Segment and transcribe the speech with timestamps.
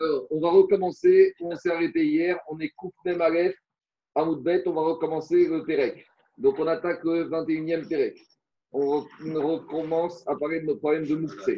[0.00, 1.34] Alors, on va recommencer.
[1.40, 2.38] On s'est arrêté hier.
[2.48, 3.56] On est coupé Aleph,
[4.14, 4.62] Amoudbet.
[4.66, 6.06] On va recommencer le Pérec.
[6.36, 8.16] Donc, on attaque le 21e Pérec.
[8.70, 11.50] On recommence à parler de notre problème de Moukse.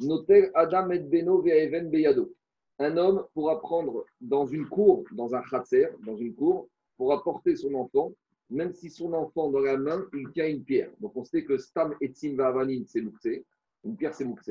[0.00, 2.32] Noter Adam et Beno Even Beyado.
[2.78, 7.54] Un homme pourra prendre dans une cour, dans un khatser, dans une cour, pour apporter
[7.54, 8.12] son enfant,
[8.50, 10.90] même si son enfant dans la main, il tient une pierre.
[11.00, 13.42] Donc, on sait que Stam et Vanin, c'est Moukse.
[13.84, 14.50] Une pierre, c'est Moukse.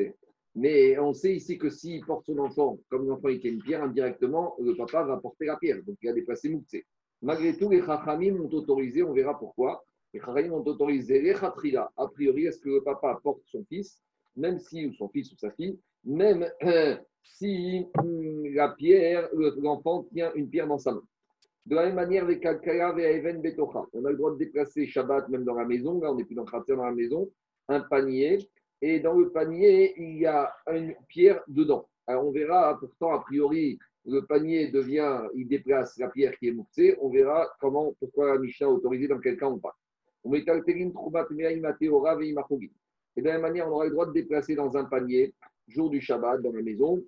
[0.55, 3.83] Mais on sait ici que s'il porte son enfant, comme l'enfant il tient une pierre,
[3.83, 5.81] indirectement, le papa va porter la pierre.
[5.83, 6.75] Donc il a déplacé Moukse.
[7.21, 9.83] Malgré tout, les Chachamim ont autorisé, on verra pourquoi.
[10.13, 11.91] Les Chachamim ont autorisé les Khatrila.
[11.97, 13.99] A priori, est-ce que le papa porte son fils,
[14.35, 16.47] même si, ou son fils ou sa fille, même
[17.23, 21.03] si hum, la pierre, l'enfant tient une pierre dans sa main.
[21.65, 23.85] De la même manière, les Kalkaya et Even Betocha.
[23.93, 25.99] On a le droit de déplacer Shabbat même dans la maison.
[26.01, 27.31] Là, on n'est plus dans le dans la maison.
[27.69, 28.39] Un panier
[28.85, 31.87] et dans le panier, il y a une pierre dedans.
[32.05, 36.51] Alors on verra, pourtant, a priori, le panier devient, il déplace la pierre qui est
[36.51, 36.97] mouxée.
[36.99, 39.73] On verra comment, pourquoi la Mishnah a autorisé, dans quel cas on parle.
[40.25, 40.49] On met Et de
[43.25, 45.33] la même manière, on aura le droit de déplacer dans un panier,
[45.69, 47.01] jour du Shabbat, dans la maison,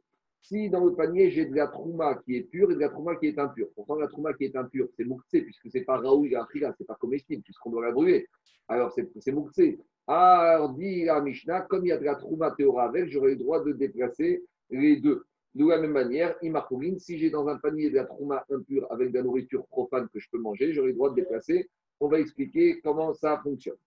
[0.43, 3.17] si dans le panier j'ai de la trouma qui est pure et de la trouma
[3.17, 3.67] qui est impure.
[3.75, 6.85] Pourtant, la trouma qui est impure, c'est mouxé, puisque ce n'est pas raoul ce n'est
[6.87, 8.25] pas comestible, puisqu'on doit la brûler.
[8.69, 9.77] Alors, c'est mouxé.
[10.07, 13.37] Alors, dit la Mishnah, comme il y a de la trouma théora avec, j'aurai le
[13.37, 15.25] droit de déplacer les deux.
[15.55, 19.11] De la même manière, imachourine, si j'ai dans un panier de la trouma impure avec
[19.11, 21.69] de la nourriture profane que je peux manger, j'aurai le droit de déplacer.
[21.99, 23.77] On va expliquer comment ça fonctionne.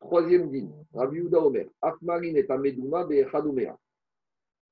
[0.00, 3.76] Troisième dîme, Rabbi Uda Omer, Afmarin est à Medouma Be'echadumea.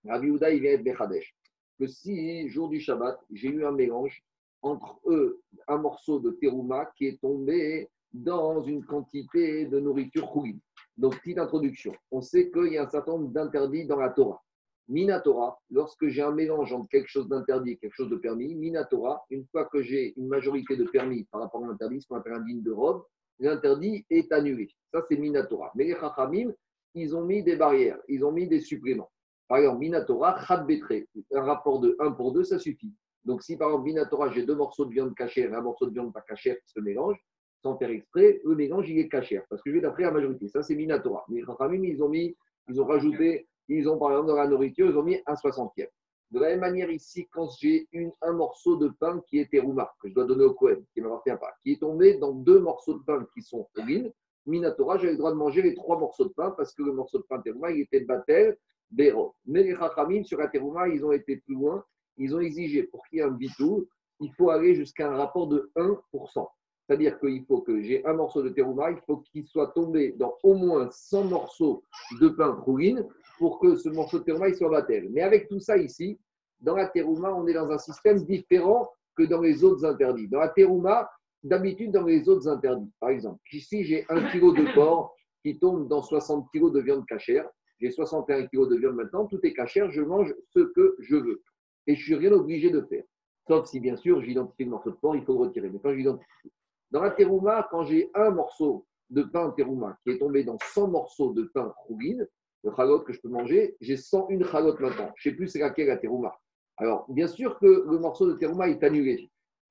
[0.07, 1.35] Rabbi Uda, il vient être Bechadesh.
[1.81, 4.23] Que si, jour du Shabbat, j'ai eu un mélange
[4.61, 10.61] entre eux, un morceau de terouma qui est tombé dans une quantité de nourriture chourine.
[10.97, 11.93] Donc, petite introduction.
[12.11, 14.43] On sait qu'il y a un certain nombre d'interdits dans la Torah.
[14.89, 19.25] Minatora, lorsque j'ai un mélange entre quelque chose d'interdit et quelque chose de permis, Minatora,
[19.31, 22.35] une fois que j'ai une majorité de permis par rapport à l'interdit, ce qu'on appelle
[22.35, 23.05] un digne de robe,
[23.39, 24.69] l'interdit est annulé.
[24.93, 25.71] Ça, c'est Minatora.
[25.77, 26.53] Mais les Chachamim,
[26.95, 29.11] ils ont mis des barrières, ils ont mis des suppléments.
[29.49, 32.93] Par exemple, Minatora, Betre, un rapport de 1 pour 2, ça suffit.
[33.25, 35.93] Donc, si par exemple, Minatora, j'ai deux morceaux de viande cachée et un morceau de
[35.93, 37.23] viande pas cachée qui se mélangent,
[37.63, 39.41] sans faire exprès, le mélange, il est caché.
[39.49, 40.49] Parce que je vais d'après la majorité.
[40.49, 41.25] Ça, c'est Minatora.
[41.29, 42.37] Mais Rachamim, ils ont mis,
[42.69, 45.89] ils ont rajouté, ils ont par exemple dans la nourriture, ils ont mis un soixantième.
[46.33, 47.87] De la même manière, ici, quand j'ai
[48.23, 51.05] un morceau de pain qui est terouma, que je dois donner au Cohen, qui ne
[51.05, 54.11] m'appartient pas, qui est tombé dans deux morceaux de pain qui sont urines,
[54.47, 57.19] Minatora, j'ai le droit de manger les trois morceaux de pain parce que le morceau
[57.19, 58.57] de pain terouma, il était batel,
[58.91, 59.35] béro.
[59.47, 61.85] Mais les Rachamim, sur la terouma, ils ont été plus loin.
[62.17, 63.87] Ils ont exigé, pour qu'il y ait un bitou,
[64.21, 66.49] il faut aller jusqu'à un rapport de 1%.
[66.93, 70.35] C'est-à-dire qu'il faut que j'ai un morceau de terouma, il faut qu'il soit tombé dans
[70.43, 71.83] au moins 100 morceaux
[72.21, 73.09] de pain rouline
[73.39, 75.09] pour que ce morceau de terouma soit battel.
[75.11, 76.21] Mais avec tout ça ici,
[76.61, 80.29] dans la terouma, on est dans un système différent que dans les autres interdits.
[80.29, 81.11] Dans la terouma,
[81.43, 85.89] d'habitude, dans les autres interdits, par exemple, ici j'ai un kilo de porc qui tombe
[85.89, 87.49] dans 60 kg de viande cachère.
[87.81, 91.43] J'ai 61 kg de viande maintenant, tout est cachère, je mange ce que je veux.
[91.87, 93.05] Et je suis rien obligé de faire.
[93.49, 95.71] Sauf si, bien sûr, j'identifie le morceau de porc, il faut le retirer.
[95.71, 96.53] Mais quand j'identifie
[96.93, 100.89] dans la terouma, quand j'ai un morceau de pain terouma qui est tombé dans 100
[100.89, 102.27] morceaux de pain rouline,
[102.65, 105.11] le chalot que je peux manger, j'ai 101 chalot maintenant.
[105.17, 106.39] Je ne sais plus c'est laquelle la terouma.
[106.77, 109.31] Alors, bien sûr que le morceau de terouma est annulé.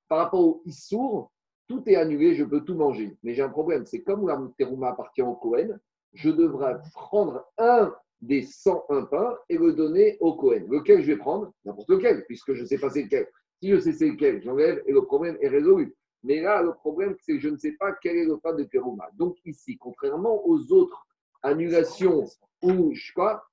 [0.10, 1.32] Par rapport au issour,
[1.68, 3.16] tout est annulé, je peux tout manger.
[3.24, 5.78] Mais j'ai un problème, c'est comme la terouma appartient au Cohen,
[6.14, 10.66] je devrais prendre un des 101 pains et le donner au Cohen.
[10.70, 11.52] Lequel je vais prendre?
[11.66, 13.28] N'importe lequel, puisque je ne sais pas c'est lequel.
[13.62, 15.96] Si je sais c'est lequel, j'enlève et le problème est résolu.
[16.24, 18.64] Mais là, le problème, c'est que je ne sais pas quel est le pas de
[18.64, 19.10] Terouma.
[19.14, 21.08] Donc ici, contrairement aux autres
[21.42, 22.26] annulations
[22.62, 23.44] où, je crois,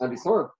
[0.00, 0.50] un des 101.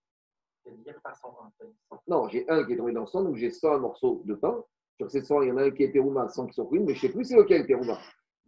[2.06, 4.62] Non, j'ai un qui est tombé dans le 100, donc j'ai 100 morceaux de pain.
[4.96, 6.84] Sur ces 100, il y en a un qui est Terouma, 100 qui sont ruines,
[6.84, 7.98] mais je ne sais plus c'est lequel Terouma.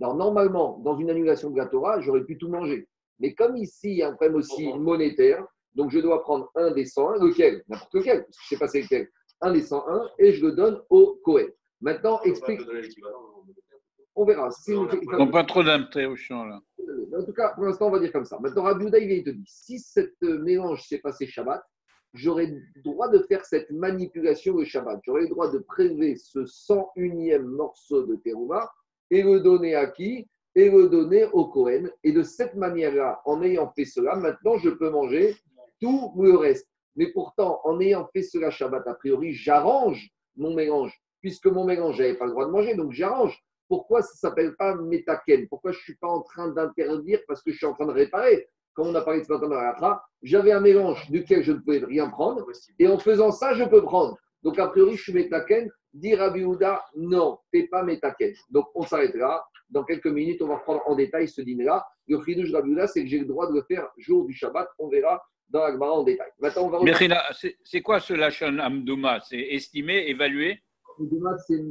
[0.01, 2.87] Alors normalement, dans une annulation de la Torah, j'aurais pu tout manger.
[3.19, 6.71] Mais comme ici, il y a un problème aussi monétaire, donc je dois prendre un
[6.73, 7.63] des 101, lequel?
[7.69, 9.09] N'importe lequel, parce que je ne sais pas c'est lequel.
[9.41, 11.49] Un des 101, et je le donne au Cohen.
[11.81, 12.61] Maintenant, explique.
[14.15, 14.49] On verra.
[15.19, 15.63] On pas trop
[16.17, 16.61] champ là.
[17.17, 18.39] En tout cas, pour l'instant, on va dire comme ça.
[18.41, 21.63] Maintenant, Rabbi il te dit si cette mélange s'est passé Shabbat,
[22.15, 25.01] j'aurais le droit de faire cette manipulation le Shabbat.
[25.05, 28.71] J'aurais le droit de prélever ce 101e morceau de terouma
[29.11, 30.27] et le donner à qui?
[30.55, 31.91] Et le donner au Kohen.
[32.03, 35.37] Et de cette manière-là, en ayant fait cela, maintenant, je peux manger
[35.83, 36.67] tout le reste.
[36.97, 41.97] Mais pourtant, en ayant fait cela Shabbat, a priori, j'arrange mon mélange puisque mon mélange,
[41.97, 43.37] je n'avais pas le droit de manger, donc j'arrange.
[43.67, 45.49] Pourquoi ça ne s'appelle pas métaken?
[45.49, 47.91] Pourquoi je ne suis pas en train d'interdire parce que je suis en train de
[47.91, 48.49] réparer?
[48.75, 51.59] Comme on a parlé de ce matin dans la j'avais un mélange duquel je ne
[51.59, 52.47] pouvais rien prendre,
[52.79, 54.17] et en faisant ça, je peux prendre.
[54.45, 55.69] Donc, a priori, je suis métaken.
[55.93, 56.45] Dit Rabbi
[56.95, 58.33] non, tu n'es pas métaken.
[58.51, 59.45] Donc, on s'arrête là.
[59.69, 61.85] Dans quelques minutes, on va prendre en détail ce dîner-là.
[62.07, 64.69] Le chidouche Rabbi c'est que j'ai le droit de le faire jour du Shabbat.
[64.79, 66.31] On verra dans l'Agmara en détail.
[66.39, 66.79] Maintenant, on va
[67.65, 70.61] c'est quoi ce Lachon Amdouma C'est estimé, évalué
[70.99, 71.63] Meduma, c'est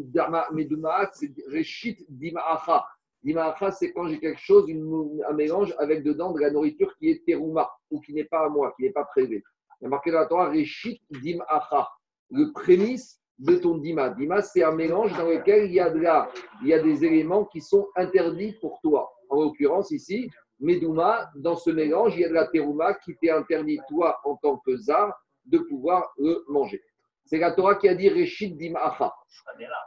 [0.52, 2.86] Meduma, c'est Reshit Dima'acha.
[3.24, 7.26] Dima'acha, c'est quand j'ai quelque chose, un mélange avec dedans de la nourriture qui est
[7.26, 9.44] terouma ou qui n'est pas à moi, qui n'est pas prélevé.
[9.82, 11.90] Il y a marqué dans la Torah Reshit Dima'acha
[12.32, 14.10] le prémisse de ton dima.
[14.10, 16.30] Dima, c'est un mélange dans lequel il y, a de la,
[16.62, 19.12] il y a des éléments qui sont interdits pour toi.
[19.30, 20.30] En l'occurrence, ici,
[20.60, 24.36] Medouma, dans ce mélange, il y a de la terouma qui t'est interdit, toi, en
[24.38, 25.14] tant que zar,
[25.46, 26.82] de pouvoir le manger.
[27.26, 29.12] C'est la Torah qui a dit Reshit Dim Acha.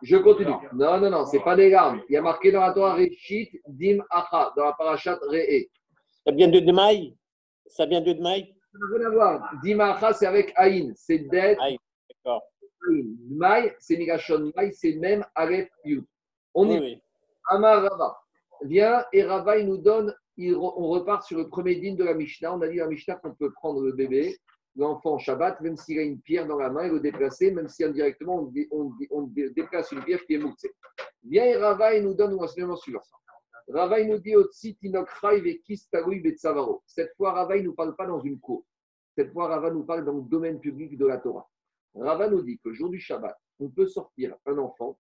[0.02, 0.50] Je continue.
[0.72, 2.02] Non, non, non, c'est pas des larmes.
[2.08, 5.68] Il y a marqué dans la Torah Reshit Dim Acha, dans la parachat Re'e.
[6.26, 7.16] Ça vient de Dmaï?
[7.66, 8.54] Ça vient de Dmaï?
[8.72, 9.50] Ça n'a rien à voir.
[9.62, 10.92] Dim Acha, c'est avec Aïn.
[10.96, 11.62] C'est d'être
[13.30, 16.04] Maï, c'est Migashon Maï, c'est même Aleph Yud.
[16.54, 17.02] On y oui.
[17.50, 18.16] Amar Rava.
[18.62, 22.54] Viens et Rava, il nous donne, on repart sur le premier dîne de la Mishnah.
[22.54, 24.36] On a dit la Mishnah qu'on peut prendre le bébé,
[24.78, 27.84] l'enfant Shabbat, même s'il a une pierre dans la main et le déplacer, même si
[27.84, 30.72] indirectement on, déplace une pierre qui est mouxée.
[31.24, 33.02] Viens Rava, nous donne l'enseignement suivant.
[33.68, 34.34] Rava, il nous dit
[36.86, 38.64] Cette fois, Rava, ne nous parle pas dans une cour.
[39.16, 41.46] Cette fois, Rava nous parle dans le domaine public de la Torah.
[41.94, 44.96] Rava nous dit que le jour du Shabbat, on peut sortir un enfant,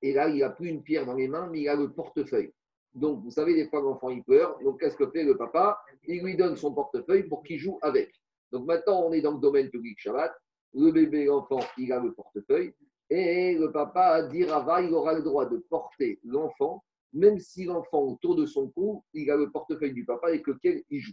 [0.00, 2.52] et là, il n'a plus une pierre dans les mains, mais il a le portefeuille.
[2.94, 4.56] Donc, vous savez, des fois, l'enfant, il pleure.
[4.62, 5.78] Donc, qu'est-ce que fait le papa?
[6.06, 8.12] Il lui donne son portefeuille pour qu'il joue avec.
[8.52, 10.32] Donc, maintenant, on est dans le domaine public Shabbat.
[10.74, 12.74] Le bébé, l'enfant, il a le portefeuille.
[13.08, 16.82] Et le papa dit Rava, il aura le droit de porter l'enfant,
[17.12, 20.82] même si l'enfant, autour de son cou, il a le portefeuille du papa avec lequel
[20.90, 21.12] il joue.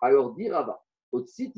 [0.00, 0.80] Alors, dit Rava,
[1.22, 1.52] si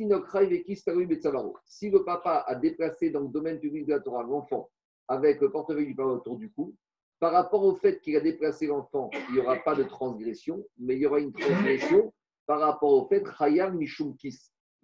[1.91, 4.71] le papa a déplacé dans le domaine public de la Torah l'enfant
[5.09, 6.75] avec le portefeuille du papa autour du cou,
[7.19, 10.97] par rapport au fait qu'il a déplacé l'enfant, il n'y aura pas de transgression, mais
[10.97, 12.13] il y aura une transgression
[12.47, 14.15] par rapport au fait Chayam Mishum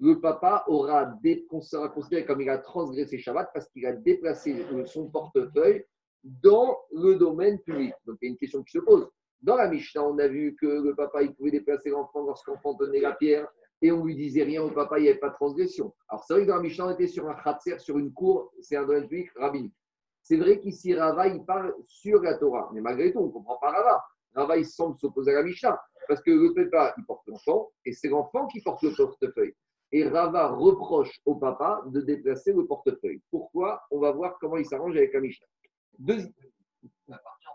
[0.04, 1.16] Le papa aura
[1.60, 5.84] sera considéré comme il a transgressé Shabbat parce qu'il a déplacé son portefeuille
[6.25, 7.94] dans le domaine public.
[8.04, 9.08] Donc il y a une question qui se pose.
[9.43, 12.99] Dans la Mishnah, on a vu que le papa il pouvait déplacer l'enfant lorsqu'enfant tenait
[12.99, 13.46] la pierre
[13.81, 15.94] et on lui disait rien au papa, il n'y avait pas de transgression.
[16.08, 18.52] Alors c'est vrai que dans la Mishnah, on était sur un khatser, sur une cour,
[18.60, 19.75] c'est un domaine public rabbinique.
[20.20, 22.70] C'est vrai qu'ici, Rava, il parle sur la Torah.
[22.75, 24.02] Mais malgré tout, on ne comprend pas Rava.
[24.34, 25.81] Rava, il semble s'opposer à la Mishnah.
[26.08, 29.54] Parce que le papa, il porte l'enfant, et c'est l'enfant qui porte le portefeuille.
[29.92, 33.20] Et Rava reproche au papa de déplacer le portefeuille.
[33.30, 33.82] Pourquoi?
[33.90, 35.46] On va voir comment il s'arrange avec la Mishnah.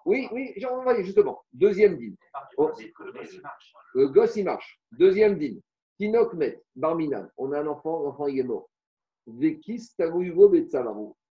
[0.06, 1.44] Oui, oui, envoie justement.
[1.52, 2.16] Deuxième dîme.
[3.94, 4.80] Le gosse, il marche.
[4.92, 5.60] Deuxième dîme.
[6.00, 8.70] Tinokmet, Barminan, on a un enfant, l'enfant il est mort.
[9.26, 9.94] Vekis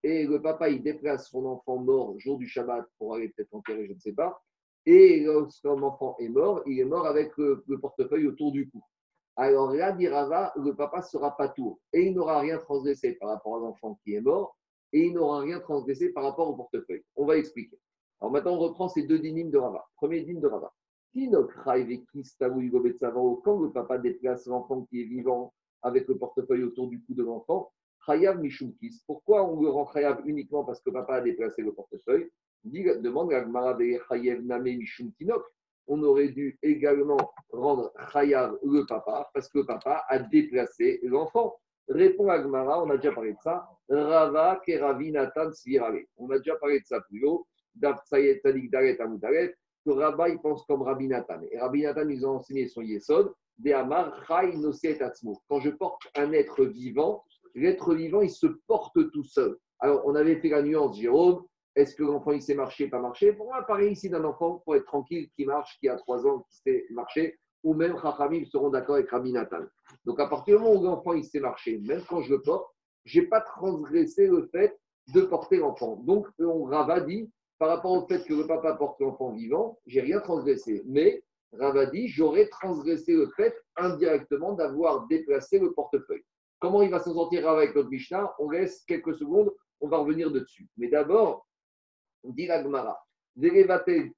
[0.03, 3.87] Et le papa, il déplace son enfant mort jour du Shabbat pour aller peut-être enterrer,
[3.87, 4.43] je ne sais pas.
[4.85, 8.83] Et lorsqu'un enfant est mort, il est mort avec le, portefeuille autour du cou.
[9.37, 11.79] Alors là, dit Rava, le papa sera pas tour.
[11.93, 14.57] Et il n'aura rien transgressé par rapport à l'enfant qui est mort.
[14.93, 17.05] Et il n'aura rien transgressé par rapport au portefeuille.
[17.17, 17.79] On va expliquer.
[18.21, 19.85] Alors maintenant, on reprend ces deux dynimes de Rava.
[19.97, 20.73] Premier dîme de Rava.
[21.15, 21.21] Quand
[23.61, 27.73] le papa déplace l'enfant qui est vivant avec le portefeuille autour du cou de l'enfant,
[28.07, 29.03] Chayav Mishumkis.
[29.07, 32.31] Pourquoi on le rend Chayav uniquement parce que papa a déplacé le portefeuille?
[32.65, 35.43] Demande à Chayav Name Mishumkinok.
[35.89, 41.57] On aurait dû également rendre le papa parce que papa a déplacé l'enfant.
[41.89, 43.69] Répond Agmara, on a déjà parlé de ça.
[43.89, 46.05] Rava Keravinatan Svirale.
[46.17, 47.47] On a déjà parlé de ça plus haut.
[47.75, 49.55] Dalet Daret
[49.87, 51.41] que Rabba, il pense comme Rabbi Nathan.
[51.51, 54.99] Et Rabbi Nathan, ils ont enseigné son Yesod, de Amar, Chai
[55.49, 57.25] Quand je porte un être vivant,
[57.55, 59.57] l'être vivant, il se porte tout seul.
[59.79, 61.45] Alors, on avait fait la nuance, Jérôme,
[61.77, 63.33] est-ce que l'enfant, il sait marcher, pas marcher?
[63.33, 66.47] Pour moi, pareil ici d'un enfant, pour être tranquille, qui marche, qui a trois ans,
[66.51, 69.65] qui sait marcher, ou même Chachamim seront d'accord avec Rabbi Nathan.
[70.05, 72.67] Donc, à partir du moment où l'enfant, il sait marcher, même quand je le porte,
[73.05, 74.77] je n'ai pas transgressé le fait
[75.15, 75.97] de porter l'enfant.
[76.05, 80.01] Donc, on Rava dit, par rapport au fait que le papa porte l'enfant vivant, j'ai
[80.01, 80.83] rien transgressé.
[80.87, 86.25] Mais Ravadi, j'aurais transgressé le fait indirectement d'avoir déplacé le portefeuille.
[86.59, 88.35] Comment il va s'en sortir avec notre Mishnah?
[88.39, 90.69] On laisse quelques secondes, on va revenir dessus.
[90.77, 91.47] Mais d'abord,
[92.33, 92.99] dit l'Agmara,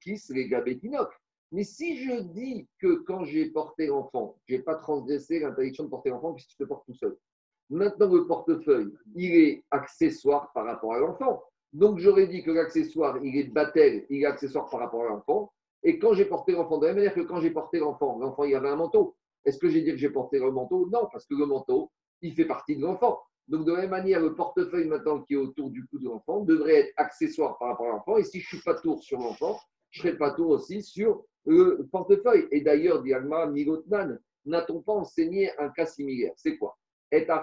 [0.01, 0.21] kis
[1.51, 5.89] Mais si je dis que quand j'ai porté l'enfant, je n'ai pas transgressé l'interdiction de
[5.89, 7.17] porter l'enfant puisque tu te portes tout seul.
[7.69, 11.43] Maintenant, le portefeuille, il est accessoire par rapport à l'enfant.
[11.71, 15.51] Donc j'aurais dit que l'accessoire, il est battel, il est accessoire par rapport à l'enfant.
[15.83, 18.43] Et quand j'ai porté l'enfant, de la même manière que quand j'ai porté l'enfant, l'enfant
[18.43, 19.15] il avait un manteau.
[19.45, 20.89] Est-ce que j'ai dit que j'ai porté le manteau?
[20.91, 23.21] Non, parce que le manteau, il fait partie de l'enfant.
[23.49, 26.41] Donc, de la même manière, le portefeuille maintenant qui est autour du cou de l'enfant
[26.41, 28.17] devrait être accessoire par rapport à l'enfant.
[28.17, 30.83] Et si je ne suis pas tour sur l'enfant, je ne serai pas tour aussi
[30.83, 32.47] sur le portefeuille.
[32.51, 36.33] Et d'ailleurs, Diagma, Migotnan, n'a-t-on pas enseigné un cas similaire?
[36.35, 36.77] C'est quoi?
[37.11, 37.33] Et On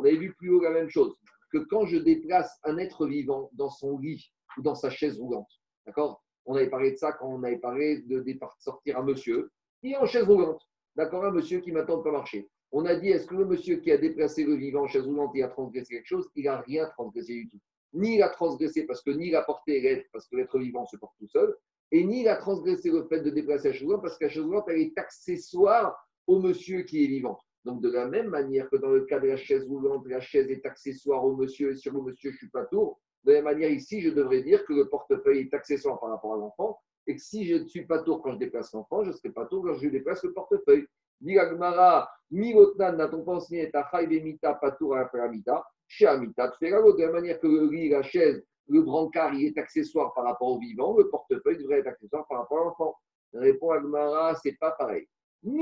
[0.00, 1.14] avait vu plus haut la même chose,
[1.52, 5.50] que quand je déplace un être vivant dans son lit ou dans sa chaise roulante,
[5.86, 6.20] d'accord?
[6.46, 8.24] On avait parlé de ça quand on avait parlé de
[8.58, 10.62] sortir un monsieur qui est en chaise roulante,
[10.96, 12.48] d'accord Un monsieur qui ne peut pas marcher.
[12.72, 15.42] On a dit, est-ce que le monsieur qui a déplacé le vivant chaise roulante, il
[15.42, 16.28] a transgressé quelque chose?
[16.34, 17.60] Il n'a rien transgressé du tout.
[17.94, 20.84] Ni il a transgressé parce que ni il a porté l'être, parce que l'être vivant
[20.86, 21.54] se porte tout seul,
[21.92, 24.30] et ni il a transgressé le fait de déplacer la chaise roulante parce que la
[24.30, 25.96] chaise roulante, elle est accessoire
[26.26, 27.38] au monsieur qui est vivant.
[27.64, 30.50] Donc, de la même manière que dans le cas de la chaise roulante, la chaise
[30.50, 33.00] est accessoire au monsieur et sur le monsieur, je ne suis pas tour.
[33.24, 36.34] De la même manière, ici, je devrais dire que le portefeuille est accessoire par rapport
[36.34, 39.10] à l'enfant et que si je ne suis pas tour quand je déplace l'enfant, je
[39.10, 40.86] ne serai pas tour quand je déplace le portefeuille.
[41.22, 47.46] Gmara, Milotnan, n'a-t-on pas enseigné Bemita, Patour, Amita, chez Amita, de la même manière que
[47.46, 51.58] le lit, la chaise, le brancard, il est accessoire par rapport au vivant, le portefeuille
[51.58, 52.96] devrait être accessoire par rapport à l'enfant.
[53.32, 55.06] Répond Agmara, c'est pas pareil.
[55.44, 55.52] Le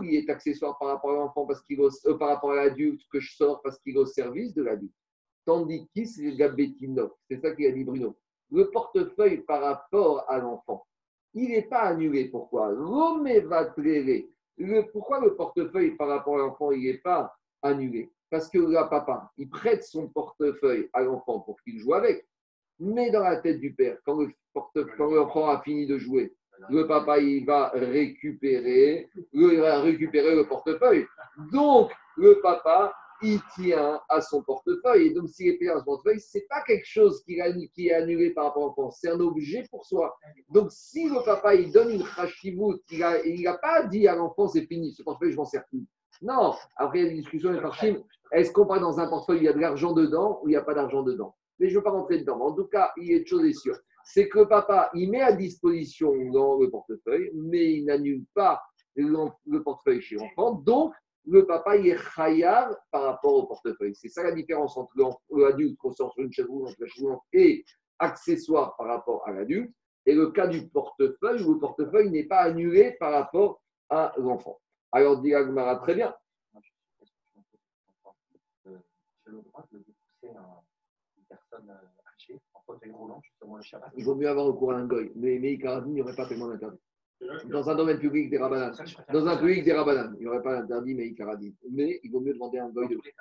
[0.00, 3.18] lit est accessoire par rapport à l'enfant parce qu'il euh, par rapport à l'adulte que
[3.18, 4.94] je sors parce qu'il est au service de l'adulte.
[5.44, 8.16] Tandis qu'ici, c'est ça qu'il a dit Bruno.
[8.50, 10.86] Le portefeuille par rapport à l'enfant,
[11.34, 12.26] il n'est pas annulé.
[12.26, 12.70] Pourquoi?
[12.72, 12.82] Le,
[14.92, 18.10] Pourquoi le portefeuille par rapport à l'enfant, il n'est pas annulé?
[18.30, 22.26] Parce que le papa, il prête son portefeuille à l'enfant pour qu'il joue avec.
[22.80, 24.18] Mais dans la tête du père, quand
[24.98, 26.34] l'enfant a fini de jouer,
[26.70, 31.06] le papa, il va récupérer, il va récupérer le portefeuille.
[31.52, 35.08] Donc, le papa, il tient à son portefeuille.
[35.08, 37.92] Et donc, s'il est payé à son portefeuille, ce n'est pas quelque chose qui, est
[37.92, 40.16] annulé par rapport à l'enfant, c'est un objet pour soi.
[40.50, 44.66] Donc, si le papa, il donne une khashivut, il n'a pas dit à l'enfant, c'est
[44.66, 45.86] fini, ce portefeuille, je m'en sers plus.
[46.22, 48.02] Non, après, il y a une discussion avec Archim,
[48.32, 50.56] est-ce qu'on parle dans un portefeuille, il y a de l'argent dedans ou il n'y
[50.56, 51.34] a pas d'argent dedans?
[51.58, 52.40] Mais je ne veux pas rentrer dedans.
[52.40, 55.22] En tout cas, il y a une chose est sûre, c'est que papa, il met
[55.22, 58.62] à disposition dans le portefeuille, mais il n'annule pas
[58.96, 60.52] le portefeuille chez l'enfant.
[60.52, 60.92] Donc,
[61.26, 63.94] le papa, il est khayar par rapport au portefeuille.
[63.94, 64.94] C'est ça la différence entre
[65.30, 67.64] l'adulte qu'on sort sur une chaise roulante, et
[67.98, 69.74] accessoire par rapport à l'adulte.
[70.06, 74.60] Et le cas du portefeuille, où le portefeuille n'est pas annulé par rapport à l'enfant.
[74.92, 76.14] Alors, dit Agmara, très bien.
[83.96, 85.10] Il vaut mieux avoir recours à un goy.
[85.16, 86.78] Mais, mais il n'y aurait pas tellement d'interdit.
[87.46, 88.74] Dans un domaine public des rabananes.
[89.12, 92.20] Dans un public des rabananes, il n'y aurait pas d'interdit, mais il Mais il vaut
[92.20, 93.12] mieux demander un goy de faire.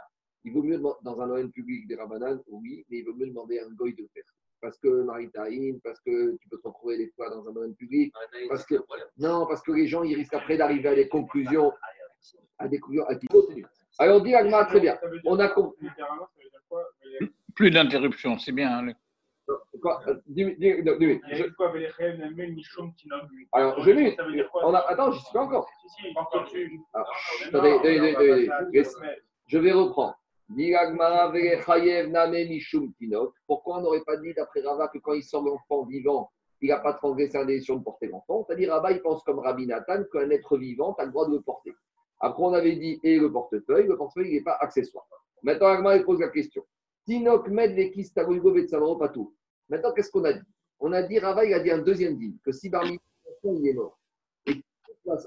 [0.45, 3.59] Il vaut mieux dans un domaine public des rabananes, oui, mais il vaut mieux demander
[3.59, 4.23] un goy de faire.
[4.61, 8.13] Parce que Maritaïn, parce que tu peux te retrouver des fois dans un domaine public.
[8.47, 8.75] Parce que,
[9.17, 11.73] non, parce que les gens, ils risquent après d'arriver à des conclusions.
[12.57, 14.97] À des conclusions à Alors, dit Agma, très bien.
[15.25, 15.87] On a compris.
[17.55, 18.79] Plus d'interruption, c'est bien.
[18.79, 18.93] Hein,
[19.81, 20.01] Quoi
[23.51, 24.17] Alors, je vais.
[24.63, 24.79] On a...
[24.79, 25.69] Attends, je ne suis pas encore.
[29.47, 30.17] Je vais reprendre.
[33.47, 36.31] Pourquoi on n'aurait pas dit d'après Rava que quand il sort l'enfant vivant,
[36.61, 38.45] il n'a pas transgressé la décision de porter l'enfant?
[38.45, 41.41] C'est-à-dire, Rava, il pense comme Rabbi Nathan qu'un être vivant a le droit de le
[41.41, 41.73] porter.
[42.19, 45.05] Après, on avait dit et le portefeuille, le portefeuille, il n'est pas accessoire.
[45.41, 46.63] Maintenant, Agma, il pose la question.
[47.05, 47.75] Tinok med
[48.99, 49.33] patou.
[49.69, 50.47] Maintenant, qu'est-ce qu'on a dit?
[50.79, 52.99] On a dit, Rava, il a dit un deuxième dit que si parmi
[53.43, 53.99] il est mort,
[54.45, 55.17] et que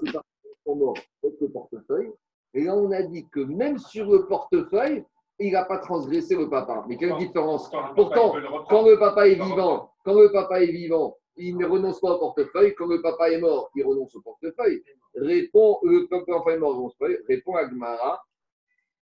[0.65, 2.11] sont morts avec le portefeuille,
[2.53, 5.03] et là, on a dit que même sur le portefeuille,
[5.39, 6.83] il n'a pas transgressé le papa.
[6.87, 8.33] Mais quelle différence Pourtant,
[8.69, 12.19] quand le papa est vivant, quand le papa est vivant, il ne renonce pas au
[12.19, 12.73] portefeuille.
[12.75, 14.81] Quand le papa est mort, il renonce au portefeuille.
[15.15, 17.23] Répond, le papa est mort, renonce au portefeuille.
[17.27, 18.23] Répond Agmara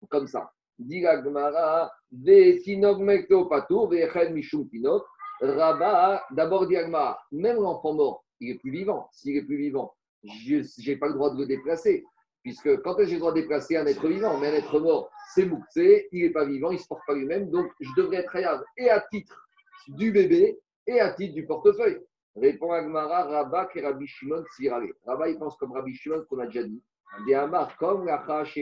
[0.08, 0.50] comme ça.
[0.78, 1.04] Dit.
[5.40, 9.08] Rabat, d'abord Diagma, même l'enfant mort, il est plus vivant.
[9.12, 12.04] S'il est plus vivant, je n'ai pas le droit de le déplacer.
[12.42, 15.46] Puisque quand j'ai le droit de déplacer un être vivant, mais un être mort, c'est
[15.46, 18.30] mouktsé, il n'est pas vivant, il ne se porte pas lui-même, donc je devrais être
[18.30, 19.48] rayable et à titre
[19.88, 22.00] du bébé et à titre du portefeuille.
[22.36, 24.92] Répond Agmara, Rabat et Rabbi Shimon Sirale.
[25.06, 26.82] Rabat, il pense comme Rabbi Shimon qu'on a déjà dit.
[27.78, 28.52] Comme Quand je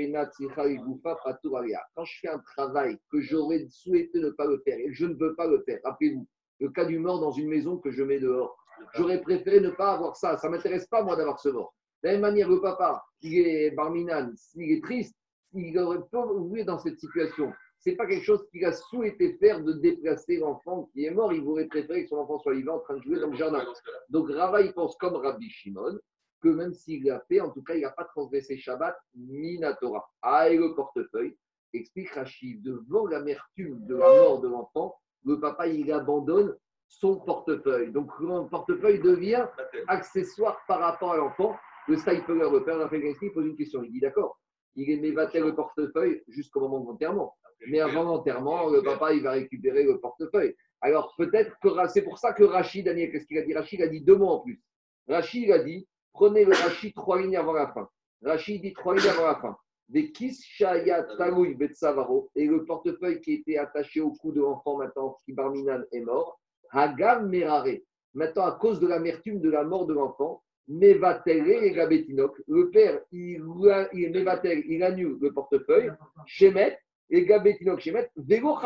[2.20, 5.46] fais un travail que j'aurais souhaité ne pas le faire et je ne veux pas
[5.46, 6.26] le faire, rappelez-vous,
[6.60, 8.56] le cas du mort dans une maison que je mets dehors.
[8.94, 10.36] J'aurais préféré ne pas avoir ça.
[10.36, 11.74] Ça ne m'intéresse pas, moi, d'avoir ce mort.
[12.02, 15.14] De la même manière, le papa, il est barminan, s'il est triste,
[15.54, 17.52] il aurait pas voulu dans cette situation.
[17.78, 21.32] C'est pas quelque chose qu'il a souhaité faire de déplacer l'enfant qui est mort.
[21.32, 23.64] Il aurait préféré que son enfant soit vivant en train de jouer dans le jardin.
[24.08, 25.98] Donc Rava, il pense comme Rabbi Shimon,
[26.42, 30.04] que même s'il l'a fait, en tout cas, il n'a pas transgressé Shabbat Minatora.
[30.22, 31.36] Ah, et le portefeuille,
[31.72, 36.54] explique Rachid, devant l'amertume de la mort de l'enfant, le papa, il abandonne
[36.88, 37.90] son portefeuille.
[37.92, 39.46] Donc le portefeuille devient
[39.86, 41.56] accessoire par rapport à l'enfant.
[41.88, 43.82] Le Steipeler, le père il pose une question.
[43.82, 44.38] Il dit d'accord,
[44.76, 47.36] il est le portefeuille jusqu'au moment de l'enterrement.
[47.68, 50.54] Mais avant l'enterrement, le papa, il va récupérer le portefeuille.
[50.80, 53.54] Alors peut-être que c'est pour ça que Rachid, Daniel, qu'est-ce qu'il a dit?
[53.54, 54.60] Rachid a dit deux mots en plus.
[55.08, 57.88] Rachid a dit prenez le Rachid trois lignes avant la fin.
[58.22, 59.56] Rachid dit trois lignes avant la fin.
[59.88, 65.18] Des Kishayat Tamoui Betsavaro et le portefeuille qui était attaché au cou de l'enfant maintenant,
[65.24, 66.38] qui Barminan est mort.
[66.70, 67.78] Hagam Merare.
[68.14, 72.40] Maintenant, à cause de l'amertume de la mort de l'enfant, Mevatel et Gabetinok.
[72.46, 73.42] Le père, il,
[73.92, 75.90] il, il annule le portefeuille.
[76.26, 76.78] Shemet,
[77.10, 78.56] et Gabetinok Shemet, Vego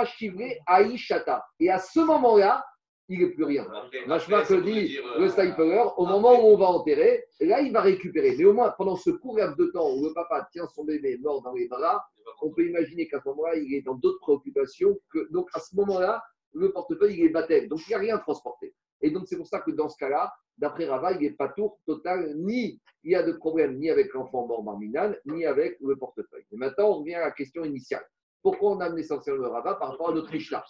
[0.69, 1.45] Aishata.
[1.59, 2.65] Et à ce moment-là,
[3.09, 3.67] il n'est plus rien.
[4.07, 7.81] Machma que dit le euh, sniper, au moment où on va enterrer, là, il va
[7.81, 8.35] récupérer.
[8.37, 11.19] Mais au moins, pendant ce court laps de temps où le papa tient son bébé
[11.19, 12.05] mort dans les bras,
[12.43, 14.99] on peut imaginer qu'à ce moment-là, il est dans d'autres préoccupations.
[15.13, 16.23] Que, donc, à ce moment-là,
[16.53, 17.69] le portefeuille, il est baptême.
[17.69, 18.75] Donc, il n'y a rien transporté.
[19.03, 21.79] Et donc, c'est pour ça que dans ce cas-là, d'après Rava, il n'est pas tour
[21.87, 25.97] total, ni il y a de problème ni avec l'enfant mort marminal, ni avec le
[25.97, 26.47] portefeuille.
[26.51, 28.05] Et maintenant, on revient à la question initiale.
[28.43, 30.65] Pourquoi on a amené essentiellement le Rava par rapport à notre Mishnah?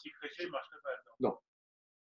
[1.21, 1.37] Non.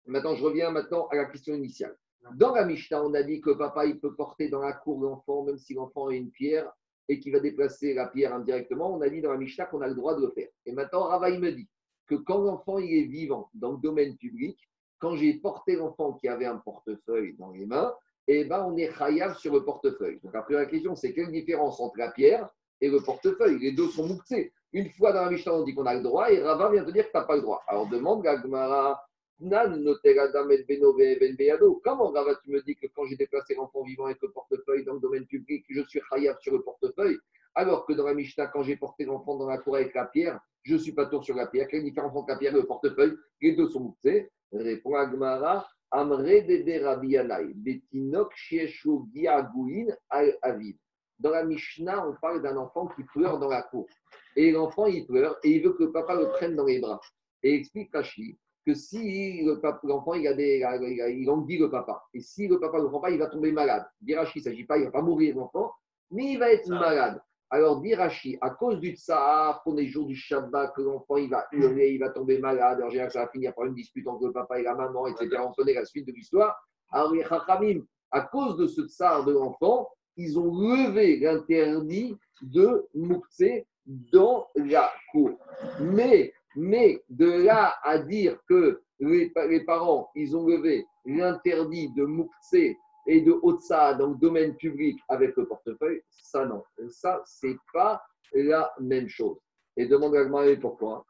[0.06, 1.96] Maintenant, je reviens maintenant à la question initiale.
[2.34, 5.44] Dans la Mishnah, on a dit que papa, il peut porter dans la cour l'enfant,
[5.44, 6.72] même si l'enfant a une pierre
[7.08, 8.96] et qu'il va déplacer la pierre indirectement.
[8.96, 10.50] On a dit dans la Mishnah qu'on a le droit de le faire.
[10.66, 11.68] Et maintenant, Rava, il me dit
[12.08, 14.58] que quand l'enfant il est vivant dans le domaine public,
[15.00, 17.94] quand j'ai porté l'enfant qui avait un portefeuille dans les mains,
[18.28, 20.20] eh ben, on est khayab sur le portefeuille.
[20.24, 22.50] Donc après la question, c'est quelle différence entre la pierre
[22.82, 23.60] et le portefeuille?
[23.60, 24.52] Les deux sont mouxés.
[24.74, 26.92] Une fois dans la Mishnah, on dit qu'on a le droit et Rava vient de
[26.92, 27.64] dire que tu n'as pas le droit.
[27.68, 29.00] Alors demande Gagmara,
[29.38, 29.60] Comment
[32.12, 35.02] Rava, tu me dis que quand j'ai déplacé l'enfant vivant avec le portefeuille dans le
[35.02, 37.18] domaine public, je suis khayab sur le portefeuille,
[37.54, 40.40] alors que dans la Mishnah, quand j'ai porté l'enfant dans la cour avec la pierre,
[40.64, 41.68] je ne suis pas tour sur la pierre.
[41.68, 44.32] Quelle différence entre la pierre et le portefeuille Les deux sont mouxés.
[44.54, 48.34] Répond Agmara, Amre de Rabianai, Betinok
[50.10, 50.78] al Avid.
[51.20, 53.88] Dans la Mishnah, on parle d'un enfant qui pleure dans la cour.
[54.38, 57.02] Et l'enfant, il pleure et il veut que le papa le prenne dans les bras.
[57.44, 59.46] Et explique Rashi que si
[59.84, 60.66] l'enfant, il, a des,
[61.18, 63.52] il, envie le papa, et si le papa ne le prend pas, il va tomber
[63.52, 63.86] malade.
[64.02, 65.72] Dirachi, il ne s'agit pas, il ne va pas mourir l'enfant,
[66.12, 67.22] mais il va être malade.
[67.52, 71.46] Alors, Dirachi, à cause du tsar, qu'on est jour du Shabbat, que l'enfant il va
[71.52, 74.34] hurler, il va tomber malade, en général, ça va finir par une dispute entre le
[74.34, 75.30] papa et la maman, etc.
[75.46, 76.56] On connaît la suite de l'histoire.
[76.92, 77.24] Alors, les
[78.12, 84.92] à cause de ce tsar de l'enfant, ils ont levé l'interdit de Moukse dans la
[85.12, 85.38] cour.
[85.82, 89.32] Mais mais de là à dire que les,
[89.66, 92.54] parents, ils ont levé l'interdit de Moukse
[93.08, 96.64] et de Otsa dans le domaine public avec le portefeuille, ça non.
[96.90, 98.02] Ça, c'est pas
[98.34, 99.38] la même chose.
[99.78, 101.06] Et demande à pourquoi.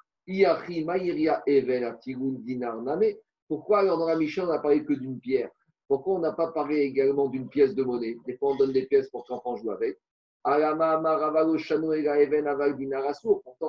[3.48, 5.52] Pourquoi alors dans la Mishnah, on n'a parlé que d'une pierre?
[5.88, 8.18] Pourquoi on n'a pas parlé également d'une pièce de monnaie?
[8.26, 10.00] Des fois, on donne des pièces pour que l'enfant joue avec.
[10.46, 10.62] Pourtant,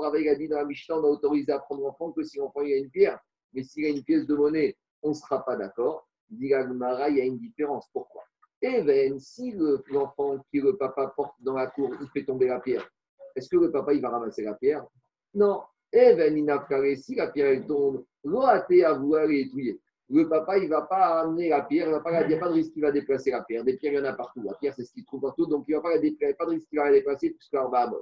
[0.00, 2.60] Rava a dit dans la Mishnah, on a autorisé à prendre l'enfant que si l'enfant
[2.60, 3.18] a une pierre.
[3.54, 6.06] Mais s'il a une pièce de monnaie, on ne sera pas d'accord.
[6.28, 7.86] Dit il y a une différence.
[7.94, 8.24] Pourquoi?
[8.60, 9.54] Even, si
[9.88, 12.86] l'enfant qui le papa porte dans la cour, il fait tomber la pierre,
[13.34, 14.84] est-ce que le papa il va ramasser la pierre?
[15.32, 15.62] Non.
[15.92, 20.82] Even, il si la pierre tombe, l'oate à vouloir étudier le papa, il ne va
[20.82, 23.64] pas amener la pierre, il n'y a pas de risque qu'il va déplacer la pierre.
[23.64, 24.42] Des pierres, il y en a partout.
[24.42, 26.78] La pierre, c'est ce qu'il trouve partout, donc il n'y a pas de risque qu'il
[26.78, 27.92] va la déplacer puisqu'elle va à.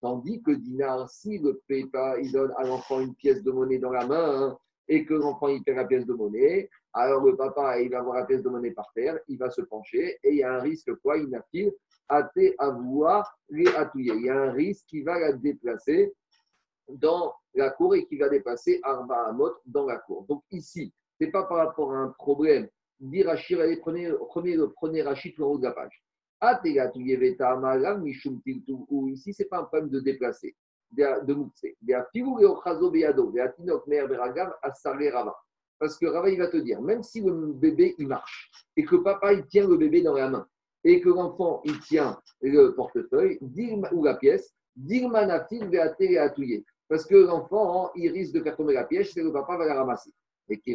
[0.00, 3.92] Tandis que Dinar, si le papa, il donne à l'enfant une pièce de monnaie dans
[3.92, 7.80] la main hein, et que l'enfant, il perd la pièce de monnaie, alors le papa,
[7.80, 10.36] il va avoir la pièce de monnaie par terre, il va se pencher et il
[10.38, 11.72] y a un risque, quoi, il n'a qu'il
[12.58, 14.12] à voir les atouiller.
[14.14, 16.12] Il y a un risque qui va la déplacer
[16.88, 20.26] dans la cour et qui va déplacer Arba Amot dans la cour.
[20.26, 22.68] Donc ici, ce n'est pas par rapport à un problème.
[22.98, 26.02] Dire allez, prenez, prenez, prenez Rachid tout en haut de la page.
[28.90, 30.56] Ou ici, ce n'est pas un problème de déplacer,
[30.90, 31.76] de mousser.
[35.78, 38.96] Parce que Rava, il va te dire, même si le bébé, il marche, et que
[38.96, 40.48] papa, il tient le bébé dans la main,
[40.82, 43.38] et que l'enfant, il tient le portefeuille,
[43.92, 44.56] ou la pièce,
[46.88, 49.74] parce que l'enfant, il risque de faire tomber la pièce et le papa va la
[49.74, 50.12] ramasser.
[50.52, 50.70] Et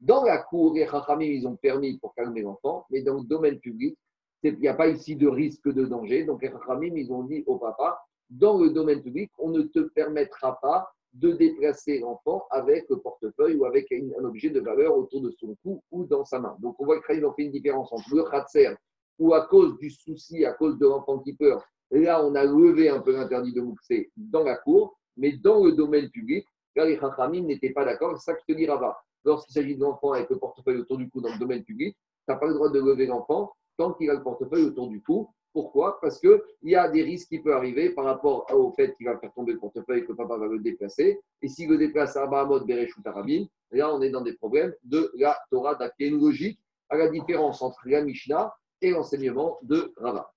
[0.00, 3.58] dans la cour, les Chachamim, ils ont permis pour calmer l'enfant, mais dans le domaine
[3.58, 3.98] public,
[4.42, 6.24] Il n'y a pas ici de risque de danger.
[6.24, 8.00] Donc, les Rachamim, ils ont dit au papa,
[8.30, 13.56] dans le domaine public, on ne te permettra pas de déplacer l'enfant avec le portefeuille
[13.56, 16.56] ou avec un objet de valeur autour de son cou ou dans sa main.
[16.60, 18.74] Donc, on voit que ont fait une différence entre le khatser
[19.18, 21.62] ou à cause du souci, à cause de l'enfant qui peur.
[21.90, 25.72] Là, on a levé un peu l'interdit de Mouxé dans la cour, mais dans le
[25.72, 28.18] domaine public, là, les Chachamim n'étaient pas d'accord.
[28.18, 28.98] C'est ça que je te dis, Rava.
[29.24, 32.32] Lorsqu'il s'agit de l'enfant avec le portefeuille autour du cou dans le domaine public, tu
[32.32, 35.28] n'as pas le droit de lever l'enfant tant qu'il a le portefeuille autour du cou.
[35.52, 36.00] Pourquoi?
[36.00, 39.18] Parce qu'il y a des risques qui peuvent arriver par rapport au fait qu'il va
[39.18, 41.20] faire tomber le portefeuille et que papa va le déplacer.
[41.42, 44.72] Et s'il le déplace à Bahamot, Berech ou Tarabim, là, on est dans des problèmes
[44.84, 50.32] de la Torah une logique à la différence entre la Mishnah et l'enseignement de Rava.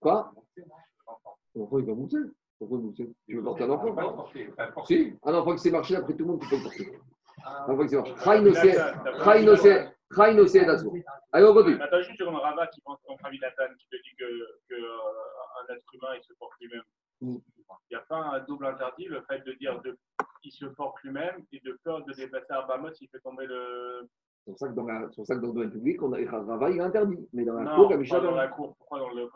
[0.00, 0.32] Quoi?
[1.60, 2.16] L'enfant, il va monter?
[2.58, 3.12] Pourquoi monter?
[3.28, 4.26] Tu veux porter un enfant
[4.86, 6.98] Si, un enfant qui s'est marché, après tout le monde, tu peux le porter.
[7.44, 8.12] Un enfant qui s'est marché.
[11.32, 11.82] Allez, on continue.
[11.82, 14.26] Attends, juste sur un rabat qui pense contre Nathan, qui te dit qu'un
[14.68, 16.82] que, euh, être humain, il se porte lui-même.
[17.20, 17.36] Mm.
[17.90, 19.80] Il n'y a pas un double interdit, le fait de dire
[20.40, 24.08] qu'il se porte lui-même et de peur de déplacer un bamot s'il fait tomber le,
[24.44, 26.30] c'est pour ça que dans, la, pour ça que dans le domaine public, on a,
[26.30, 27.28] Rava, il est interdit.
[27.32, 28.20] Mais dans la non, cour, la Mishnah.
[28.20, 28.74] dans la cour.
[28.78, 29.28] Pourquoi dans le,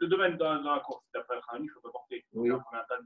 [0.00, 2.24] le, domaine dans, dans la cour, c'est après Khani, il ne faut pas porter.
[2.34, 2.50] Oui.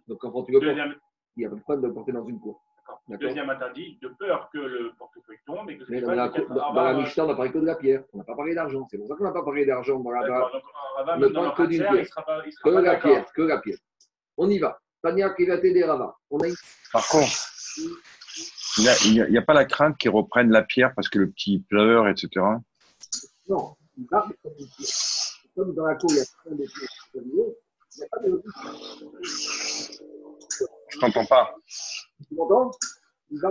[0.07, 0.93] Donc quand tu veux Deuxième...
[0.93, 1.01] porter,
[1.37, 2.63] il n'y a pas de problème de le porter dans une cour.
[3.09, 6.73] Deuxième interdit, de peur que le portefeuille tombe et que Mais dans, la, cour, dans,
[6.73, 8.03] dans la Mishnah, on n'a parlé que de la pierre.
[8.13, 8.87] On n'a pas parlé d'argent.
[8.91, 11.83] C'est pour ça qu'on n'a pas parlé d'argent dans la On ne parle que d'une
[11.83, 12.07] pierre.
[12.63, 13.79] Que la pierre, que la pierre.
[14.37, 14.79] On y va.
[15.03, 16.15] Tania Kivaté des Rava.
[16.93, 17.33] Par contre,
[18.79, 22.09] il n'y a, pas la crainte qu'ils reprennent la pierre parce que le petit pleure,
[22.09, 22.29] etc.
[23.49, 23.75] Non,
[25.55, 26.65] comme dans la cour, il y a plein de
[27.15, 28.43] il n'y a pas de.
[30.91, 31.55] Je t'entends pas.
[32.29, 32.71] Tu m'entends?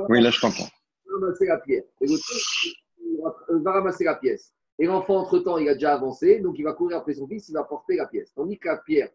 [0.10, 0.70] Oui, là, je t'entends.
[1.06, 1.84] Il va ramasser la pierre.
[2.02, 4.54] Et il va ramasser la pièce.
[4.80, 7.54] Et l'enfant, entre-temps, il a déjà avancé, donc il va courir après son fils, il
[7.54, 8.32] va porter la pièce.
[8.34, 9.10] Tandis que la pierre,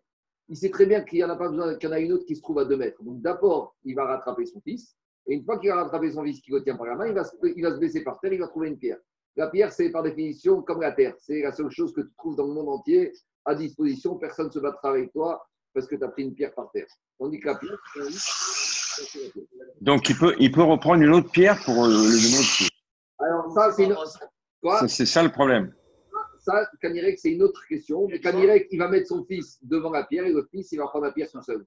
[0.48, 2.12] il sait très bien qu'il n'y en a pas besoin, qu'il y en a une
[2.12, 3.02] autre qui se trouve à deux mètres.
[3.02, 4.96] Donc d'abord, il va rattraper son fils.
[5.26, 7.14] Et une fois qu'il a rattrapé son fils qui le tient par la main, il
[7.14, 8.98] va, se, il va se baisser par terre, il va trouver une pierre.
[9.36, 11.14] La pierre, c'est par définition comme la terre.
[11.18, 13.12] C'est la seule chose que tu trouves dans le monde entier
[13.44, 14.16] à disposition.
[14.16, 16.86] Personne ne se battra avec toi parce que tu as pris une pierre par terre.
[17.18, 17.78] On dit que la pierre,
[19.80, 22.68] Donc, il peut, il peut reprendre une autre pierre pour euh, le donner
[23.20, 23.96] Alors, ça, c'est une...
[24.60, 24.86] Quoi?
[24.86, 25.72] C'est ça le problème.
[26.38, 28.06] Ça, Kanirek, c'est une autre question.
[28.08, 30.88] Mais Kanirek, il va mettre son fils devant la pierre et le fils, il va
[30.88, 31.64] prendre la pierre tout seul.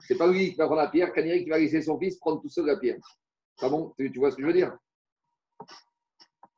[0.00, 2.40] C'est pas lui qui va prendre la pierre, Kanirek qui va laisser son fils prendre
[2.40, 2.98] tout seul la pierre.
[3.60, 4.76] Pas bon tu, vois ce que je veux dire?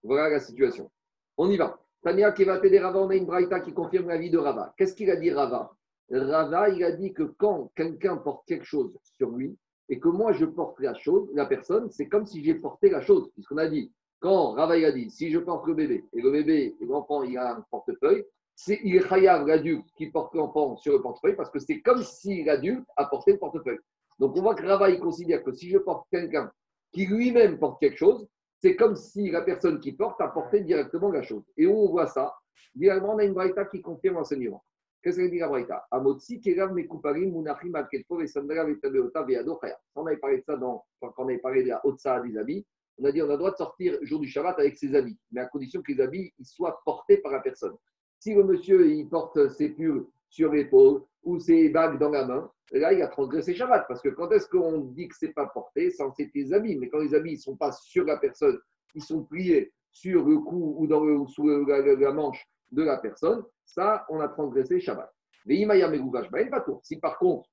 [0.03, 0.91] Voilà la situation.
[1.37, 1.79] On y va.
[2.03, 4.73] Tania qui va t'aider Rava, on a une braïta qui confirme la vie de Rava.
[4.77, 5.73] Qu'est-ce qu'il a dit Rava?
[6.11, 9.57] Rava, il a dit que quand quelqu'un porte quelque chose sur lui
[9.89, 13.01] et que moi je porte la chose, la personne, c'est comme si j'ai porté la
[13.01, 13.31] chose.
[13.35, 16.31] Puisqu'on a dit, quand Rava il a dit, si je porte le bébé et le
[16.31, 18.25] bébé, l'enfant, il a un portefeuille,
[18.61, 19.01] c'est il
[19.47, 23.31] l'adulte qui porte l'enfant sur le portefeuille parce que c'est comme si l'adulte a porté
[23.31, 23.79] le portefeuille.
[24.19, 26.51] Donc on voit que Rava il considère que si je porte quelqu'un
[26.93, 28.27] qui lui-même porte quelque chose,
[28.61, 31.45] c'est comme si la personne qui porte a porté directement la chose.
[31.57, 32.35] Et où on voit ça
[32.75, 34.65] Directement, on a une braïta qui confirme l'enseignement.
[35.05, 35.87] Qu'est-ce que dit la braïta?
[35.93, 36.43] Amotsi
[36.73, 39.61] mekuparim munachim al ketpo vesandrav etabeota veado
[39.95, 42.67] On avait parlé de ça dans, quand on avait parlé de la Otsa des habits.
[42.99, 44.97] On a dit on a le droit de sortir le jour du Shabbat avec ses
[44.97, 47.77] habits, mais à condition que les habits soient portés par la personne.
[48.21, 52.51] Si le monsieur il porte ses pulls sur l'épaule ou ses bagues dans la main,
[52.73, 53.87] là, il a transgressé Shabbat.
[53.89, 56.77] Parce que quand est-ce qu'on dit que ce n'est pas porté C'est tes habits.
[56.77, 58.59] Mais quand les habits ne sont pas sur la personne,
[58.95, 64.05] ils sont pliés sur le cou ou dans sous la, manche de la personne, ça,
[64.09, 65.13] on a transgressé Shabbat.
[65.47, 66.81] Mais pas tout.
[66.83, 67.49] Si par contre,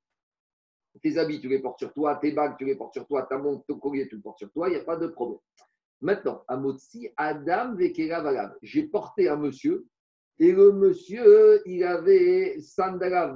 [1.02, 3.38] tes habits, tu les portes sur toi, tes bagues, tu les portes sur toi, ta
[3.38, 5.40] montre, ton collier, tu le portes sur toi, il n'y a pas de problème.
[6.02, 9.86] Maintenant, à Motsi, Adam Vekera J'ai porté un monsieur
[10.38, 13.34] et le monsieur, il avait Sandala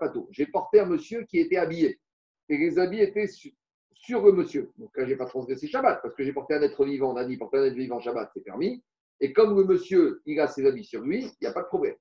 [0.00, 0.28] Pato.
[0.30, 2.00] J'ai porté un monsieur qui était habillé.
[2.48, 4.72] Et les habits étaient sur, le monsieur.
[4.78, 7.12] Donc là, je n'ai pas transgressé Shabbat, parce que j'ai porté un être vivant.
[7.12, 8.82] On a dit porter un être vivant Shabbat, c'est permis.
[9.20, 11.68] Et comme le monsieur, il a ses habits sur lui, il n'y a pas de
[11.68, 11.96] problème.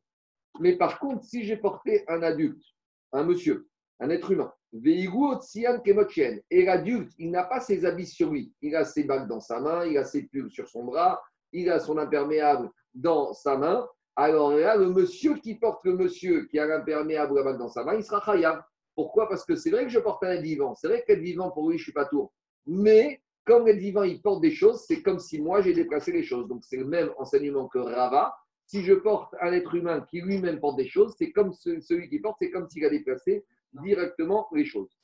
[0.60, 2.64] Mais par contre, si j'ai porté un adulte,
[3.12, 3.68] un monsieur,
[4.00, 8.54] un être humain, et l'adulte, il n'a pas ses habits sur lui.
[8.62, 11.70] Il a ses bagues dans sa main, il a ses pulls sur son bras, il
[11.70, 16.60] a son imperméable dans sa main, alors là, le monsieur qui porte le monsieur qui
[16.60, 18.62] a l'imperméable là dans sa main, il sera khayab.
[18.96, 19.28] Pourquoi?
[19.28, 20.76] Parce que c'est vrai que je porte un vivant.
[20.76, 22.32] C'est vrai qu'être vivant, pour lui, je ne suis pas tour.
[22.68, 26.24] Mais comme être vivant, il porte des choses, c'est comme si moi, j'ai déplacé les
[26.24, 26.48] choses.
[26.48, 28.36] Donc, c'est le même enseignement que Rava.
[28.68, 32.20] Si je porte un être humain qui lui-même porte des choses, c'est comme celui qui
[32.20, 34.96] porte, c'est comme s'il a déplacé directement les choses.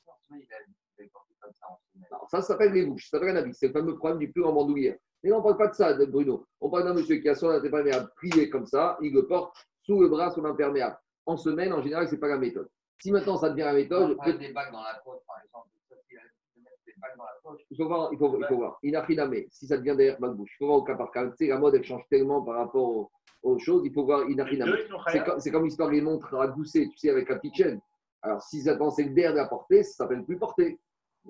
[2.30, 3.54] ça, ça s'appelle les bouches, ça s'appelle un habit.
[3.54, 4.96] C'est le fameux problème du plus en bandoulière.
[5.22, 6.46] Mais on ne parle pas de ça, de Bruno.
[6.60, 10.00] On parle d'un monsieur qui a son imperméable plié comme ça, il le porte sous
[10.00, 10.96] le bras, son imperméable.
[11.26, 12.68] En semaine, en général, ce n'est pas la méthode.
[13.00, 14.16] Si maintenant ça devient la méthode.
[14.18, 15.68] On des bacs dans la poche, par exemple.
[15.90, 17.60] Des bacs dans la poche.
[17.70, 18.78] Il faut voir, il faut, il faut voir.
[18.82, 20.50] Inachiname, si ça devient derrière ma bouche.
[20.54, 21.26] Il faut voir au cas par cas.
[21.28, 23.10] Tu sais, la mode, elle change tellement par rapport aux,
[23.42, 23.82] aux choses.
[23.84, 24.74] Il faut voir Inachiname.
[25.08, 27.80] C'est comme, comme l'histoire des montres à gousset, tu sais, avec la petite chaîne.
[28.22, 30.78] Alors, si ça c'est le derrière de la portée, ça s'appelle plus portée.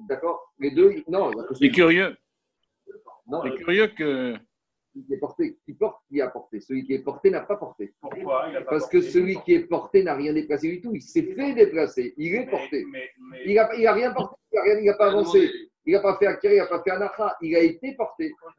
[0.09, 0.53] D'accord?
[0.59, 2.17] Les deux, non, il a que C'est curieux.
[3.27, 4.35] Non, C'est curieux que.
[4.93, 6.61] celui qui est porté, qui porte, qui a porté.
[6.61, 7.95] Celui qui est porté n'a pas porté.
[8.01, 10.81] Pourquoi il a pas Parce que porté celui qui est porté n'a rien déplacé du
[10.81, 10.93] tout.
[10.95, 12.15] Il s'est fait déplacer.
[12.17, 12.85] Il est Mais- porté.
[12.91, 14.37] mais- mais- Il n'a il a rien porté.
[14.53, 15.51] Il n'a pas avancé.
[15.87, 17.37] Il n'a pas fait Akira, il n'a pas fait Anacha.
[17.41, 18.31] Il a été porté.
[18.41, 18.53] Pourquoi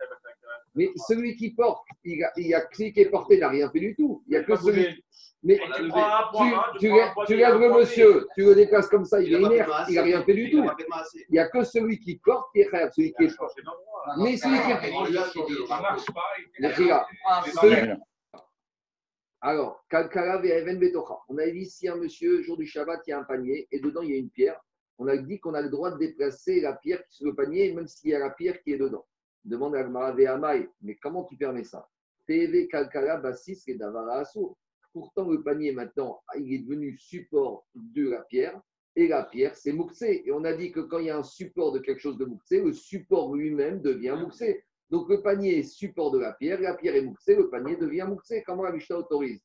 [0.75, 3.79] Mais celui qui porte, il a, il a celui qui est porté n'a rien fait
[3.79, 4.23] du tout.
[4.27, 4.84] Il n'y a que celui.
[4.84, 5.03] bougé.
[5.43, 5.89] Mais Tu
[6.79, 9.95] tu, hein, tu, lèves- le monsieur, tu le déplaces comme ça, il est inerte, il
[9.95, 10.63] n'a rien fait du tout.
[11.29, 13.57] Il n'y a que celui qui porte qui est khayab, celui qui est porte.
[13.65, 14.67] non, Mais celui qui.
[19.41, 21.17] Alors, Kalkala Even Betocha.
[21.27, 23.79] On a dit si un monsieur, jour du Shabbat, il y a un panier et
[23.79, 24.60] dedans il y a une pierre,
[24.99, 27.88] on a dit qu'on a le droit de déplacer la pierre sur le panier, même
[27.88, 29.05] s'il y a la pierre qui est dedans.
[29.43, 31.89] Demande à Amai, mais comment tu permets ça?
[32.27, 33.77] TV Kalkala Bassis et.
[34.93, 38.60] Pourtant, le panier maintenant, il est devenu support de la pierre.
[38.95, 40.23] Et la pierre, c'est Mouxé.
[40.25, 42.25] Et on a dit que quand il y a un support de quelque chose de
[42.25, 44.65] Mouxé, le support lui-même devient Mouxé.
[44.89, 48.06] Donc le panier est support de la pierre, la pierre est Mouxé, le panier devient
[48.08, 48.43] Mouxé.
[48.45, 49.41] Comment la Mishnah autorise?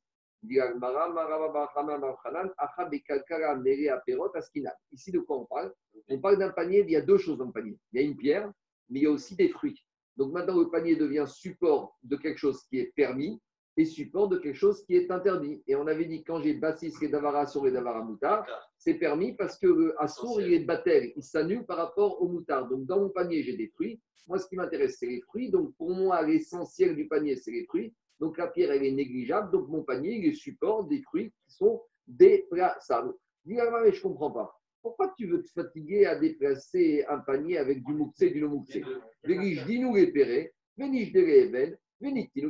[4.92, 5.72] Ici, de quoi on parle?
[6.08, 7.78] On parle d'un panier, il y a deux choses dans le panier.
[7.92, 8.52] Il y a une pierre,
[8.88, 9.80] mais il y a aussi des fruits.
[10.16, 13.40] Donc maintenant, le panier devient support de quelque chose qui est permis
[13.76, 15.62] et support de quelque chose qui est interdit.
[15.66, 18.46] Et on avait dit quand j'ai Bassis et Davara sur les Davara Moutar,
[18.78, 22.68] c'est permis parce que le Assour, il est battel, il s'annule par rapport au moutard.
[22.68, 24.00] Donc dans mon panier, j'ai des fruits.
[24.26, 25.50] Moi, ce qui m'intéresse, c'est les fruits.
[25.50, 27.94] Donc pour moi, l'essentiel du panier, c'est les fruits.
[28.18, 29.52] Donc la pierre, elle est négligeable.
[29.52, 33.12] Donc mon panier, il est support des fruits qui sont déplaçables.
[33.44, 34.55] Dis, mais je ne comprends pas.
[34.86, 38.84] Pourquoi tu veux te fatiguer à déplacer un panier avec du mouxé et du non-mouxé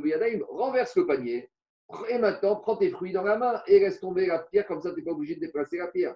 [0.01, 0.45] biyadaim.
[0.47, 1.49] Renverse le panier.
[2.11, 4.91] Et maintenant, prends tes fruits dans la main et laisse tomber la pierre, comme ça,
[4.91, 6.13] tu n'es pas obligé de déplacer la pierre.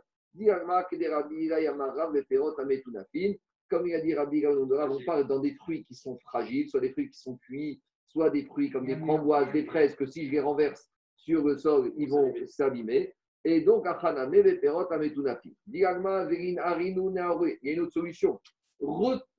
[3.68, 6.92] Comme il a dit Rabbi on parle dans des fruits qui sont fragiles, soit des
[6.92, 10.32] fruits qui sont cuits, soit des fruits comme des framboises, des fraises, que si je
[10.34, 13.12] les renverse sur le sol, ils vont s'abîmer.
[13.44, 15.50] Et donc, Achaname, Leperot, Ametunafin.
[15.66, 17.58] Dis, Alma, Verin, Arinu, Naoru.
[17.62, 18.40] Il y a une autre solution.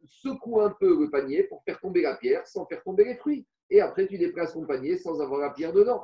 [0.05, 3.47] Secoue un peu le panier pour faire tomber la pierre sans faire tomber les fruits.
[3.71, 6.03] Et après, tu déplaces ton panier sans avoir la pierre dedans.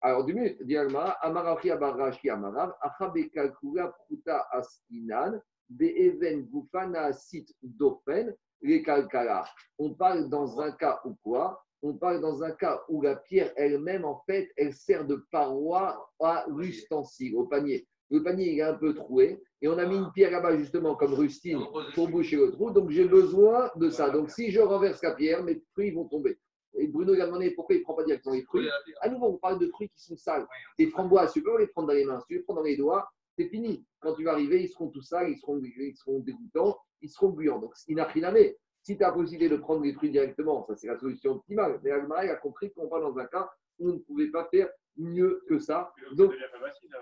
[0.00, 7.54] Alors, du minute, dit Alma, Amarachi Abarashi Amarav, Achabe Kalkula Pruta Askinan, Be'even Gufana Sit
[7.62, 8.82] Dofen, les.
[9.78, 11.64] On parle dans un cas où quoi?
[11.82, 16.10] On parle dans un cas où la pierre elle-même, en fait, elle sert de paroi
[16.20, 17.86] à l'ustensile, au panier.
[18.10, 20.94] Le panier il est un peu troué et on a mis une pierre là-bas justement
[20.94, 21.60] comme rustine
[21.94, 22.70] pour boucher le trou.
[22.70, 24.08] Donc j'ai besoin de ça.
[24.08, 26.38] Donc si je renverse la pierre, mes fruits vont tomber.
[26.74, 28.66] Et Bruno il a demandé pourquoi il ne prend pas directement les fruits?
[29.02, 30.46] À nouveau, on parle de fruits qui sont sales.
[30.78, 32.22] Des framboises, tu peux les prendre dans les mains.
[32.26, 33.84] Tu les prends dans les doigts, c'est fini.
[34.00, 37.28] Quand tu vas arriver, ils seront tout sales, ils seront, ils seront dégoûtants, ils seront
[37.28, 37.58] bouillants.
[37.58, 38.56] Donc, inachinamé.
[38.88, 41.78] Si tu as la possibilité de prendre les fruits directement, ça c'est la solution optimale.
[41.82, 44.70] Mais Almara a compris qu'on parle dans un cas où on ne pouvait pas faire
[44.96, 45.92] mieux que ça.
[46.12, 46.96] Donc, facile,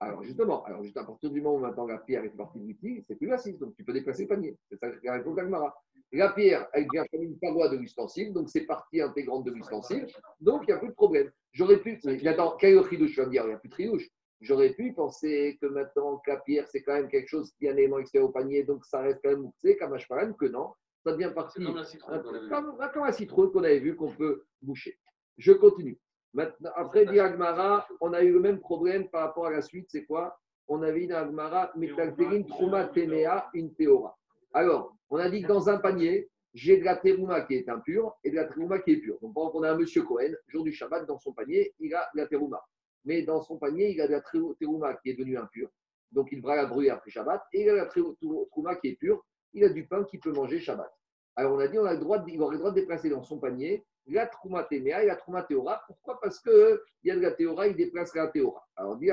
[0.00, 0.22] alors.
[0.22, 3.02] Justement, alors juste à partir du moment où maintenant la pierre est partie de l'outil,
[3.08, 4.58] c'est plus assise, donc tu peux déplacer le panier.
[4.68, 5.74] C'est ça la réponse d'Almara.
[6.12, 10.06] La pierre, elle vient comme une paroi de l'ustensile, donc c'est partie intégrante de l'ustensile,
[10.40, 11.30] donc il n'y a plus de problème.
[11.52, 13.58] J'aurais pu, mais attends, quel est le tridouche Je vais me dire, il n'y a
[13.58, 14.10] plus de tridouche.
[14.40, 17.70] J'aurais pu penser que maintenant que la pierre, c'est quand même quelque chose qui est
[17.70, 20.72] un élément extérieur au panier, donc ça reste quand même mouxé, comme un que non,
[21.04, 21.62] ça devient partie.
[21.62, 24.98] Comme la citrouille comme, comme un citrouille qu'on avait vu qu'on peut boucher.
[25.36, 25.98] Je continue.
[26.32, 29.88] Maintenant, après, dit Agmara, on a eu le même problème par rapport à la suite,
[29.90, 30.38] c'est quoi?
[30.68, 34.16] On avait dit Agmara, Metalterin Trouma Tenea in Teora.
[34.54, 38.16] Alors, on a dit que dans un panier, j'ai de la terouma qui est impure
[38.24, 39.18] et de la terouma qui est pure.
[39.20, 41.94] Donc, par exemple, on a un monsieur Cohen, jour du Shabbat, dans son panier, il
[41.94, 42.60] a de la terouma.
[43.04, 45.70] Mais dans son panier, il a de la terouma qui est devenue impure.
[46.12, 47.42] Donc, il devra la brûler après Shabbat.
[47.52, 49.24] Et il a la terouma qui est pure.
[49.52, 50.92] Il a du pain qu'il peut manger Shabbat.
[51.36, 53.08] Alors, on a dit, on a le droit de, il aurait le droit de déplacer
[53.08, 55.82] dans son panier la trouma ténéa et la trouma théora.
[55.86, 56.18] Pourquoi?
[56.20, 58.66] Parce qu'il y a de la théora, il déplace la théora.
[58.76, 59.10] Alors, dit.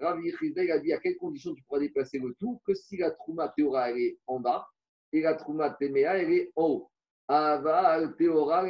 [0.00, 2.96] Ravi Chizda, il a dit à quelles conditions tu pourras déplacer le tout que si
[2.98, 4.66] la trouma théora, elle est en bas
[5.12, 6.90] et la trouma téméa, elle est en haut?
[7.28, 8.62] Ava théora.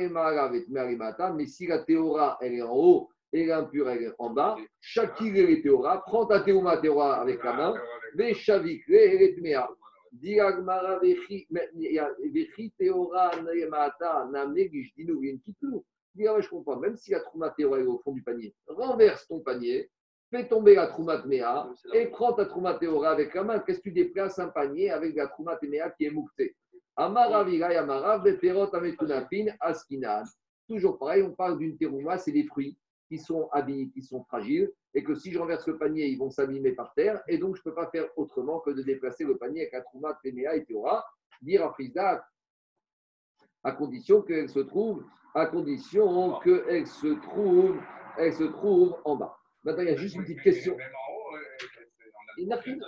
[1.34, 4.56] Mais si la théora, elle est en haut et l'impur elle est en bas.
[4.80, 7.74] Shakir et Théora, prends ta Théoma Théora avec la main.
[8.14, 9.68] Veshavik et Tmea.
[10.12, 15.82] Diagmara Vechi Vechi Théora Naemata Namegish Dinu Kitu.
[16.14, 16.76] Dis, ah ouais, je comprends.
[16.76, 19.90] Même si la Trouma Théora est au fond du panier, renverse ton panier,
[20.30, 23.58] fais tomber la Trouma Tmea et prends ta Trouma Théora avec la main.
[23.58, 26.56] Qu'est-ce que tu déplaces un panier avec la Trouma Tmea qui est mouktée
[30.68, 32.76] Toujours pareil, on parle d'une terouma, c'est des fruits
[33.08, 36.30] qui sont habillés, qui sont fragiles, et que si je renverse le panier, ils vont
[36.30, 39.36] s'abîmer par terre, et donc je ne peux pas faire autrement que de déplacer le
[39.36, 41.04] panier avec la trouma, téméa et théora,
[41.42, 42.26] dire à Frisda,
[43.62, 45.04] à condition qu'elle se trouve,
[45.34, 47.78] à condition qu'elle se trouve,
[48.18, 49.36] elle se trouve en bas.
[49.64, 50.76] Maintenant, il y a juste une petite question.
[52.38, 52.78] Il n'a rien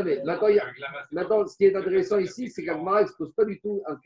[0.00, 0.66] à Maintenant, il y a-
[1.10, 3.96] Maintenant, ce qui est intéressant ici, c'est qu'Agmara ne se pose pas du tout un,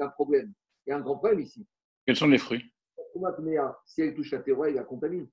[0.00, 0.52] un problème.
[0.86, 1.66] Il y a un grand problème ici.
[2.06, 2.64] Quels sont les fruits?
[2.96, 5.26] La Trouma Tméa, si elle touche la Théora, elle la contamine.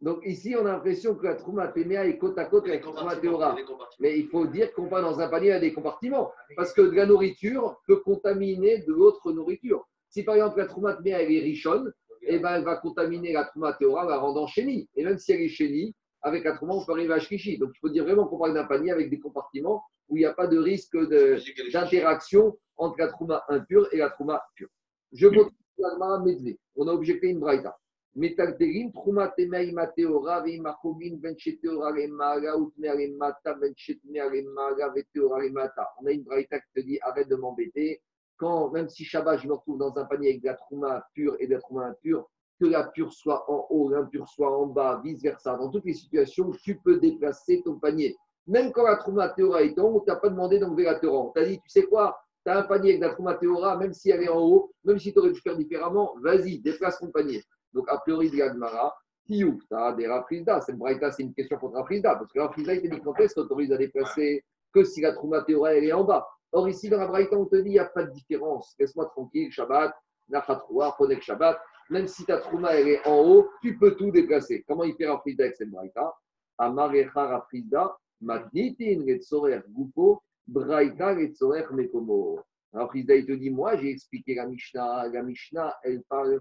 [0.00, 2.92] Donc ici, on a l'impression que la Trouma Tméa est côte à côte avec la
[2.92, 3.56] Trouma Théora.
[3.98, 6.30] Mais il faut dire qu'on parle dans un panier à des compartiments.
[6.54, 9.88] Parce que de la nourriture peut contaminer de l'autre nourriture.
[10.10, 11.92] Si par exemple la Trouma Tméa elle est richonne,
[12.28, 14.88] eh ben, elle va contaminer la Trouma Théora, la rendant chénie.
[14.96, 15.94] Et même si elle est chénie,
[16.26, 17.56] avec la Trouma, on peut arriver à Shkishi.
[17.56, 20.26] Donc il faut dire vraiment qu'on parle d'un panier avec des compartiments où il n'y
[20.26, 20.96] a pas de risque
[21.72, 24.68] d'interaction entre la Trouma impure et la Trouma pure.
[25.12, 25.28] Je
[25.78, 26.56] l'Agmara Medve.
[26.74, 27.78] On a objecté une braïta.
[28.92, 32.48] Trouma Temei Mateora, Veimachogin, Vencheteora, Remata,
[34.88, 35.88] Veteora, Remata.
[36.02, 38.02] On a une braïta qui te dit arrête de m'embêter.
[38.36, 41.36] Quand, même si Shabbat, je me retrouve dans un panier avec de la Trouma pure
[41.38, 42.28] et de la Trouma impure,
[42.60, 45.56] que la pure soit en haut, l'impure soit en bas, vice-versa.
[45.56, 48.16] Dans toutes les situations, tu peux déplacer ton panier.
[48.46, 51.18] Même quand la Trouma Théora est en haut, tu n'as pas demandé d'enlever la Théora.
[51.18, 53.92] On t'a dit, tu sais quoi Tu as un panier avec la Trouma Théora, même
[53.92, 57.10] si elle est en haut, même si tu aurais dû faire différemment, vas-y, déplace ton
[57.10, 57.42] panier.
[57.72, 58.94] Donc, a priori, de l'Agmara,
[59.26, 60.60] Tiouf, tu as des Rafrizda.
[60.60, 62.14] Cette braïta, c'est une question contre Rafrizda.
[62.14, 65.12] Parce que Rafrizda, il te dit quand est-ce qu'on t'autorise à déplacer que si la
[65.12, 66.26] Trouma Théora, elle est en bas.
[66.52, 68.74] Or, ici, dans la braïta, on te dit, il n'y a pas de différence.
[68.78, 69.92] Laisse-moi tranquille, Shabbat,
[70.28, 71.58] Nachatroua, Chonek Shabbat.
[71.90, 74.64] Même si ta Trouma, elle est en haut, tu peux tout déplacer.
[74.66, 76.14] Comment il fait Rafrizda avec cette braïta?
[76.58, 82.40] Amarecha Rafrizda, Matnitin, Letzorer, Gufo, Braïta, Letzorer, Mekomo.
[82.72, 85.08] Alors, Rafrizda, il te dit, moi, j'ai expliqué la Mishnah.
[85.08, 86.40] La Mishnah, elle parle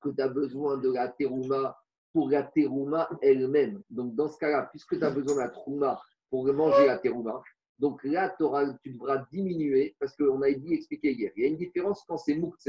[0.00, 1.76] que tu as besoin de la terouma
[2.12, 3.82] pour la terouma elle-même.
[3.90, 7.40] Donc, dans ce cas-là, puisque tu as besoin de la trouma pour manger la terouma,
[7.78, 8.34] donc là,
[8.82, 11.30] tu devras diminuer, parce qu'on a dit, expliqué hier.
[11.36, 12.68] Il y a une différence quand c'est moukse,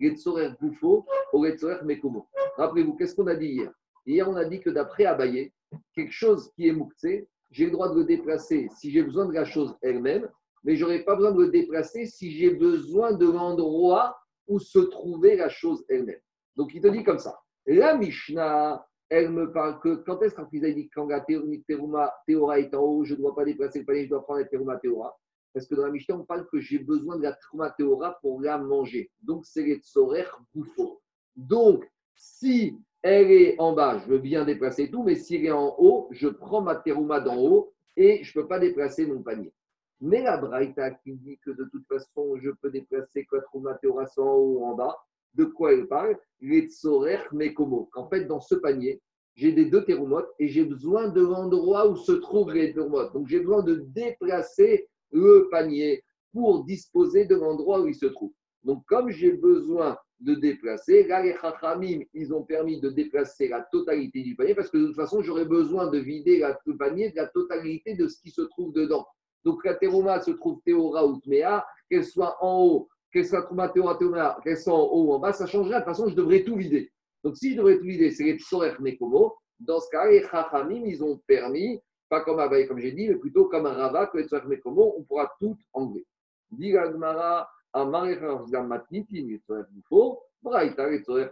[0.00, 2.28] Getzorer Goufo ou Getzorer Mekomo.
[2.56, 3.72] Rappelez-vous, qu'est-ce qu'on a dit hier?
[4.06, 5.52] Hier, on a dit que d'après Abaye,
[5.94, 7.06] quelque chose qui est moukse,
[7.50, 10.28] j'ai le droit de le déplacer si j'ai besoin de la chose elle-même,
[10.64, 14.16] mais je n'aurai pas besoin de le déplacer si j'ai besoin de l'endroit
[14.48, 16.20] où se trouvait la chose elle-même.
[16.56, 17.38] Donc, il te dit comme ça.
[17.66, 22.58] La Mishnah, elle me parle que quand est-ce qu'il a dit quand la terouma théora
[22.58, 24.76] est en haut, je ne dois pas déplacer le panier, je dois prendre la terouma
[24.78, 25.16] théora
[25.52, 28.40] Parce que dans la Mishnah, on parle que j'ai besoin de la terouma théora pour
[28.40, 29.10] la manger.
[29.22, 31.00] Donc, c'est les tsorer bouffo.
[31.36, 31.84] Donc,
[32.14, 35.74] si elle est en bas, je veux bien déplacer tout, mais si elle est en
[35.78, 39.52] haut, je prends ma terouma d'en haut et je ne peux pas déplacer mon panier.
[40.00, 43.74] Mais la Braïta qui dit que de toute façon, je peux déplacer que la terouma
[43.74, 44.96] théora soit en haut ou en bas,
[45.34, 46.18] de quoi elle parle?
[46.40, 47.88] Les tsorer mekomo.
[47.94, 49.00] En fait, dans ce panier,
[49.34, 53.12] j'ai des deux théroumotes et j'ai besoin de l'endroit où se trouvent les théroumotes.
[53.12, 58.32] Donc, j'ai besoin de déplacer le panier pour disposer de l'endroit où il se trouve.
[58.62, 63.62] Donc, comme j'ai besoin de déplacer, là, les chachamim, ils ont permis de déplacer la
[63.72, 67.16] totalité du panier parce que de toute façon, j'aurais besoin de vider le panier de
[67.16, 69.06] la totalité de ce qui se trouve dedans.
[69.44, 74.82] Donc, la thérouma se trouve théora ou tméa, qu'elle soit en haut, qu'elle soit en
[74.92, 75.76] haut ou en bas, ça changerait.
[75.76, 76.92] De toute façon, je devrais tout vider.
[77.24, 79.34] Donc, si je devrais tout vider, c'est les tsorer mekomo.
[79.58, 83.14] Dans ce cas, les chachamim, ils ont permis, pas comme Abaye, comme j'ai dit, mais
[83.14, 86.04] plutôt comme un rava, que tsorer mekomo, on pourra tout enlever.
[86.50, 86.74] Dit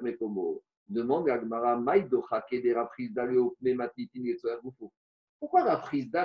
[0.00, 0.62] mekomo.
[0.88, 4.92] Demande l'Agmara, maïdocha kedera frisda le opne matnitin, tsorer bouffo.
[5.40, 5.82] Pourquoi la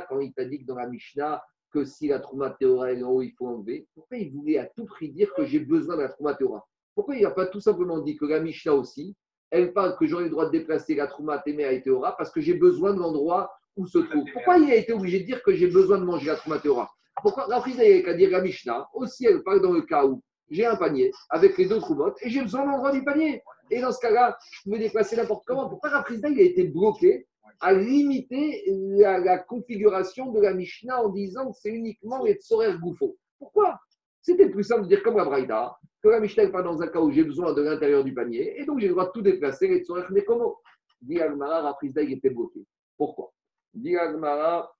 [0.07, 3.09] quand il t'a dit que dans la Mishnah, que si la trouma théora est en
[3.09, 6.01] haut, il faut enlever, pourquoi il voulait à tout prix dire que j'ai besoin de
[6.03, 9.15] la trouma théora Pourquoi il n'a pas tout simplement dit que la Mishnah aussi,
[9.49, 12.53] elle parle que j'aurai le droit de déplacer la trouma et théora parce que j'ai
[12.53, 14.25] besoin de l'endroit où se trouve.
[14.33, 16.91] Pourquoi il a été obligé de dire que j'ai besoin de manger la trouma théora
[17.21, 20.65] Pourquoi la il qu'à dire la Mishnah aussi, elle parle dans le cas où j'ai
[20.65, 23.41] un panier avec les deux troumottes et j'ai besoin de l'endroit du panier.
[23.71, 25.69] Et dans ce cas-là, je peux déplacer n'importe comment.
[25.69, 27.27] Pourquoi la a été bloqué
[27.59, 32.77] à limiter la, la configuration de la Mishnah en disant que c'est uniquement les tsorer
[32.77, 33.79] gouffo Pourquoi?
[34.21, 36.87] C'était plus simple de dire comme la Braïta, que la Mishnah n'est pas dans un
[36.87, 39.21] cas où j'ai besoin de l'intérieur du panier, et donc j'ai le droit de tout
[39.21, 40.57] déplacer, se mais comment
[41.01, 42.61] Dit Raprisda, il était bloqué.
[42.97, 43.33] Pourquoi?
[43.73, 44.71] Dit Agmara,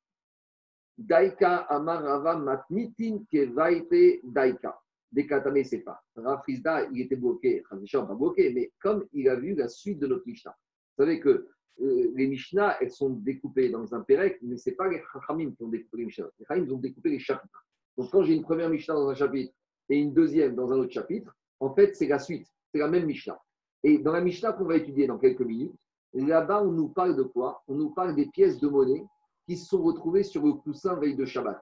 [0.97, 4.79] Daika Amarava Matnitin Kevaite Daika.
[5.11, 6.01] Dekatame Sepa.
[6.15, 10.07] Rafrizda, il était bloqué, Khazisha, pas bloqué, mais comme il a vu la suite de
[10.07, 10.55] notre Mishnah.
[10.97, 11.47] Vous savez que
[11.81, 15.51] euh, les Mishnah, elles sont découpées dans un Pérec, mais ce n'est pas les Chachamim
[15.51, 16.29] qui ont découpé les Mishnah.
[16.39, 17.65] Les Chachamim ont découpé les chapitres.
[17.97, 19.53] Donc quand j'ai une première Mishnah dans un chapitre
[19.89, 23.05] et une deuxième dans un autre chapitre, en fait, c'est la suite, c'est la même
[23.05, 23.39] Mishnah.
[23.83, 25.75] Et dans la Mishnah qu'on va étudier dans quelques minutes,
[26.21, 27.63] là-bas, on nous parle de quoi?
[27.67, 29.03] On nous parle des pièces de monnaie
[29.47, 31.61] qui se sont retrouvées sur le coussin veille de Shabbat.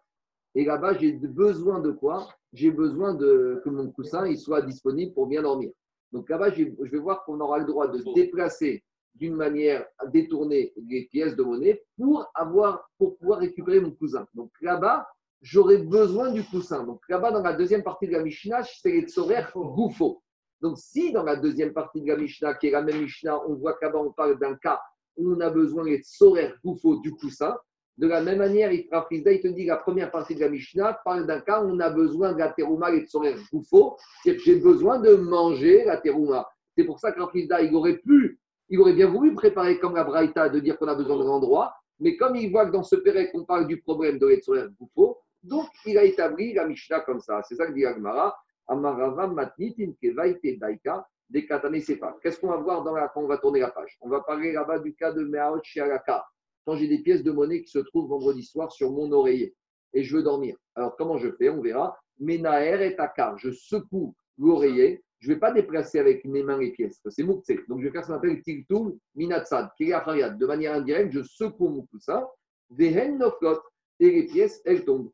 [0.56, 2.28] Et là-bas, j'ai besoin de quoi?
[2.54, 5.72] J'ai besoin que mon coussin soit disponible pour bien dormir.
[6.12, 8.84] Donc là-bas, je vais voir qu'on aura le droit de déplacer
[9.16, 14.26] d'une manière détournée les pièces de monnaie pour, avoir, pour pouvoir récupérer mon cousin.
[14.34, 15.08] Donc là-bas,
[15.42, 16.84] j'aurai besoin du coussin.
[16.84, 20.22] Donc là-bas, dans la deuxième partie de la Mishnah, c'est les tsorer goufo.
[20.62, 23.56] Donc si dans la deuxième partie de la Mishnah, qui est la même Mishnah, on
[23.56, 24.80] voit qu'à-bas on parle d'un cas
[25.18, 27.58] où on a besoin des tsorer goufo du coussin,
[27.98, 31.42] de la même manière, il te dit la première partie de la Mishnah parle d'un
[31.42, 35.16] cas où on a besoin terouma et de tsorer goufo, c'est que j'ai besoin de
[35.16, 36.48] manger la terouma.
[36.78, 38.40] C'est pour ça qu'Afrizda, il aurait pu,
[38.70, 41.74] il aurait bien voulu préparer comme la Braïta de dire qu'on a besoin de l'endroit,
[42.00, 45.20] mais comme il voit que dans ce Pérec, on parle du problème de l'Etzorer Goufo,
[45.44, 47.42] donc, il a établi la Mishnah comme ça.
[47.48, 48.36] C'est ça que dit Agmara.
[48.72, 51.06] Amarava matnitin kevaite daika.
[52.22, 53.98] Qu'est-ce qu'on va voir dans la, quand on va tourner la page?
[54.02, 56.26] On va parler là-bas du cas de Meaot Shialaka.
[56.66, 59.56] Quand j'ai des pièces de monnaie qui se trouvent vendredi soir sur mon oreiller
[59.94, 60.58] et je veux dormir.
[60.76, 61.50] Alors, comment je fais?
[61.50, 61.98] On verra.
[62.20, 63.38] Menaer et akar.
[63.38, 65.04] Je secoue l'oreiller.
[65.20, 67.00] Je ne vais pas déplacer avec mes mains les pièces.
[67.10, 67.48] C'est moukse.
[67.68, 71.86] Donc, je vais faire ce qu'on appelle tiltul minatsad, De manière indirecte, je secoue mon
[71.88, 72.28] coussin.
[72.70, 73.20] Vehen.
[74.00, 75.12] Et les pièces, elles tombent.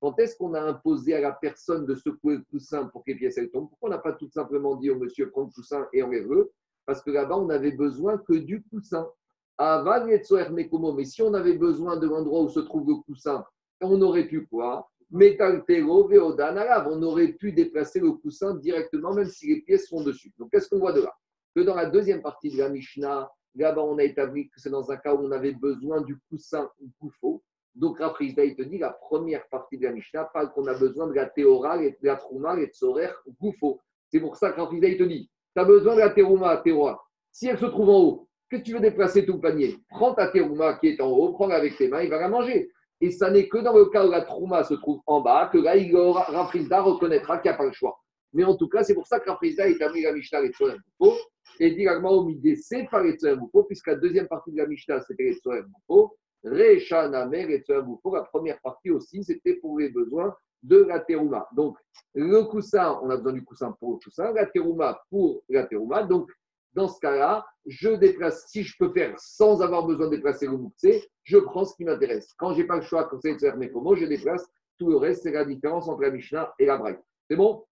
[0.00, 3.18] Quand est-ce qu'on a imposé à la personne de secouer le coussin pour que les
[3.18, 6.02] pièces tombent Pourquoi on n'a pas tout simplement dit au monsieur prends le coussin et
[6.02, 6.50] enlève-le
[6.86, 9.06] Parce que là-bas, on n'avait besoin que du coussin.
[9.58, 13.44] Mais si on avait besoin de l'endroit où se trouve le coussin,
[13.82, 14.88] on aurait pu quoi?
[15.12, 20.32] On aurait pu déplacer le coussin directement, même si les pièces sont dessus.
[20.38, 21.12] Donc, qu'est-ce qu'on voit de là?
[21.54, 24.90] Que dans la deuxième partie de la Mishnah, Là-bas, on a établi que c'est dans
[24.90, 26.70] un cas où on avait besoin du coussin
[27.00, 27.42] goufo.
[27.74, 31.06] Donc, Raprisda, il te dit, la première partie de la Mishnah parle qu'on a besoin
[31.06, 33.80] de la théora, et de la trouma, et de sorer goufo.
[34.08, 37.02] C'est pour ça que Raprisda, il te dit, tu as besoin de la thérouma, théora.
[37.32, 40.28] Si elle se trouve en haut, que tu veux déplacer tout le panier, prends ta
[40.28, 42.70] thérouma qui est en haut, prends-la avec tes mains, il va la manger.
[43.00, 45.58] Et ça n'est que dans le cas où la trouma se trouve en bas que
[45.58, 47.98] là, il reconnaîtra qu'il n'y a pas le choix.
[48.32, 50.50] Mais en tout cas, c'est pour ça que Raprisda établit la Mishnah et
[51.00, 51.16] goufo.
[51.58, 51.86] Et dit
[52.26, 55.62] Midé, c'est pas les Boufo, puisque la deuxième partie de la Mishnah, c'était les Tsoer
[55.62, 56.16] Boufo.
[56.42, 61.48] Rechanamer et Tsoer Boufo, la première partie aussi, c'était pour les besoins de la terouma.
[61.52, 61.76] Donc,
[62.14, 66.02] le coussin, on a besoin du coussin pour le coussin, la terouma pour la terouma.
[66.02, 66.30] Donc,
[66.72, 70.56] dans ce cas-là, je déplace, si je peux faire sans avoir besoin de déplacer le
[70.56, 72.32] mouktsé, je prends ce qui m'intéresse.
[72.38, 74.46] Quand je n'ai pas le choix, comme c'est de comment je déplace,
[74.78, 76.98] tout le reste, c'est la différence entre la Mishnah et la Braille.
[77.28, 77.64] C'est bon?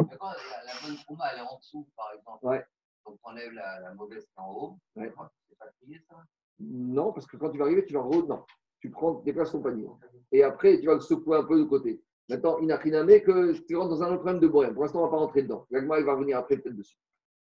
[0.00, 2.46] D'accord, la, la bonne trouma, elle est en dessous, par exemple.
[2.46, 2.64] Ouais.
[3.08, 4.76] Donc on enlève la, la mauvaise qui est en haut.
[4.96, 5.10] Ouais.
[5.80, 6.22] C'est ça
[6.60, 8.44] Non, parce que quand tu vas arriver, tu vas en haut, non.
[8.80, 9.88] Tu prends, déplaces ton panier.
[10.30, 12.00] Et après, tu vas le secouer un peu de côté.
[12.28, 14.74] Maintenant, il n'a rien à mettre que tu rentres dans un autre problème de bohème.
[14.74, 15.66] Pour l'instant, on ne va pas rentrer dedans.
[15.70, 16.98] L'agmara, il va revenir après peut-être dessus.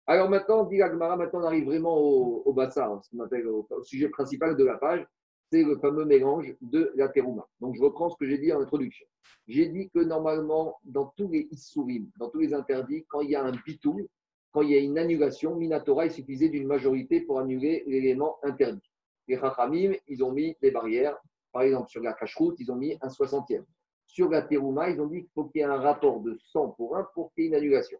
[0.06, 3.66] Alors maintenant, dit l'agmara, maintenant on arrive vraiment au, au bassin, ce qu'on appelle au,
[3.70, 5.06] au, sujet principal de la page,
[5.52, 7.46] c'est le fameux mélange de la terouma.
[7.60, 9.06] Donc je reprends ce que j'ai dit en introduction.
[9.46, 13.36] J'ai dit que normalement, dans tous les issourim, dans tous les interdits, quand il y
[13.36, 14.08] a un bitou,
[14.52, 18.90] quand il y a une annulation, Minatora, il suffisait d'une majorité pour annuler l'élément interdit.
[19.28, 21.16] Les Chachamim, ils ont mis des barrières.
[21.52, 23.64] Par exemple, sur la cache-route, ils ont mis un soixantième.
[24.06, 26.70] Sur la terouma, ils ont dit qu'il faut qu'il y ait un rapport de 100
[26.70, 27.98] pour 1 pour qu'il y ait une annulation.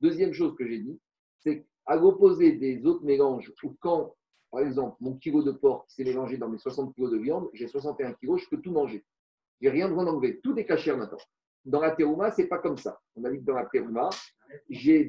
[0.00, 0.98] Deuxième chose que j'ai dit,
[1.38, 4.14] c'est qu'à l'opposé des autres mélanges, où quand,
[4.50, 7.66] par exemple, mon kilo de porc s'est mélangé dans mes 60 kilos de viande, j'ai
[7.66, 9.04] 61 kilos, je peux tout manger.
[9.60, 10.40] J'ai rien besoin d'enlever.
[10.40, 11.18] Tout est caché maintenant.
[11.64, 13.00] Dans la terouma, ce n'est pas comme ça.
[13.16, 14.08] On a dit que dans la terouma,
[14.68, 15.08] j'ai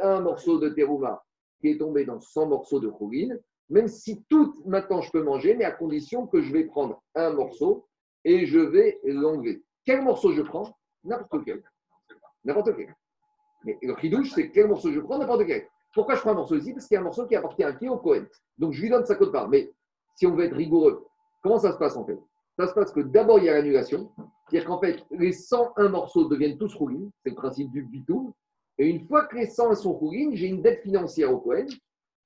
[0.00, 1.22] un morceau de terouma
[1.60, 3.40] qui est tombé dans 100 morceaux de choline,
[3.70, 7.30] même si tout maintenant je peux manger, mais à condition que je vais prendre un
[7.30, 7.86] morceau
[8.24, 9.62] et je vais l'enlever.
[9.84, 10.76] Quel morceau je prends?
[11.04, 11.62] N'importe lequel.
[12.44, 12.94] N'importe quel.
[13.64, 15.18] Mais le ridouche, c'est quel morceau je prends?
[15.18, 15.66] N'importe quel.
[15.94, 16.72] Pourquoi je prends un morceau ici?
[16.72, 17.88] Parce qu'il y a un morceau qui appartient à qui?
[17.88, 18.24] Au Cohen.
[18.58, 19.48] Donc je lui donne sa cote part.
[19.48, 19.72] Mais
[20.16, 21.06] si on veut être rigoureux,
[21.42, 22.18] comment ça se passe en fait?
[22.58, 24.12] Ça se passe que d'abord il y a l'annulation,
[24.48, 28.34] c'est-à-dire qu'en fait les 101 morceaux deviennent tous roulines, c'est le principe du bitou,
[28.82, 31.66] et une fois que les 100 sont roulines, j'ai une dette financière au Cohen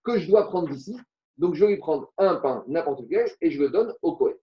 [0.02, 0.98] que je dois prendre d'ici.
[1.36, 4.36] Donc, je vais prendre un pain, n'importe quel, et je le donne au Cohen.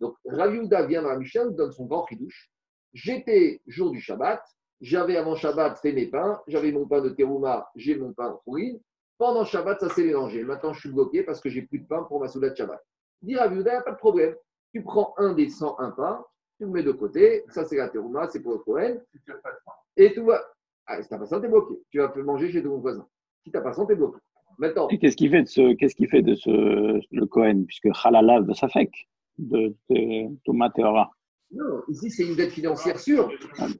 [0.00, 2.50] Donc, Rav Yehuda vient dans la donne son grand douche.
[2.92, 4.42] J'étais jour du Shabbat,
[4.80, 8.36] j'avais avant Shabbat fait mes pains, j'avais mon pain de terouma, j'ai mon pain de
[8.42, 8.80] chourine.
[9.16, 10.42] Pendant Shabbat, ça s'est mélangé.
[10.42, 12.82] Maintenant, je suis bloqué parce que j'ai plus de pain pour ma souda de Shabbat.
[13.22, 14.34] Dit Rav Yehuda, il n'y a pas de problème.
[14.72, 16.24] Tu prends un des 101 pains,
[16.58, 18.98] tu le mets de côté, ça c'est la terouma, c'est pour le pain.
[19.96, 20.42] et tout va.
[20.92, 21.74] Ah, si t'as pas ça, t'es bloqué.
[21.90, 23.06] Tu vas manger chez ton voisin.
[23.44, 24.18] Si t'as pas ça, t'es bloqué.
[24.58, 26.50] Maintenant, Et qu'est-ce qu'il fait de ce, qu'est-ce qu'il fait de ce,
[27.14, 28.90] le Cohen, puisque halalav de Safek,
[29.38, 31.10] de, de Thomas Théora.
[31.52, 33.30] non, ici c'est une dette financière sûre.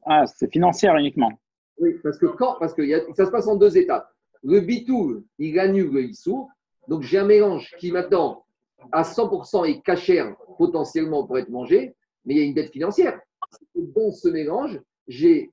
[0.07, 1.33] Ah, c'est financière uniquement.
[1.79, 4.09] Oui, parce que quand, parce que y a- ça se passe en deux étapes.
[4.45, 6.49] Le bitoul, il annule le issour.
[6.89, 8.45] Donc j'ai un mélange qui maintenant,
[8.93, 11.95] à 100% est cachère potentiellement pour être mangé,
[12.25, 13.21] mais il y a une dette financière.
[13.75, 15.51] Dans ce mélange, j'ai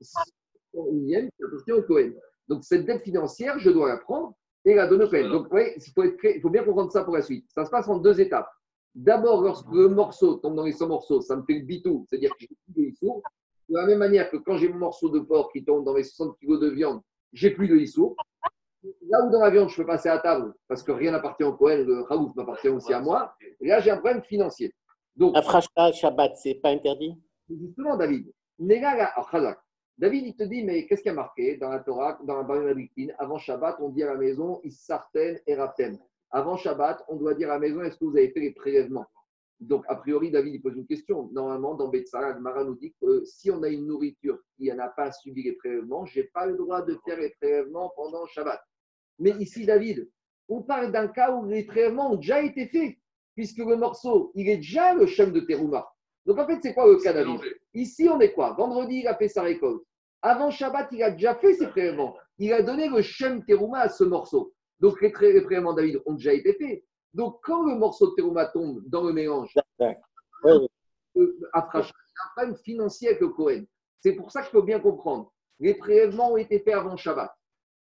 [0.78, 2.12] 100 unième qui appartient au Cohen.
[2.48, 4.34] Donc cette dette financière, je dois la prendre
[4.66, 5.30] et la donner au Cohen.
[5.30, 7.46] Donc ouais, il faut, être très- il faut bien comprendre ça pour la suite.
[7.50, 8.50] Ça se passe en deux étapes.
[8.96, 12.32] D'abord, lorsque le morceau tombe dans les 100 morceaux, ça me fait le bitou, c'est-à-dire
[12.32, 13.22] que j'ai plus de issour.
[13.70, 16.04] De la même manière que quand j'ai mon morceau de porc qui tombe dans mes
[16.04, 17.02] 60 kg de viande,
[17.34, 18.16] j'ai plus de issour.
[19.10, 21.54] Là où dans la viande, je peux passer à table parce que rien n'appartient au
[21.54, 23.34] Cohen, le Raouf m'appartient aussi à moi.
[23.60, 24.74] Et là, j'ai un problème financier.
[25.16, 27.14] Donc, Afrashta, Shabbat, c'est pas interdit?
[27.50, 29.58] justement, David, Nega la-.
[29.98, 32.92] David, il te dit, mais qu'est-ce qui a marqué dans la Torah, dans la Baruch
[33.18, 36.00] Avant Shabbat, on dit à la maison, Issarten et Rapten.
[36.30, 39.08] Avant Shabbat, on doit dire à la maison, est-ce que vous avez fait les prélèvements?
[39.60, 41.30] Donc, a priori, David, il pose une question.
[41.32, 44.90] Normalement, dans Betsara, Mara nous dit que euh, si on a une nourriture qui n'a
[44.90, 48.62] pas subi les prélèvements, je n'ai pas le droit de faire les prélèvements pendant Shabbat.
[49.18, 50.08] Mais ici, David,
[50.48, 52.98] on parle d'un cas où les prélèvements ont déjà été faits,
[53.34, 55.88] puisque le morceau, il est déjà le chem de Terouma.
[56.28, 57.40] Donc, en fait, c'est quoi le cas, David
[57.74, 59.82] Ici, on est quoi Vendredi, il a fait sa récolte.
[60.22, 62.16] Avant Shabbat, il a déjà fait ses prélèvements.
[62.38, 64.54] Il a donné le Shem Terouma à ce morceau.
[64.80, 66.84] Donc, les, pré- les prélèvements, David, ont déjà été faits.
[67.14, 69.54] Donc, quand le morceau de Terouma tombe dans le mélange,
[71.18, 73.64] euh, après, il y a un problème financier avec le Cohen.
[74.02, 75.32] C'est pour ça qu'il faut bien comprendre.
[75.60, 77.32] Les prélèvements ont été faits avant Shabbat.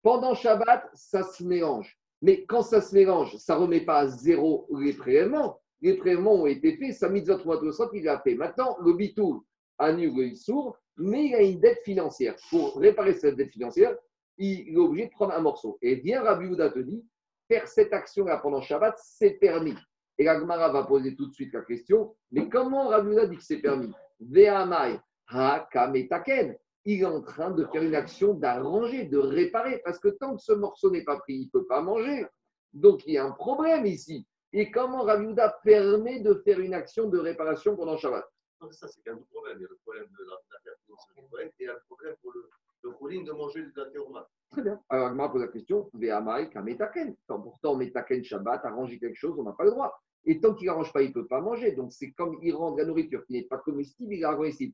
[0.02, 1.98] Pendant Shabbat, ça se mélange.
[2.22, 5.60] Mais quand ça se mélange, ça ne remet pas à zéro les prélèvements.
[5.82, 6.94] Les prélèvements ont été faits.
[6.94, 8.34] Sa mitzvah Trouvatossot, il l'a fait.
[8.34, 9.44] Maintenant, le bitou
[9.78, 12.34] annule le sourd, mais il a une dette financière.
[12.50, 13.96] Pour réparer cette dette financière,
[14.38, 15.78] il est obligé de prendre un morceau.
[15.82, 17.04] Et bien, Rabbi Houda te dit,
[17.48, 19.74] faire cette action-là pendant Shabbat, c'est permis.
[20.18, 23.36] Et la Gemara va poser tout de suite la question, mais comment Rabbi Houda dit
[23.36, 23.92] que c'est permis?
[24.20, 24.98] Ve'amai
[25.28, 26.56] ha kametaken.
[26.88, 30.42] Il est en train de faire une action d'arranger, de réparer, parce que tant que
[30.42, 32.24] ce morceau n'est pas pris, il ne peut pas manger.
[32.72, 34.26] Donc il y a un problème ici.
[34.58, 38.24] Et comment Rabbi Houda permet de faire une action de réparation pendant Shabbat
[38.62, 39.58] Donc ça, c'est un double problème.
[39.58, 42.48] Il y a le problème de la et il y a le problème pour le,
[42.82, 44.26] le de manger de la théorma.
[44.52, 44.80] Très bien.
[44.88, 47.14] Alors, Agma pose la question Ve'amai kametaken.
[47.26, 49.94] Tant pourtant, Metaken Shabbat, arranger quelque chose, on n'a pas le droit.
[50.24, 51.72] Et tant qu'il n'arrange pas, il ne peut pas manger.
[51.72, 54.72] Donc, c'est comme il rend de la nourriture qui n'est pas comestible, il la comestible.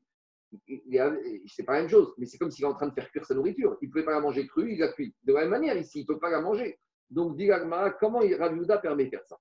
[1.45, 3.25] C'est pas la même chose, mais c'est comme s'il est en train de faire cuire
[3.25, 3.77] sa nourriture.
[3.81, 5.13] Il ne pouvait pas la manger crue, il la cuit.
[5.23, 6.79] De la même manière, ici, il ne peut pas la manger.
[7.09, 9.37] Donc, dit Agma, comment Rabbi Houda permet de faire ça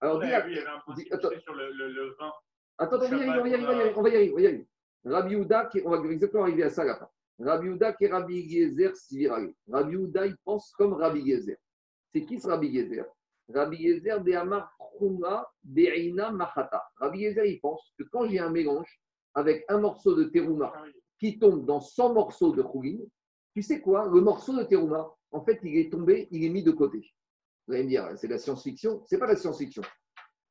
[0.00, 2.32] Alors, il y avait un principe sur le, vin.
[2.78, 4.68] Attends, on va y arriver, on va y arriver, on va y arriver.
[5.04, 7.08] Rabbi Houda, on va exactement arriver à ça à la fin.
[7.38, 8.92] Rabbi Houda qui est Rabbi Yezer.
[9.70, 11.56] Rabbi Houda, il pense comme Rabbi Yezer.
[12.12, 13.04] C'est qui ce Rabbi Yezer?
[13.52, 16.32] Rabbi Yezer de Amar Chouma Be'ina.
[16.96, 19.00] Rabbi Yezer, il pense que quand j'ai un mélange
[19.34, 20.84] avec un morceau de terouma Ah
[21.18, 23.06] qui tombe dans 100 morceaux de chourine,
[23.54, 24.08] tu sais quoi?
[24.08, 27.12] Le morceau de terouma, en fait, il est tombé, il est mis de côté.
[27.70, 29.82] Vous allez me dire, c'est de la science-fiction C'est pas de la science-fiction.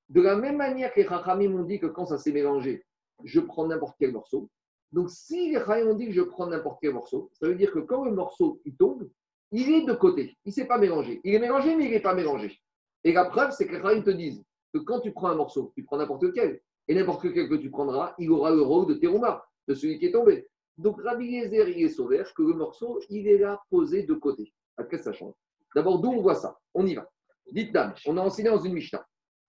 [0.07, 2.86] De la même manière que les Chachamim m'ont dit que quand ça s'est mélangé,
[3.26, 4.49] je prends n'importe quel morceau.
[4.93, 7.80] Donc, si les ont dit que je prends n'importe quel morceau, ça veut dire que
[7.80, 9.09] quand le morceau il tombe,
[9.51, 10.38] il est de côté.
[10.45, 11.20] Il ne s'est pas mélangé.
[11.26, 12.57] Il est mélangé, mais il n'est pas mélangé.
[13.03, 14.41] Et la preuve, c'est que les te disent
[14.74, 16.61] que quand tu prends un morceau, tu prends n'importe lequel.
[16.88, 20.05] Et n'importe lequel que tu prendras, il aura le rôle de terouma, de celui qui
[20.05, 20.47] est tombé.
[20.78, 24.53] Donc, Rabbi Yezer, il est sauvé que le morceau, il est là posé de côté.
[24.78, 25.34] À que ça change
[25.76, 27.09] D'abord, d'où on voit ça On y va.
[27.51, 29.05] Dites dame, on a enseigné dans une Mishnah.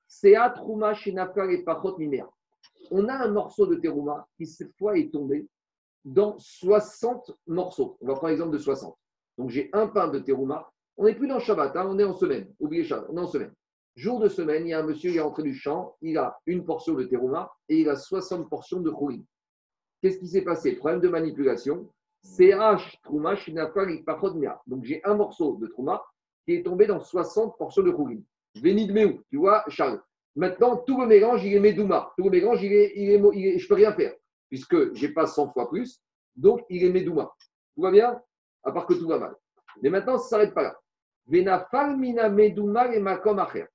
[0.07, 2.29] Sea Trouma Shinafar et Pachot Mimea.
[2.91, 5.47] On a un morceau de terouma qui, cette fois, est tombé
[6.05, 7.97] dans 60 morceaux.
[8.01, 8.97] On va prendre l'exemple de 60.
[9.39, 10.71] Donc, j'ai un pain de terouma.
[10.97, 12.53] On n'est plus dans Shabbat, hein, on est en semaine.
[12.59, 13.55] Oubliez Shabbat, on est en semaine.
[13.95, 16.39] Jour de semaine, il y a un monsieur qui est rentré du champ, il a
[16.47, 19.25] une portion de terouma et il a 60 portions de chouine.
[20.01, 20.77] Qu'est-ce qui s'est passé?
[20.77, 21.89] Problème de manipulation.
[22.23, 24.61] CH Trouma Shinafar Pachot Mimea.
[24.67, 26.03] Donc, j'ai un morceau de trouma
[26.45, 28.25] qui est tombé dans 60 portions de chouine.
[28.57, 30.03] Vénid Meou, tu vois, Charles.
[30.37, 32.13] Maintenant, tout le mélange, il est Medouma.
[32.17, 34.15] Tout le mélange, il est, il je ne peux rien faire,
[34.49, 36.01] puisque je n'ai pas 100 fois plus.
[36.37, 37.33] Donc, il est Medouma.
[37.75, 38.21] Tout va bien?
[38.63, 39.35] À part que tout va mal.
[39.83, 40.81] Mais maintenant, ça ne s'arrête pas là.
[41.27, 43.67] Vena falmina Medouma et makom acher.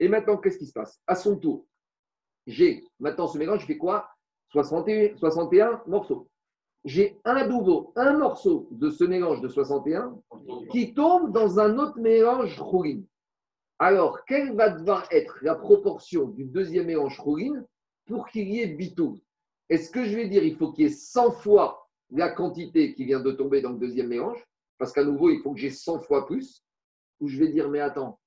[0.00, 1.00] Et maintenant, qu'est-ce qui se passe?
[1.06, 1.66] À son tour,
[2.46, 4.08] j'ai maintenant ce mélange, je fais quoi?
[4.52, 6.28] 61, 61 morceaux.
[6.84, 10.16] J'ai un nouveau, un morceau de ce mélange de 61
[10.70, 13.02] qui tombe dans un autre mélange roulin.
[13.78, 14.76] Alors, quelle va
[15.10, 17.64] être la proportion du deuxième mélange roulin
[18.06, 19.20] pour qu'il y ait bitou
[19.68, 23.04] Est-ce que je vais dire il faut qu'il y ait 100 fois la quantité qui
[23.04, 24.42] vient de tomber dans le deuxième mélange
[24.78, 26.64] Parce qu'à nouveau, il faut que j'ai 100 fois plus?
[27.20, 28.18] Ou je vais dire, mais attends,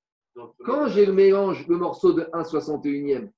[0.64, 3.30] quand j'ai le mélange, le morceau de 1,61e,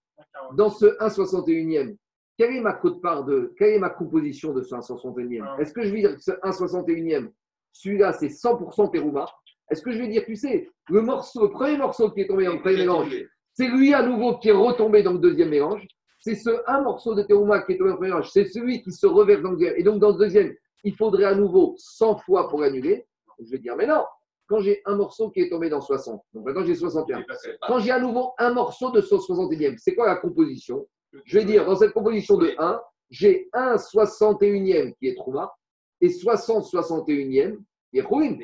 [0.55, 1.97] dans ce 1,61e,
[2.37, 5.83] quelle est ma cote part de, quelle est ma composition de ce 1,61e Est-ce que
[5.83, 7.31] je vais dire que ce 1,61e,
[7.73, 9.27] celui-là, c'est 100% Terouma
[9.71, 12.45] Est-ce que je vais dire, tu sais, le morceau, le premier morceau qui est tombé
[12.45, 13.15] dans le premier mélange,
[13.53, 15.87] c'est lui à nouveau qui est retombé dans le deuxième mélange.
[16.21, 18.83] C'est ce un morceau de Terouma qui est tombé dans le premier mélange, c'est celui
[18.83, 19.75] qui se reverse dans le deuxième.
[19.77, 23.07] Et donc, dans le deuxième, il faudrait à nouveau 100 fois pour l'annuler.
[23.41, 24.05] Je vais dire, mais non,
[24.47, 27.25] quand j'ai un morceau qui est tombé dans 60, donc maintenant j'ai 61.
[27.67, 30.87] Quand j'ai à nouveau un morceau de 161e, c'est quoi la composition?
[31.25, 35.55] Je vais dire, dans cette composition de 1, j'ai un 61e qui est Trouma
[36.01, 37.59] et 60 61e
[37.91, 38.41] qui est Rouine.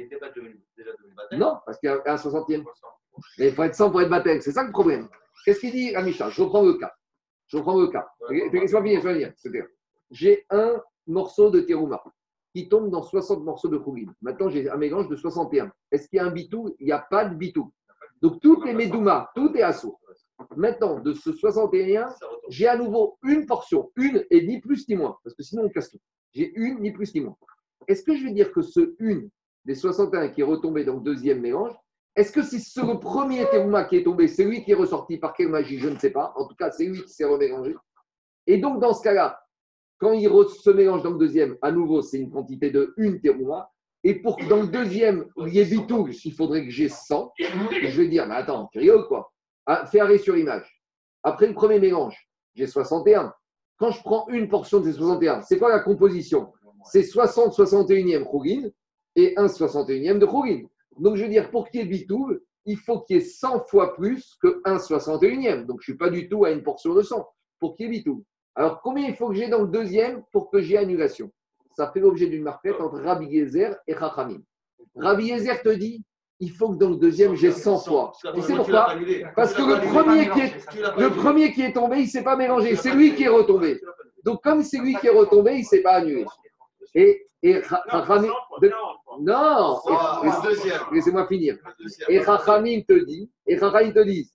[1.32, 2.64] Non, parce qu'il y a un 60e.
[3.38, 5.08] Mais il faut être 100 pour être Batel, c'est ça le problème.
[5.44, 6.92] Qu'est-ce qu'il dit, Amisha Je reprends le cas.
[7.48, 8.08] Je reprends le cas.
[8.30, 9.32] Laisse-moi finir,
[10.10, 12.02] j'ai un morceau de Terouma
[12.54, 14.12] qui tombe dans 60 morceaux de Khourin.
[14.22, 15.70] Maintenant, j'ai un mélange de 61.
[15.90, 16.74] Est-ce qu'il y a un bitou?
[16.80, 17.72] Il n'y a pas de bitou.
[18.20, 19.99] Donc, tout est Medouma, tout est assourd.
[20.56, 22.40] Maintenant, de ce 61, Ça retombe.
[22.48, 25.68] j'ai à nouveau une portion, une et ni plus ni moins, parce que sinon on
[25.68, 26.00] casse tout.
[26.32, 27.36] J'ai une, ni plus ni moins.
[27.88, 29.30] Est-ce que je vais dire que ce une
[29.64, 31.72] des 61 qui est retombé dans le deuxième mélange,
[32.16, 35.32] est-ce que c'est ce premier terouma qui est tombé, c'est lui qui est ressorti par
[35.32, 36.32] quelle magie Je ne sais pas.
[36.36, 37.74] En tout cas, c'est lui qui s'est remélangé.
[38.46, 39.40] Et donc, dans ce cas-là,
[39.98, 43.70] quand il se mélange dans le deuxième, à nouveau, c'est une quantité de une terouma.
[44.02, 47.32] Et pour que dans le deuxième, il y ait bitou, il faudrait que j'ai 100.
[47.38, 49.30] Et je vais dire, mais attends, tu rigoles quoi
[49.66, 50.82] ah, Fais arrêt sur image.
[51.22, 53.34] Après le premier mélange, j'ai 61.
[53.78, 56.52] Quand je prends une portion de ces 61, c'est quoi la composition?
[56.84, 58.68] C'est 60 61e Khourin
[59.16, 60.62] et 1 61e de Khourin.
[60.98, 62.36] Donc je veux dire, pour qu'il y ait bitou,
[62.66, 65.66] il faut qu'il y ait 100 fois plus que 1 61e.
[65.66, 67.26] Donc je ne suis pas du tout à une portion de 100
[67.58, 68.24] pour qu'il y ait bitou.
[68.54, 71.30] Alors combien il faut que j'ai dans le deuxième pour que j'ai annulation?
[71.76, 74.42] Ça fait l'objet d'une marquette entre Rabbi Yezer et Chachamim.
[74.96, 76.04] Rabbi Yezer te dit,
[76.40, 78.12] il faut que dans le deuxième, j'ai 100 fois.
[78.34, 78.94] Et c'est pourquoi.
[79.36, 82.36] Parce que le premier qui est, le premier qui est tombé, il ne s'est pas
[82.36, 82.74] mélangé.
[82.76, 83.80] C'est lui qui est retombé.
[84.24, 86.24] Donc, comme c'est lui qui est retombé, il ne s'est pas annulé.
[86.94, 89.16] Et, et Non, Rachamim- 100 fois, de- 40 fois.
[89.20, 89.80] non,
[90.24, 90.80] et- le deuxième.
[90.92, 91.56] laissez-moi finir.
[92.08, 94.30] Et Rachamim te dit, et Rachamim te dit,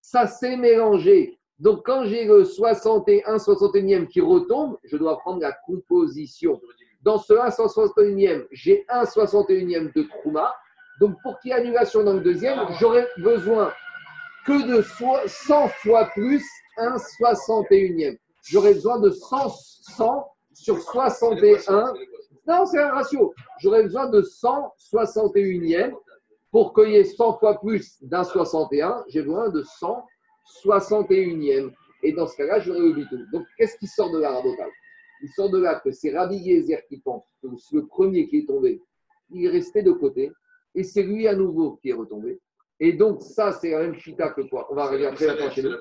[0.00, 1.38] ça s'est mélangé.
[1.58, 6.60] Donc, quand j'ai le 61, 61e qui retombe, je dois prendre la composition.
[7.02, 10.54] Dans ce 1 61e, j'ai 1 61e de Trouma.
[11.00, 13.72] Donc, pour qu'il y ait annulation dans le deuxième, j'aurais besoin
[14.46, 16.44] que de so- 100 fois plus
[16.76, 18.16] 1 61e.
[18.44, 21.92] J'aurais besoin de 100, 100 sur 61.
[22.46, 23.34] Non, c'est un ratio.
[23.60, 25.94] J'aurais besoin de 161e
[26.50, 29.04] pour qu'il y ait 100 fois plus d'un 61.
[29.08, 31.70] J'ai besoin de 161e.
[32.02, 33.18] Et dans ce cas-là, j'aurais le bitou.
[33.32, 34.68] Donc, qu'est-ce qui sort de là, Rabotal
[35.22, 38.46] Il sort de là que c'est Rabbi Yezer qui pense que le premier qui est
[38.46, 38.80] tombé,
[39.30, 40.32] il est resté de côté.
[40.74, 42.40] Et c'est lui à nouveau qui est retombé.
[42.78, 45.62] Et donc, ça, c'est la même chita que quoi On va regarder après la chez
[45.62, 45.76] nous.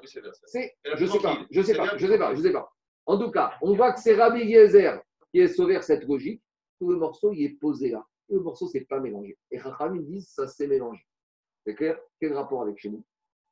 [0.45, 2.69] C'est, je sais pas, je sais pas, je sais pas, je sais pas.
[3.05, 6.43] En tout cas, on voit que c'est Rabbi Yezer qui est sauvé cette logique.
[6.79, 8.05] Tout le morceau, il est posé là.
[8.27, 9.37] Tout le morceau, c'est pas mélangé.
[9.49, 11.01] Et Racham, ils disent, ça s'est mélangé.
[11.65, 11.99] C'est clair?
[12.19, 13.03] Quel rapport avec chez nous?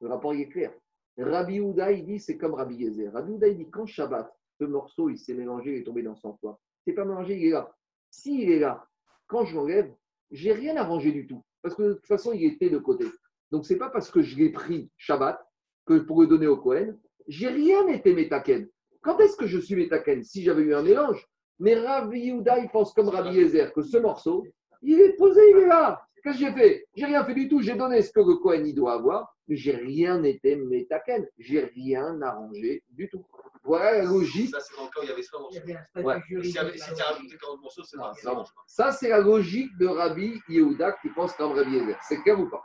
[0.01, 0.73] Le rapport, il est clair.
[1.17, 3.11] Rabbi Houda, il dit, c'est comme Rabbi Yezer.
[3.11, 6.15] Rabbi Houda, il dit, quand Shabbat, ce morceau, il s'est mélangé, il est tombé dans
[6.15, 6.59] 100 fois.
[6.85, 7.73] C'est pas mélangé, il est là.
[8.11, 8.87] S'il est là,
[9.27, 9.93] quand je l'enlève,
[10.31, 11.43] j'ai rien arrangé du tout.
[11.61, 13.05] Parce que de toute façon, il était de côté.
[13.51, 15.39] Donc, c'est pas parce que je l'ai pris Shabbat
[15.85, 16.97] que pour le donner au Cohen,
[17.27, 18.67] j'ai rien été métaken.
[19.01, 21.25] Quand est-ce que je suis métaken Si j'avais eu un mélange?
[21.59, 24.45] Mais Rabbi Yehuda, pense comme Rabbi Yezer que ce morceau,
[24.81, 26.01] il est posé, il est là.
[26.23, 26.85] Qu'est-ce que j'ai fait?
[26.95, 27.61] J'ai rien fait du tout.
[27.61, 31.27] J'ai donné ce que le Cohen doit avoir, j'ai rien été métaken.
[31.37, 33.25] J'ai rien arrangé du tout.
[33.63, 34.49] Voilà la logique.
[34.49, 35.59] Ça, c'est dans le cas où il y avait 100 morceaux.
[35.65, 36.43] Il y avait un statut Ouais.
[36.43, 36.59] Si tu
[37.01, 38.61] as rajouté 40 morceaux, c'est pas ça marche pas.
[38.65, 41.97] Ça, c'est la logique de Rabbi Yehuda qui pense comme Rabbi Yezer.
[42.07, 42.63] C'est clair ou pas?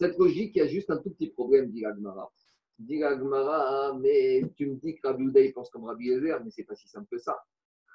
[0.00, 2.30] Cette logique, il y a juste un tout petit problème, dit l'Agmara.
[2.78, 6.40] Dit l'Agmara, ah, mais tu me dis que Rabbi Yehuda, il pense comme Rabbi Yezer,
[6.44, 7.36] mais c'est pas si simple que ça.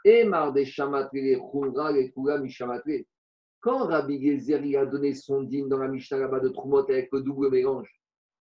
[0.03, 3.05] Et mar des chamatre, khumra, les kula, mishamatre.
[3.61, 7.09] Quand Rabbi Yezer il a donné son digne dans la Mishnah là-bas de Trumot avec
[7.11, 7.98] le double mélange,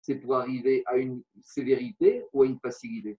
[0.04, 3.18] c'est pour arriver à une sévérité ou à une facilité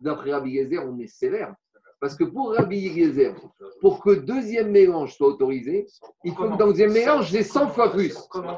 [0.00, 1.54] D'après Rabbi Yezer, on est sévère.
[2.00, 3.34] Parce que pour Rabbi Yezer,
[3.80, 5.86] pour que deuxième mélange soit autorisé,
[6.24, 8.16] il faut que dans le deuxième mélange, j'ai 100 fois plus.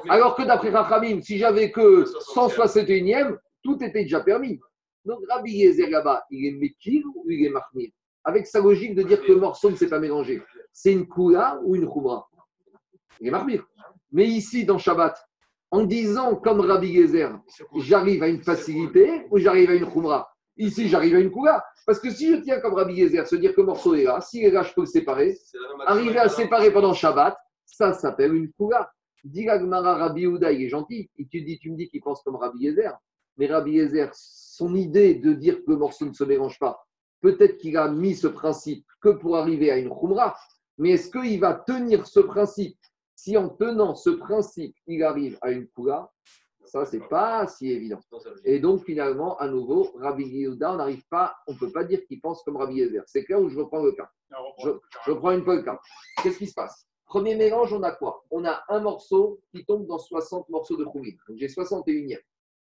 [0.09, 4.61] Alors que d'après Rachamim, si j'avais que 161e, tout était déjà permis.
[5.05, 7.91] Donc Rabbi Yezer là-bas, il est Mekir ou il est Mahmir
[8.23, 10.43] Avec sa logique de dire que le morceau ne s'est pas mélangé.
[10.73, 12.29] C'est une Kula ou une Khumra?
[13.21, 13.67] Il est Mahmir.
[14.13, 15.17] Mais ici, dans Shabbat,
[15.71, 17.39] en disant comme Rabbi Yezer,
[17.77, 21.65] j'arrive à une facilité ou j'arrive à une Khumra Ici, j'arrive à une Kula.
[21.87, 24.45] Parce que si je tiens comme Rabbi Yezer, se dire que morceau est là, s'il
[24.45, 25.35] est là, je peux le séparer.
[25.87, 28.91] Arriver à séparer pendant Shabbat, ça s'appelle une Kula.
[29.25, 31.11] Dis Gmara Rabbi Houda, il est gentil.
[31.19, 32.93] Et tu, dis, tu me dis qu'il pense comme Rabbi Yezer.
[33.39, 36.79] Mais Rabbi Yezer, son idée de dire que le morceau ne se mélange pas,
[37.23, 40.37] peut-être qu'il a mis ce principe que pour arriver à une Khumra.
[40.77, 42.77] Mais est-ce qu'il va tenir ce principe
[43.23, 46.11] si en tenant ce principe, il arrive à une Kula
[46.65, 47.99] ça, c'est pas si évident.
[48.45, 52.05] Et donc, finalement, à nouveau, Rabbi Yehuda, on n'arrive pas, on ne peut pas dire
[52.07, 53.03] qu'il pense comme Rabbi Yezer.
[53.07, 54.09] C'est clair où je reprends le cas.
[54.63, 54.71] Je,
[55.05, 55.81] je reprends une fois le cas.
[56.23, 56.87] Qu'est-ce qui se passe?
[57.07, 58.23] Premier mélange, on a quoi?
[58.31, 61.11] On a un morceau qui tombe dans 60 morceaux de Khourin.
[61.29, 62.21] Donc, j'ai 61e.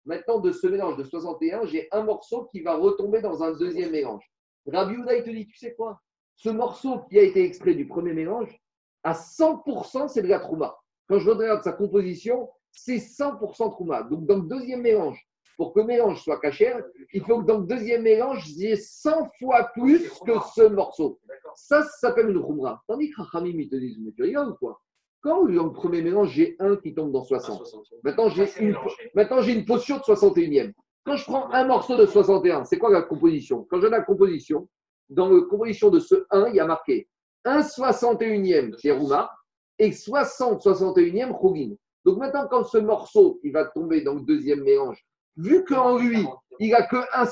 [0.04, 3.92] Maintenant, de ce mélange de 61, j'ai un morceau qui va retomber dans un deuxième
[3.92, 4.24] mélange.
[4.66, 6.00] Rabbi Yehuda, il te dit, tu sais quoi?
[6.36, 8.60] Ce morceau qui a été extrait du premier mélange,
[9.04, 10.76] à 100%, c'est de la trouma.
[11.08, 14.02] Quand je regarde sa composition, c'est 100% Trouma.
[14.02, 15.20] Donc, dans le deuxième mélange,
[15.56, 16.82] pour que le mélange soit cachère,
[17.12, 20.62] il faut que dans le deuxième mélange, il y ait 100 fois plus que ce
[20.62, 21.20] morceau.
[21.54, 22.82] Ça, ça s'appelle une Khumra.
[22.88, 24.80] Tandis que Rachamim, ils te disent, mais tu rigoles quoi?
[25.20, 27.62] Quand dans le premier mélange, j'ai un qui tombe dans 60.
[28.02, 28.76] Maintenant, j'ai une,
[29.14, 30.72] maintenant, j'ai une potion de 61e.
[31.04, 33.66] Quand je prends un morceau de 61, c'est quoi la composition?
[33.70, 34.68] Quand j'ai la composition,
[35.08, 37.08] dans la composition de ce 1, il y a marqué
[37.44, 39.30] 1 61e Terouma
[39.78, 41.74] et 60 61e Khugin.
[42.04, 45.04] Donc maintenant, quand ce morceau, il va tomber dans le deuxième mélange,
[45.36, 46.24] vu qu'en lui,
[46.60, 47.24] il n'a que 1,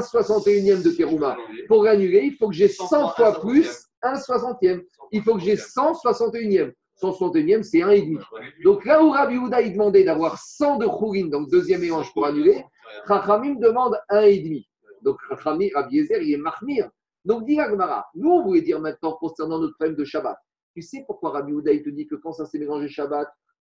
[0.00, 1.36] 61e de Terouma,
[1.68, 4.82] pour l'annuler, il faut que j'ai 100 fois plus 1 60e.
[5.12, 6.72] Il faut que j'ai 161e.
[7.00, 8.18] 161e, c'est 1,5.
[8.64, 12.24] Donc là où Rabbi Houda il demandait d'avoir 100 de Khourin le deuxième mélange pour
[12.26, 12.64] annuler,
[13.06, 14.64] Chachamim demande 1,5.
[15.02, 16.88] Donc Rabbi Yezer, il est Mahmir.
[17.26, 20.38] Donc dit Agmara, nous on voulait dire maintenant concernant notre problème de Shabbat.
[20.74, 23.28] Tu sais pourquoi Rabbi Houda il te dit que quand ça s'est mélangé Shabbat,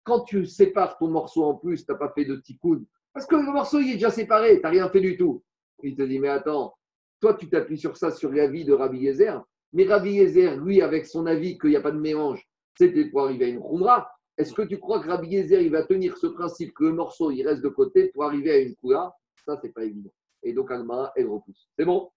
[0.03, 2.82] quand tu sépares ton morceau en plus, tu n'as pas fait de tikkun.
[3.12, 5.44] Parce que le morceau, il est déjà séparé, tu n'as rien fait du tout.
[5.82, 6.74] Il te dit, mais attends,
[7.20, 9.42] toi, tu t'appuies sur ça, sur l'avis de Rabbi Yezer.
[9.72, 12.44] Mais Rabbi Yezer, lui, avec son avis qu'il n'y a pas de mélange,
[12.76, 14.11] c'était pour arriver à une khumra.
[14.38, 17.30] Est-ce que tu crois que Rabbi Yezer, il va tenir ce principe que le morceau,
[17.30, 19.12] il reste de côté pour arriver à une kula
[19.44, 20.11] Ça, c'est pas évident.
[20.42, 21.68] Et donc, Alma, elle repousse.
[21.78, 22.11] C'est bon?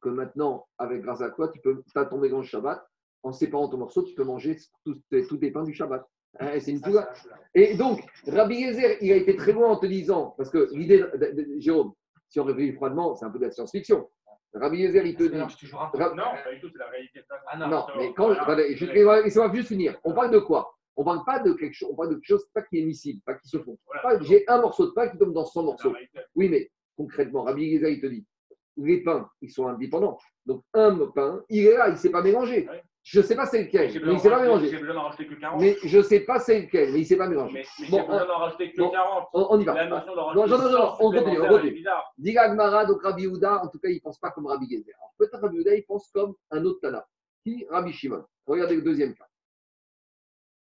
[0.00, 2.84] Que maintenant, avec grâce à quoi, tu peux, as ton mélange Shabbat,
[3.22, 6.06] en séparant ton morceau, tu peux manger tous tes pains du Shabbat.
[6.40, 6.82] Hein, et c'est une
[7.54, 10.98] Et donc, Rabbi Yezer, il a été très loin en te disant, parce que l'idée,
[10.98, 11.92] de, Jérôme,
[12.28, 14.08] si on réfléchit froidement, c'est un peu de la science-fiction.
[14.54, 15.36] Rabbi Yezer, il te dit.
[15.36, 17.22] Non, pas du tout, c'est la réalité.
[17.46, 18.30] Ah, non, mais quand.
[18.54, 19.98] Laissez-moi juste finir.
[20.04, 20.74] On parle de quoi?
[20.96, 23.20] On parle pas de quelque chose, on parle de quelque chose pas qui est miscible,
[23.24, 23.78] pas qui se fond.
[24.22, 25.94] J'ai un morceau de pain qui tombe dans 100 morceaux.
[26.34, 28.26] Oui, mais concrètement, Rabbi Yezer, il te dit
[28.78, 30.18] les pains, ils sont indépendants.
[30.46, 32.68] Donc, un pain, il est là, il ne s'est pas mélangé.
[33.02, 34.68] Je ne sais pas c'est lequel, mais il ne s'est pas mélangé.
[34.68, 35.60] J'ai besoin d'en rajouter que 40.
[35.60, 37.54] Mais je ne sais pas c'est lequel, mais il ne s'est pas mélangé.
[37.54, 39.28] Mais, mais bon, j'ai besoin d'en rajouter que 40.
[39.32, 39.74] On, on y va.
[39.74, 41.84] La notion non, non, non, non, on continue, on continue.
[42.18, 44.94] Diga donc Rabbi Houda, en tout cas, il ne pense pas comme Rabbi Gezer.
[45.16, 47.06] Peut-être Rabbi Houda, il pense comme un autre Tana,
[47.42, 47.66] qui?
[47.70, 48.24] Rabbi Shimon.
[48.46, 49.28] Regardez le deuxième cas.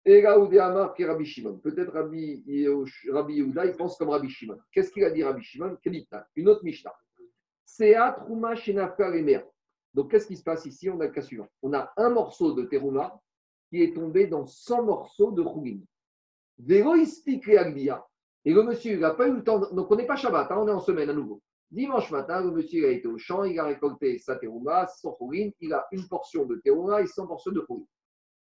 [0.07, 1.59] Où Amar qui Rabbi Shimon.
[1.59, 2.45] Peut-être Rabbi,
[3.11, 4.59] Rabbi Yehuda, il pense comme Rabbi Shimon.
[4.71, 5.79] Qu'est-ce qu'il a dit Rabbi Shimon?
[6.37, 6.95] Une autre Mishnah.
[7.77, 9.11] Trouma Shenafka.
[9.95, 10.91] Donc, qu'est-ce qui se passe ici?
[10.91, 11.49] On a le cas suivant.
[11.63, 13.21] On a un morceau de terouma
[13.71, 15.81] qui est tombé dans 100 morceaux de Chougin.
[18.47, 19.59] Et le monsieur, il n'a pas eu le temps.
[19.73, 21.41] Donc, on n'est pas Shabbat, hein, on est en semaine à nouveau.
[21.71, 25.51] Dimanche matin, le monsieur a été au champ, il a récolté sa terouma, son Chougin,
[25.61, 27.87] il a une portion de terouma et 100 portions de Chougin.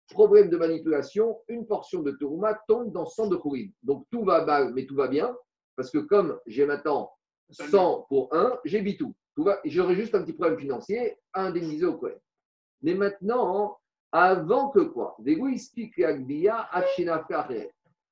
[0.10, 3.70] Problème de manipulation, une portion de terouma tombe dans 100 de Chougin.
[3.82, 5.36] Donc, tout va mal, mais tout va bien,
[5.76, 7.12] parce que comme j'ai maintenant
[7.50, 9.16] 100 pour 1, j'ai tout.
[9.66, 12.20] J'aurais juste un petit problème financier à indemniser au Cohen.
[12.82, 13.78] Mais maintenant,
[14.12, 15.18] avant que quoi?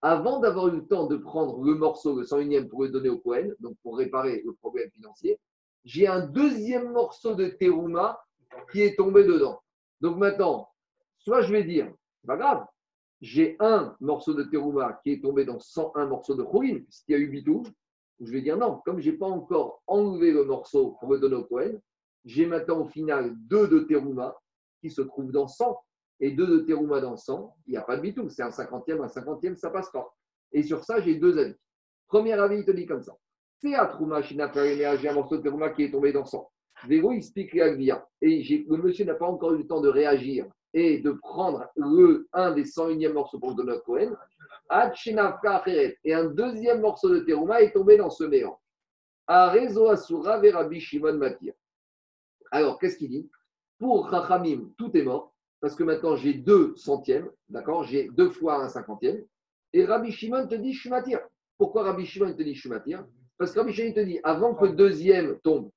[0.02, 3.20] Avant d'avoir eu le temps de prendre le morceau, le 101e, pour le donner au
[3.20, 5.38] Cohen, donc pour réparer le problème financier,
[5.84, 8.24] j'ai un deuxième morceau de terouma
[8.72, 9.62] qui est tombé dedans.
[10.00, 10.70] Donc maintenant,
[11.20, 11.92] soit je vais dire,
[12.22, 12.66] c'est pas grave,
[13.22, 17.16] j'ai un morceau de terouma qui est tombé dans 101 morceaux de Khourin, puisqu'il y
[17.16, 17.64] a eu bitou,
[18.22, 21.36] je vais dire non, comme je n'ai pas encore enlevé le morceau pour le donner
[21.36, 21.80] au Cohen,
[22.24, 24.36] j'ai maintenant au final deux de terouma
[24.80, 25.76] qui se trouvent dans 100
[26.20, 27.56] et deux de terouma dans 100.
[27.68, 30.14] Il n'y a pas de bitou, c'est un cinquantième, un cinquantième, ça passe pas.
[30.52, 31.56] Et sur ça, j'ai deux avis.
[32.08, 33.16] Premier avis, il te dit comme ça.
[33.60, 36.48] C'est à Trouma, j'ai un morceau de terouma qui est tombé dans 100.
[36.88, 37.60] Véro, il explique Et
[38.22, 42.52] le monsieur n'a pas encore eu le temps de réagir et de prendre le un
[42.52, 44.16] des 101e morceaux pour le au Cohen.
[46.04, 48.58] Et un deuxième morceau de terouma est tombé dans ce mélange.
[49.28, 51.54] Arezo Asura ve Rabbi Shimon Matir.
[52.52, 53.30] Alors, qu'est-ce qu'il dit?
[53.80, 57.84] Pour Chachamim, tout est mort, parce que maintenant j'ai deux centièmes, d'accord?
[57.84, 59.26] J'ai deux fois un cinquantième.
[59.74, 61.20] Et Rabbi Shimon te dit, je suis matir.
[61.58, 63.06] Pourquoi Rabbi Shimon te dit, je suis matir?
[63.38, 65.70] Parce que Rabbi Shimon te dit, avant que le deuxième tombe,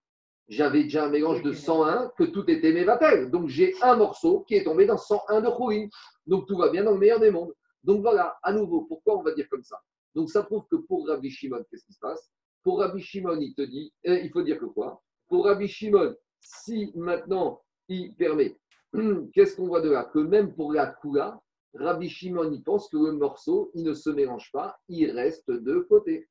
[0.49, 3.30] j'avais déjà un mélange de 101, que tout était mévatel.
[3.30, 5.88] Donc j'ai un morceau qui est tombé dans 101 de Khourin.
[6.26, 7.53] Donc tout va bien dans le meilleur des mondes.
[7.82, 9.80] Donc voilà, à nouveau, pourquoi on va dire comme ça?
[10.14, 12.30] Donc ça prouve que pour Rabbi Shimon, qu'est-ce qui se passe?
[12.62, 15.03] Pour Rabbi Shimon, il te dit, euh, il faut dire que quoi?
[15.28, 18.57] Pour Rabbi Shimon, si maintenant il permet,
[19.34, 20.05] qu'est-ce qu'on voit de là?
[20.05, 21.40] Que même pour la Kula,
[21.74, 25.80] Rabbi Shimon, il pense que le morceau, il ne se mélange pas, il reste de
[25.80, 26.28] côté.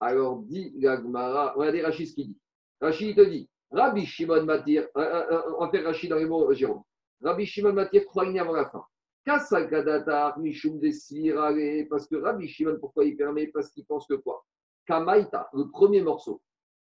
[0.00, 2.38] Alors dit Gagmara, regardez Rachid ce qu'il dit.
[2.80, 6.82] Rachid il te dit, Rabbi Shimon Matir, on faire Rachid dans les mots, Jérôme.
[7.20, 8.84] Rabbi Shimon Matir croit avant la fin.
[9.24, 13.48] Kasakadatar Mishum Desirare, parce que Rabbi Shimon, pourquoi il permet?
[13.48, 14.44] Parce qu'il pense que quoi?
[14.86, 16.40] Kamaita, le premier morceau,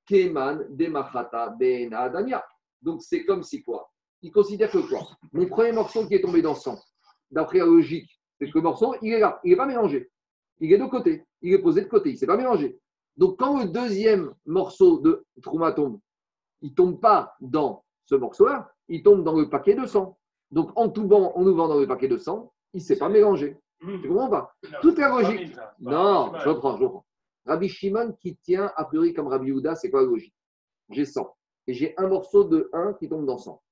[0.06, 2.44] Keman Demachata Ben Adania.
[2.82, 3.88] Donc c'est comme si quoi?
[4.22, 5.06] Il considère que quoi?
[5.32, 6.78] Mon premier morceau qui est tombé dans le sang,
[7.30, 10.10] d'après la logique, c'est que le morceau, il est là, il n'est pas mélangé.
[10.58, 12.80] Il est de côté, il est posé de côté, il ne s'est pas mélangé.
[13.16, 16.00] Donc quand le deuxième morceau de Trouma tombe,
[16.62, 20.18] il ne tombe pas dans ce morceau-là, il tombe dans le paquet de sang.
[20.50, 23.56] Donc en tombant, en ouvrant dans le paquet de sang, il ne s'est pas mélangé.
[23.80, 25.56] Tu comprends pas Toute la logique.
[25.78, 27.06] Non, je reprends, je reprends.
[27.46, 30.34] Rabbi Shimon qui tient a priori comme Rabbi Houda, c'est quoi la logique?
[30.90, 31.34] J'ai 100
[31.66, 33.62] et j'ai un morceau de 1 qui tombe dans 100.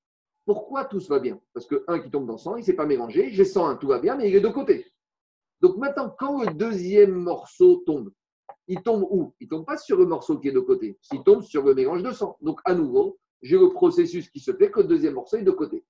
[0.47, 1.39] Pourquoi tout se va bien?
[1.53, 3.31] Parce que 1 qui tombe dans 100, il ne s'est pas mélangé.
[3.31, 4.87] J'ai 101, tout va bien, mais il est de côté.
[5.61, 8.11] Donc maintenant, quand le deuxième morceau tombe,
[8.69, 9.35] il tombe où?
[9.41, 10.99] Il ne tombe pas sur le morceau qui est de côté.
[11.13, 12.39] Il tombe sur le mélange de 100.
[12.43, 15.51] Donc à nouveau, j'ai le processus qui se fait que le deuxième morceau est de
[15.51, 15.85] côté.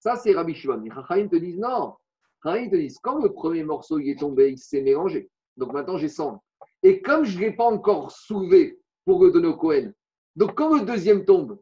[0.00, 0.84] Ça, c'est Rabbi Shimon.
[0.92, 1.94] Chachaim te disent non.
[2.42, 5.30] Chachaim te disent quand le premier morceau il est tombé, il s'est mélangé.
[5.56, 6.42] Donc maintenant, j'ai 100.
[6.82, 9.92] Et comme je ne l'ai pas encore soulevé pour le donner au Cohen,
[10.36, 11.58] donc quand le deuxième tombe,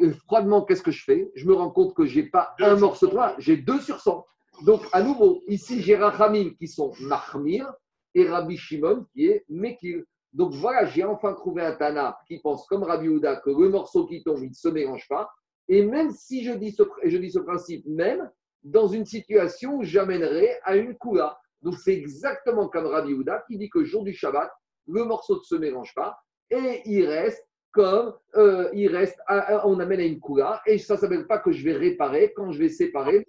[0.00, 1.30] euh, froidement, qu'est-ce que je fais?
[1.34, 4.00] Je me rends compte que je n'ai pas Deux un morceau de j'ai deux sur
[4.00, 4.24] 100.
[4.64, 7.72] Donc à nouveau, ici, j'ai Rachamim qui sont Mahmir
[8.14, 10.04] et Rabbi Shimon qui est Mekil.
[10.32, 14.06] Donc voilà, j'ai enfin trouvé un Tana qui pense comme Rabbi Houda que le morceau
[14.06, 15.30] qui tombe, il ne se mélange pas.
[15.68, 18.30] Et même si je dis ce, je dis ce principe, même
[18.62, 21.38] dans une situation où j'amènerai à une Kula.
[21.62, 24.50] Donc c'est exactement comme Rabbi Houda qui dit que le jour du Shabbat,
[24.88, 26.18] le morceau ne se mélange pas
[26.50, 30.94] et il reste comme euh, il reste, à- on amène à une Kula et ça
[30.94, 33.24] ne s'appelle pas que je vais réparer quand je vais séparer.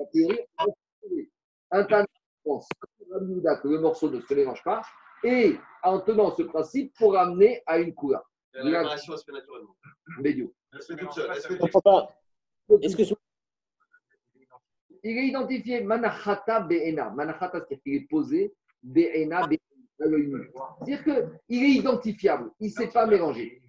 [0.00, 0.38] A priori,
[1.70, 2.06] Un Tana
[2.44, 2.68] pense
[3.08, 4.82] comme Rabbi Houda que le morceau ne se mélange pas
[5.24, 8.22] et en tenant ce principe pour amener à une Kula.
[8.54, 9.76] La réparation, elle se fait naturellement.
[10.20, 10.52] Médio.
[10.72, 11.30] Elle se fait toute seule.
[11.34, 12.08] Elle se fait Je comprends pas.
[12.82, 13.18] Excuse-moi.
[15.04, 17.10] Il est identifié Manachata Be'ena.
[17.10, 19.58] Manachata, c'est-à-dire qu'il est posé Be'ena, Be'ena.
[20.84, 22.50] C'est-à-dire qu'il est identifiable.
[22.60, 23.62] Il ne s'est pas mélangé.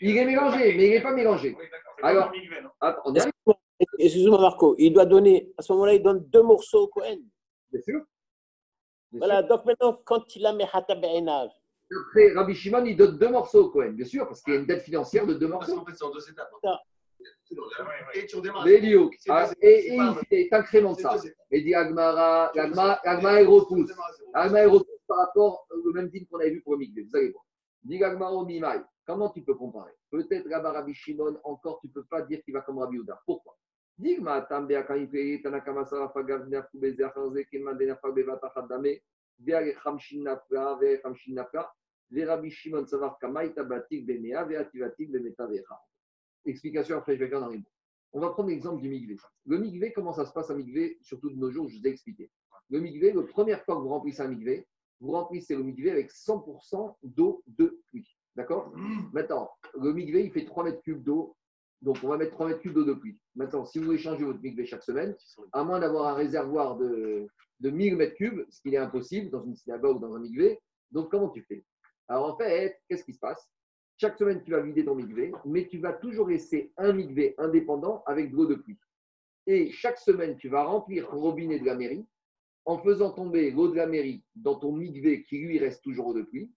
[0.00, 1.56] Il est mélangé, mais il n'est pas mélangé.
[2.02, 3.52] Alors, arrive,
[3.98, 4.74] Excuse-moi, Marco.
[4.78, 7.18] Il doit donner, à ce moment-là, il donne deux morceaux au Cohen.
[7.70, 8.02] bien sûr.
[9.12, 11.50] Voilà, donc maintenant, quand il a Mehata Be'enav.
[12.08, 14.60] Après, Rabbi Shimon, il donne deux morceaux au Cohen, bien sûr, parce qu'il y a
[14.60, 15.80] une dette financière de deux Parce morceaux.
[15.80, 16.50] qu'en fait, c'est en deux étapes.
[16.62, 16.80] Ça.
[18.14, 18.66] Et tu redémarres.
[19.28, 19.50] Ah.
[19.60, 21.16] Et, il fait incrémente C'est ça.
[21.50, 23.92] Et dit Agmara, Agmara, Agmara, il repousse.
[24.34, 27.02] Agmara, il repousse par rapport au même dîme qu'on avait vu pour le Mikvé.
[27.02, 27.44] Vous allez voir.
[27.84, 28.80] Dit Agmara au Mimaï.
[29.06, 29.92] Comment tu peux comparer?
[30.10, 33.20] Peut-être Rabbi Rabbi Shimon, encore, tu ne peux pas dire qu'il va comme Rabbi Houda.
[33.24, 33.56] Pourquoi?
[46.44, 47.70] Explication après, je vais faire dans les mots.
[48.12, 49.16] On va prendre l'exemple du migvé.
[49.46, 51.90] Le migvé, comment ça se passe un migvé, surtout de nos jours, je vous ai
[51.90, 52.30] expliqué.
[52.70, 54.66] Le migvé, la première fois que vous remplissez un migvé,
[55.00, 58.16] vous remplissez le migvé avec 100% d'eau de pluie.
[58.34, 58.72] D'accord?
[59.12, 61.36] Maintenant, le migvé, il fait 3 mètres cubes d'eau.
[61.86, 63.16] Donc, on va mettre 3 mètres cubes d'eau de pluie.
[63.36, 65.14] Maintenant, si vous échangez votre migvé chaque semaine,
[65.52, 67.28] à moins d'avoir un réservoir de,
[67.60, 70.58] de 1000 mètres cubes, ce qui est impossible dans une synagogue ou dans un migvé,
[70.90, 71.64] donc comment tu fais?
[72.08, 73.48] Alors, en fait, qu'est-ce qui se passe?
[73.98, 78.02] Chaque semaine, tu vas vider ton migvé, mais tu vas toujours laisser un migvé indépendant
[78.06, 78.78] avec de l'eau de pluie.
[79.46, 82.04] Et chaque semaine, tu vas remplir ton robinet de la mairie
[82.64, 86.14] en faisant tomber l'eau de la mairie dans ton migvé qui lui reste toujours eau
[86.14, 86.50] de pluie.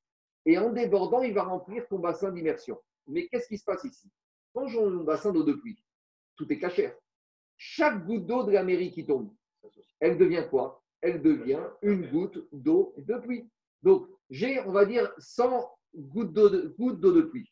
[0.48, 2.80] Et en débordant, il va remplir ton bassin d'immersion.
[3.06, 4.10] Mais qu'est-ce qui se passe ici?
[4.54, 5.84] Quand j'ai mon bassin d'eau de pluie,
[6.36, 6.96] tout est cachère.
[7.58, 9.32] Chaque goutte d'eau de la mairie qui tombe,
[10.00, 10.82] elle devient quoi?
[11.02, 13.50] Elle devient une goutte d'eau de pluie.
[13.84, 17.52] Donc, j'ai, on va dire, 100 gouttes d'eau de, gouttes d'eau de pluie.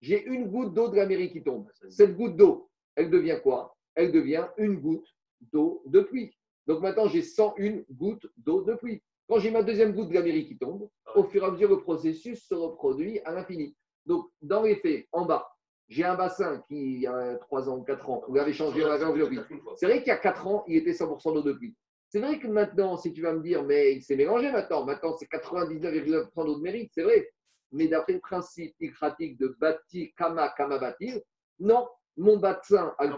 [0.00, 1.68] J'ai une goutte d'eau de la mairie qui tombe.
[1.88, 3.76] Cette goutte d'eau, elle devient quoi?
[3.94, 5.08] Elle devient une goutte
[5.52, 6.32] d'eau de pluie.
[6.66, 9.02] Donc maintenant, j'ai 101 gouttes d'eau de pluie.
[9.28, 11.68] Quand j'ai ma deuxième goutte de la mairie qui tombe, au fur et à mesure,
[11.68, 13.76] le processus se reproduit à l'infini.
[14.06, 15.46] Donc, dans les faits, en bas,
[15.88, 18.88] j'ai un bassin qui, il y a 3 ans, 4 ans, vous l'avez changé, on
[18.88, 19.38] l'avait enveloppé.
[19.76, 21.74] C'est vrai qu'il y a 4 ans, il était 100% d'eau de pluie.
[22.10, 25.16] C'est vrai que maintenant, si tu vas me dire, mais il s'est mélangé maintenant, maintenant
[25.18, 27.30] c'est 99,9% d'eau de mérite, c'est vrai.
[27.72, 31.20] Mais d'après le principe pratique de bâti, kama, kama bâtir,
[31.58, 31.86] non,
[32.16, 33.16] mon bassin al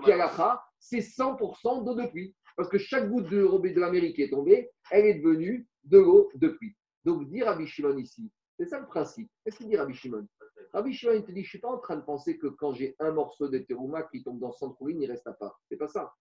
[0.79, 2.35] c'est 100% d'eau de pluie.
[2.57, 6.31] Parce que chaque goutte de de l'Amérique qui est tombée, elle est devenue de l'eau
[6.35, 6.75] de pluie.
[7.05, 9.31] Donc, dire Rabbi Shimon ici, c'est ça le principe.
[9.45, 10.27] Qu'est-ce qu'il dit Rabbi Shimon?
[10.73, 12.73] Rabbi Shimon, il te dit, je ne suis pas en train de penser que quand
[12.73, 15.61] j'ai un morceau de terouma qui tombe dans 100 ruines, il reste à part.
[15.69, 16.13] C'est pas ça.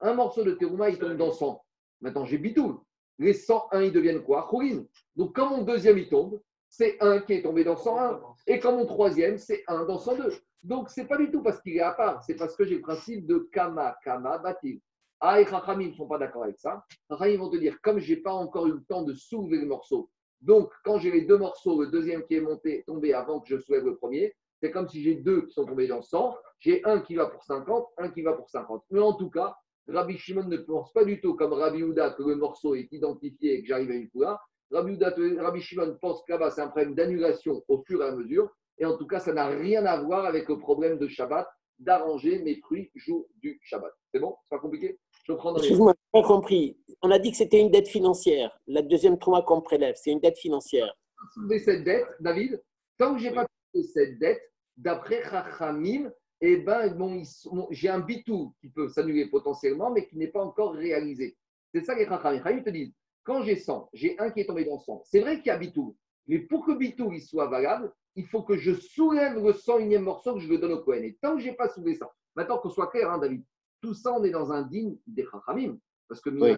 [0.00, 1.62] Un morceau de terouma, il tombe dans 100.
[2.00, 2.78] Maintenant, j'ai bitoul.
[3.18, 4.48] Les 101, ils deviennent quoi?
[4.50, 4.86] Ruines.
[5.16, 8.20] Donc, quand mon deuxième, il tombe, c'est un qui est tombé dans 101.
[8.46, 10.32] Et quand mon troisième, c'est un dans 102.
[10.62, 12.22] Donc, c'est pas du tout parce qu'il est à part.
[12.22, 14.80] C'est parce que j'ai le principe de kama, kama, batil.
[15.20, 16.84] Ah, et Chachamim ne sont pas d'accord avec ça.
[17.10, 19.66] Chachamim vont te dire, comme je n'ai pas encore eu le temps de soulever le
[19.66, 23.48] morceau, donc quand j'ai les deux morceaux, le deuxième qui est monté, tombé avant que
[23.48, 26.36] je soulève le premier, c'est comme si j'ai deux qui sont tombés dans le sang.
[26.58, 28.84] J'ai un qui va pour 50, un qui va pour 50.
[28.90, 32.22] Mais en tout cas, Rabbi Shimon ne pense pas du tout comme Rabbi Houda que
[32.22, 34.40] le morceau est identifié et que j'arrive à une fois.
[34.70, 38.14] Rabbi, Houda, Rabbi Shimon pense que là-bas, c'est un problème d'annulation au fur et à
[38.14, 38.50] mesure.
[38.78, 42.42] Et en tout cas, ça n'a rien à voir avec le problème de Shabbat, d'arranger
[42.42, 43.92] mes fruits jour du Shabbat.
[44.12, 44.36] C'est bon?
[44.42, 44.98] C'est pas compliqué?
[45.28, 45.58] Je les...
[45.58, 46.78] Excuse-moi, je n'ai pas compris.
[47.02, 48.58] On a dit que c'était une dette financière.
[48.66, 50.92] La deuxième trauma qu'on prélève, c'est une dette financière.
[51.34, 52.62] soulever cette dette, David,
[52.96, 54.40] tant que je n'ai pas soulevé cette dette,
[54.76, 56.10] d'après Chachamim,
[56.40, 57.22] eh ben, bon,
[57.70, 61.36] j'ai un bitou qui peut s'annuler potentiellement, mais qui n'est pas encore réalisé.
[61.74, 62.38] C'est ça les Chachamim.
[62.38, 65.02] Chachamim te disent, quand j'ai 100, j'ai un qui est tombé dans 100.
[65.04, 65.94] C'est vrai qu'il y a bitou,
[66.26, 70.34] mais pour que bitou il soit valable, il faut que je soulève le 101e morceau
[70.34, 71.04] que je le donne au Kohen.
[71.04, 73.44] Et tant que je n'ai pas soulevé ça, maintenant qu'on soit clair, hein, David,
[73.80, 75.78] tout ça, on est dans un digne des Chachamim.
[76.08, 76.56] Parce que Oui.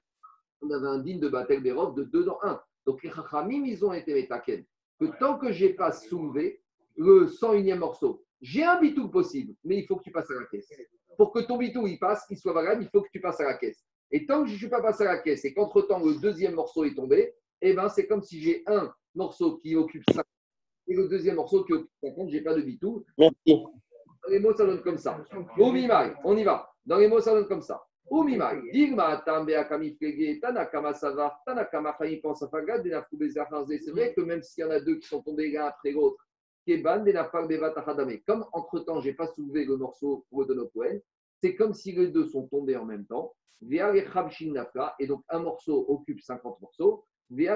[0.63, 2.61] on avait un digne de Batel d'Erov de 2 dans 1.
[2.87, 4.65] Donc les Chachamim, ils ont été métaken.
[4.99, 6.63] Que tant que je n'ai pas soulevé
[6.97, 10.47] le 101e morceau, j'ai un bitou possible, mais il faut que tu passes à la
[10.47, 10.73] caisse.
[11.17, 13.45] Pour que ton bitou il passe, il soit valable, il faut que tu passes à
[13.45, 13.85] la caisse.
[14.11, 16.55] Et tant que je ne suis pas passé à la caisse et qu'entre-temps le deuxième
[16.55, 20.25] morceau est tombé, eh ben, c'est comme si j'ai un morceau qui occupe 50
[20.89, 23.05] et le deuxième morceau qui occupe 50, je n'ai pas de bitou.
[23.17, 23.63] Merci.
[24.29, 25.23] Les mots, ça donne comme ça.
[25.57, 26.70] Umimai, on y va.
[26.87, 27.83] Dans les mots, ça donne comme ça.
[28.11, 28.17] C'est
[33.91, 36.27] vrai que même s'il y en a deux qui sont tombés l'un après l'autre.
[36.67, 41.01] Comme entre-temps, je n'ai pas soulevé le morceau pour au Kohen,
[41.41, 43.33] c'est comme si les deux sont tombés en même temps.
[43.63, 47.05] Et donc un morceau occupe 50 morceaux.
[47.31, 47.47] Et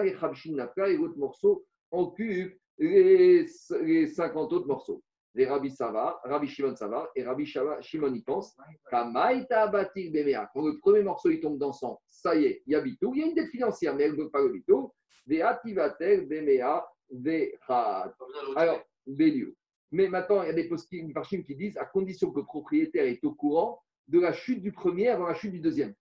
[0.96, 5.02] l'autre morceau occupe les 50 autres morceaux.
[5.34, 8.56] Les Rabbi Savar, Rabbi Shimon Savar et Rabbi Shimon y pense.
[8.88, 10.48] Kamaïta Batik Bemea.
[10.54, 13.12] Quand le premier morceau il tombe dans 100, ça y est, il y a Bitou.
[13.14, 14.92] Il y a une dette financière, mais elle ne veut pas le Bitou.
[15.26, 18.14] Bemea Vechat.
[18.56, 19.56] Alors, Bélieu.
[19.90, 23.24] Mais maintenant, il y a des Parchim qui disent à condition que le propriétaire est
[23.24, 25.94] au courant de la chute du premier avant la chute du deuxième.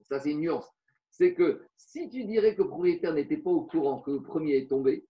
[0.00, 0.68] Ça, c'est une nuance.
[1.10, 4.56] C'est que si tu dirais que le propriétaire n'était pas au courant que le premier
[4.56, 5.06] est tombé,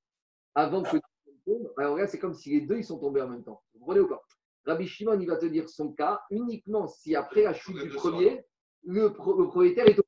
[0.55, 1.03] avant que le
[1.47, 3.63] tombe, alors là, c'est comme si les deux ils sont tombés en même temps.
[3.75, 4.23] Vous comprenez ou pas?
[4.65, 8.45] Rabbi Shimon, il va te dire son cas uniquement si après la chute du premier,
[8.85, 9.99] le, pro- le propriétaire est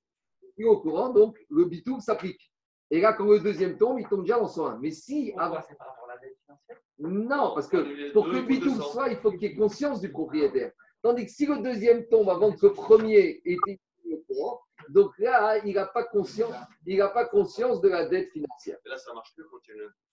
[0.65, 2.53] au, courant, donc le bitou s'applique.
[2.91, 4.79] Et là, quand le deuxième tombe, il tombe déjà dans 101.
[4.79, 6.79] Mais si avant, c'est par rapport à la dette financière?
[6.99, 8.83] Non, parce que Les pour que le il faut bitou 200.
[8.93, 10.71] soit, il faut qu'il y ait conscience du propriétaire.
[11.03, 13.81] Tandis que si le deuxième tombe avant que le premier était
[14.13, 16.55] au courant, donc là, il n'a pas conscience,
[16.87, 18.79] il pas conscience de la dette financière.
[18.85, 19.45] Et là, ça marche plus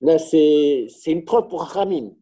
[0.02, 2.16] Là, c'est c'est une preuve pour Ramim.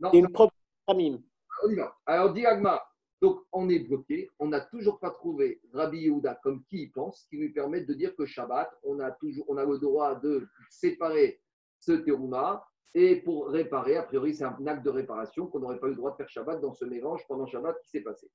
[0.00, 1.18] Non, C'est une preuve pour Ramim.
[1.64, 1.94] on y va.
[2.06, 2.82] Alors, dit Agma,
[3.22, 7.24] donc on est bloqué, on n'a toujours pas trouvé Rabbi Yehuda comme qui il pense,
[7.30, 10.48] qui lui permet de dire que Shabbat, on a, toujours, on a le droit de
[10.68, 11.40] séparer
[11.78, 15.86] ce terouma et pour réparer, a priori c'est un acte de réparation qu'on n'aurait pas
[15.86, 18.28] eu le droit de faire Shabbat dans ce mélange pendant Shabbat qui s'est passé.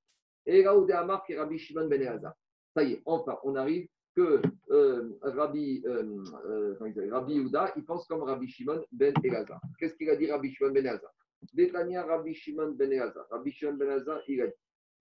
[0.45, 2.33] Et Raoudé Amar et Rabbi Shimon Ben Elazar.
[2.77, 8.47] Ça y est, enfin, on arrive que euh, Rabbi, euh, euh, il pense comme Rabbi
[8.47, 9.59] Shimon Ben Elazar.
[9.79, 11.11] Qu'est-ce qu'il a dit Rabbi Shimon Ben Elazar?
[11.53, 13.25] Détania Rabbi Shimon Ben Elazar.
[13.31, 14.53] Rabbi Shimon Ben Elazar, il a dit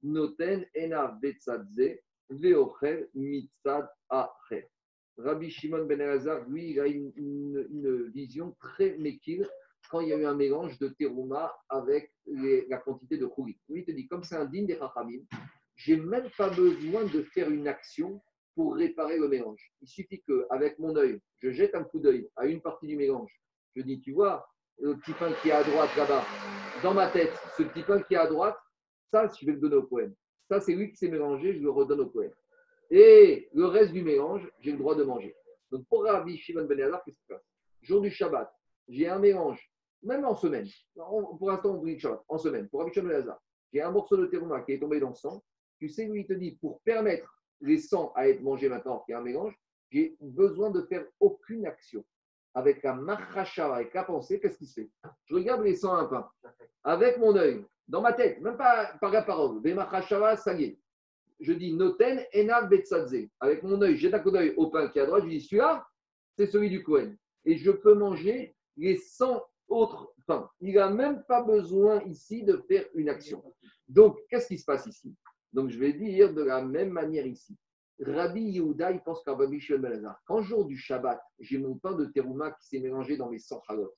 [0.05, 2.01] Noten ena betzadze
[2.31, 4.71] veocher mitzad acher.
[5.19, 9.47] Rabbi Shimon Ben Elazar, lui, il a une, vision très méquille
[9.91, 13.59] quand il y a eu un mélange de terouma avec la quantité de choulit.
[13.69, 15.21] Lui, il te dit, comme c'est un digne des chachamim,
[15.77, 18.21] j'ai même pas besoin de faire une action
[18.55, 19.73] pour réparer le mélange.
[19.83, 23.31] Il suffit qu'avec mon œil, je jette un coup d'œil à une partie du mélange.
[23.75, 24.49] Je dis, tu vois,
[24.79, 26.25] le petit pain qui est à droite là-bas,
[26.83, 28.57] dans ma tête, ce petit pain qui est à droite,
[29.11, 30.15] ça, je vais le donner au poème.
[30.49, 32.33] Ça, c'est lui qui s'est mélangé, je le redonne au poème.
[32.91, 35.35] Et le reste du mélange, j'ai le droit de manger.
[35.71, 37.45] Donc, pour Rabbi Shimon Ben qu'est-ce qui se passe?
[37.83, 38.51] Jour du Shabbat,
[38.89, 39.71] j'ai un mélange
[40.03, 43.37] même en semaine, pour l'instant, on dit Shabbat, en semaine, pour Rabbi Shimon Ben
[43.73, 45.43] j'ai un morceau de terouma qui est tombé dans le sang,
[45.79, 47.29] tu sais, lui, il te dit, pour permettre
[47.61, 49.55] les sangs à être mangés maintenant, qu'il y a un mélange,
[49.91, 52.05] j'ai besoin de faire aucune action.
[52.55, 54.91] Avec la machashava, avec la pensée, qu'est-ce qui se fait
[55.27, 56.31] Je regarde les sangs à un pain,
[56.85, 60.65] avec mon œil, dans ma tête, même pas par la parole, des machashava, ça y
[60.65, 60.79] est.
[61.41, 62.71] Je dis noten enav.
[63.41, 65.41] Avec mon œil, j'ai un coup d'œil au pain qui est à droite, je dis
[65.41, 65.87] celui-là,
[66.37, 67.15] c'est celui du Cohen.
[67.45, 70.51] Et je peux manger les 100 autres pains.
[70.61, 73.43] Il n'a même pas besoin ici de faire une action.
[73.89, 75.15] Donc, qu'est-ce qui se passe ici?
[75.57, 77.57] Donc, je vais dire de la même manière ici.
[77.99, 81.77] Rabbi Yehuda, il pense qu'à Rabbi Shimon Ben Elazar, quand jour du Shabbat, j'ai mon
[81.77, 83.95] pain de terouma qui s'est mélangé dans mes 100 halot,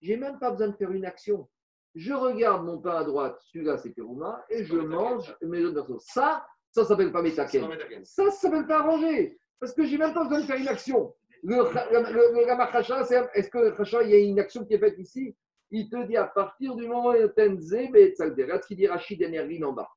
[0.00, 1.48] j'ai même pas besoin de faire une action.
[1.96, 5.98] Je regarde mon pain à droite, celui-là c'est terouma, et je mange mes autres morceaux.
[5.98, 7.68] Ça, ça s'appelle pas métaken.
[8.04, 9.36] Ça, ça s'appelle pas arranger.
[9.58, 11.12] Parce que j'ai même pas besoin de faire une action.
[11.42, 14.98] Le, le, le, le est-ce que le il y a une action qui est faite
[14.98, 15.34] ici?
[15.72, 18.44] Il te dit à partir du moment où il tenze, mais tzalder.
[18.44, 19.20] Regarde ce qu'il dit Rachid,
[19.64, 19.88] en bas.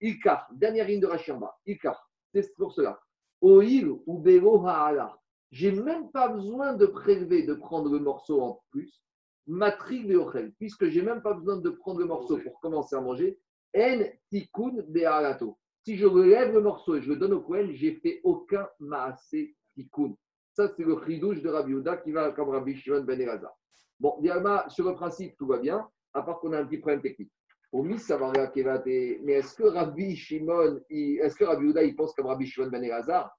[0.00, 1.58] Ilkar, dernière ligne de Rachid en bas.
[1.66, 3.00] Ilkar, c'est pour cela.
[3.40, 5.16] Oil ou Belo Ha'ala.
[5.50, 9.02] J'ai même pas besoin de prélever, de prendre le morceau en plus.
[9.46, 13.38] Matri Veochel, puisque j'ai même pas besoin de prendre le morceau pour commencer à manger.
[13.76, 15.58] En Tikkun Be'alato.
[15.84, 19.56] Si je relève le morceau et je le donne au Kohen, j'ai fait aucun Maasé
[19.74, 20.14] Tikkun.
[20.52, 23.52] Ça, c'est le chidouche de Rabbi Yehuda qui va comme Rabbi Shimon Ben Elazar.
[23.98, 27.00] Bon, Dialma, sur le principe, tout va bien, à part qu'on a un petit problème
[27.00, 27.32] technique.
[27.72, 32.82] Mais est-ce que Rabbi Shimon, est-ce que Rabbi Yehuda, il pense comme Rabbi Shimon Ben
[32.82, 33.36] Elazar?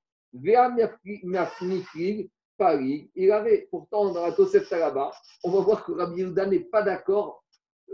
[2.57, 3.67] Paris, il avait.
[3.71, 5.11] Pourtant, dans la Tosefta là-bas,
[5.43, 7.43] on va voir que Rabbi Yehuda n'est pas d'accord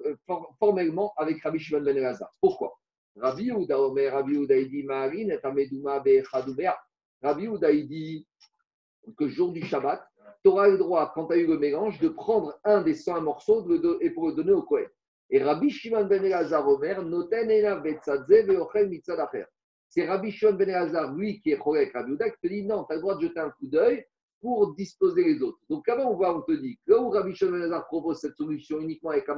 [0.06, 2.32] euh, for- formellement avec Rabbi Shimon Ben Elazar.
[2.42, 2.78] Pourquoi?
[3.16, 5.42] Rabbi Yehuda, Omer, Rabbi Yehuda, il dit Marine, et.
[7.24, 8.28] Rabbi Yehuda, il dit
[9.18, 10.06] que jour du Shabbat,
[10.44, 13.22] tu auras le droit, quand tu as eu le mélange, de prendre un des 100
[13.22, 13.66] morceaux
[14.02, 14.86] et pour le donner au Kohen.
[15.30, 19.46] Et Rabbi Shimon ben Elazar Omer, noten ena betzadze veochel mitzad acher.
[19.90, 22.64] C'est Rabbi Shimon ben Elazar, lui, qui est choré avec Rabbi Yehuda, qui te dit
[22.64, 24.06] non, tu as le droit de jeter un coup d'œil
[24.40, 25.60] pour disposer les autres.
[25.70, 28.80] Donc avant, on voit, on te dit, où Rabbi Shimon ben Elazar propose cette solution
[28.80, 29.36] uniquement avec un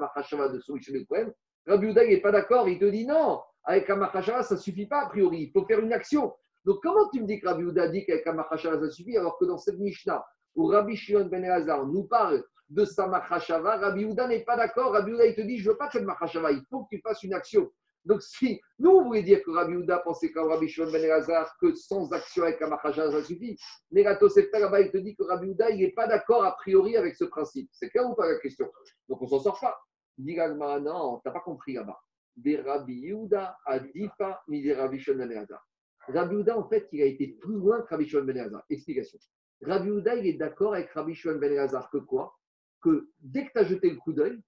[0.50, 1.34] de solution du Kohen,
[1.66, 5.06] Rabbi Yehuda n'est pas d'accord, il te dit non, avec un ça ne suffit pas
[5.06, 6.34] a priori, il faut faire une action.
[6.66, 9.46] Donc, comment tu me dis que Rabbi Yehuda dit qu'avec un ça suffit, alors que
[9.46, 10.24] dans cette Mishnah,
[10.56, 14.94] où Rabbi Shimon ben Elazar nous parle de sa Machashava, Rabbi Yehuda n'est pas d'accord.
[14.94, 16.96] Rabbi Yehuda, il te dit, je ne veux pas faire de Machashava, il faut que
[16.96, 17.70] tu fasses une action.
[18.06, 21.56] Donc, si nous, on voulait dire que Rabbi Yehuda pensait comme Rabbi Shimon ben Elazar
[21.60, 23.58] que sans action avec un Machashava, ça suffit,
[23.92, 26.56] mais la Tosefta là-bas, il te dit que Rabbi Yehuda, il n'est pas d'accord a
[26.56, 27.70] priori avec ce principe.
[27.74, 28.72] C'est clair ou pas la question?
[29.08, 29.78] Donc, on ne s'en sort pas.
[30.18, 32.00] Dit non, tu n'as pas compris là-bas.
[32.36, 35.66] Des Rabbi Yehuda à Difa, ni des Rabbi Shimon ben Elazar.
[36.08, 38.64] Rabbi Yehuda, en fait, il a été plus loin que Rabbi Shimon ben Elazar.
[38.70, 39.20] Explication.
[39.62, 42.34] Rabbi Yehuda, il est d'accord avec Rabbi Shimon ben Elazar que quoi?
[42.82, 44.40] Que dès que tu as jeté le coup d'œil,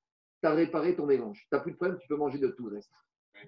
[0.42, 1.40] tu as réparé ton mélange.
[1.50, 2.92] Tu n'as plus de problème, tu peux manger de tout le reste.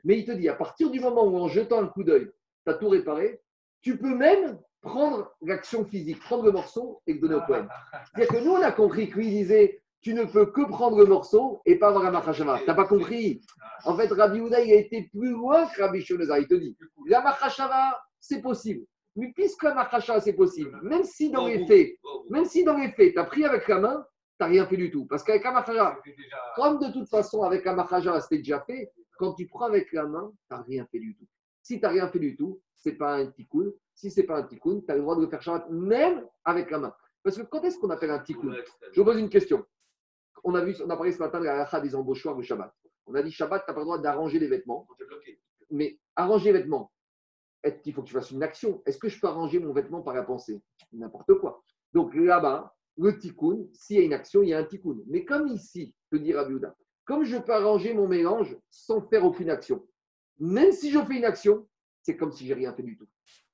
[0.03, 2.29] Mais il te dit, à partir du moment où en jetant un coup d'œil,
[2.65, 3.41] tu as tout réparé,
[3.81, 7.69] tu peux même prendre l'action physique, prendre le morceau et le donner au poème.
[8.13, 11.05] C'est-à-dire que nous, on a compris que lui disait, tu ne peux que prendre le
[11.05, 12.59] morceau et pas avoir un machashava.
[12.59, 13.41] Tu n'as pas compris
[13.85, 16.39] En fait, Rabbi Yehuda, il a été plus loin que Rabbi Shimon Elazar.
[16.39, 16.77] Il te dit,
[17.07, 18.85] la machashava, c'est possible.
[19.15, 21.97] Mais puisque la machashava, c'est possible, même si dans les faits,
[22.29, 24.05] même si dans les faits, tu as pris avec la main,
[24.39, 25.05] tu n'as rien fait du tout.
[25.05, 25.99] Parce qu'avec un machashava,
[26.55, 30.05] comme de toute façon, avec un machashava, c'était déjà fait, quand tu prends avec la
[30.05, 31.27] main, tu n'as rien fait du tout.
[31.61, 33.71] Si tu n'as rien fait du tout, ce n'est pas un tikkun.
[33.93, 36.27] Si ce n'est pas un tikkun, tu as le droit de le faire Shabbat même
[36.43, 36.95] avec la main.
[37.23, 38.53] Parce que quand est-ce qu'on appelle un tikkun
[38.91, 39.65] Je vous pose une question.
[40.43, 42.73] On a, vu, on a parlé ce matin de la halakha des embauchoirs du Shabbat.
[43.05, 44.87] On a dit Shabbat, tu n'as pas le droit d'arranger les vêtements.
[45.69, 46.91] Mais arranger les vêtements,
[47.81, 48.81] qu'il faut que tu fasses une action?
[48.85, 50.61] Est-ce que je peux arranger mon vêtement par la pensée?
[50.91, 51.63] N'importe quoi.
[51.93, 54.97] Donc là-bas, le tikkun, s'il y a une action, il y a un tikkun.
[55.07, 56.75] Mais comme ici, te dit Rabbi Yehuda,
[57.05, 59.85] comme je peux arranger mon mélange sans faire aucune action,
[60.39, 61.67] même si je fais une action,
[62.01, 63.07] c'est comme si j'ai rien fait du tout.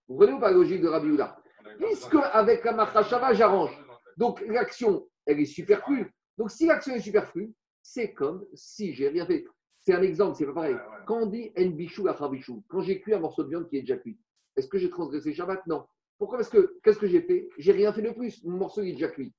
[0.08, 1.38] Vous comprenez ou pas la logique de Rabbi Yehuda
[1.78, 3.78] Puisque avec la machashava, j'arrange.
[4.18, 6.12] Donc l'action, elle est superflue.
[6.38, 9.46] Donc si l'action est superflue, c'est comme si j'ai rien fait.
[9.80, 10.76] C'est un exemple, c'est pas pareil.
[11.08, 13.78] Quand on dit en bichou à bichou, quand j'ai cuit un morceau de viande qui
[13.78, 14.20] est déjà cuit,
[14.56, 15.66] est-ce que j'ai transgressé Shabbat?
[15.68, 15.86] Non.
[16.20, 17.50] Pourquoi Parce que qu'est-ce que j'ai fait?
[17.58, 18.44] J'ai rien fait de plus.
[18.44, 19.34] Mon morceau il est déjà cuit.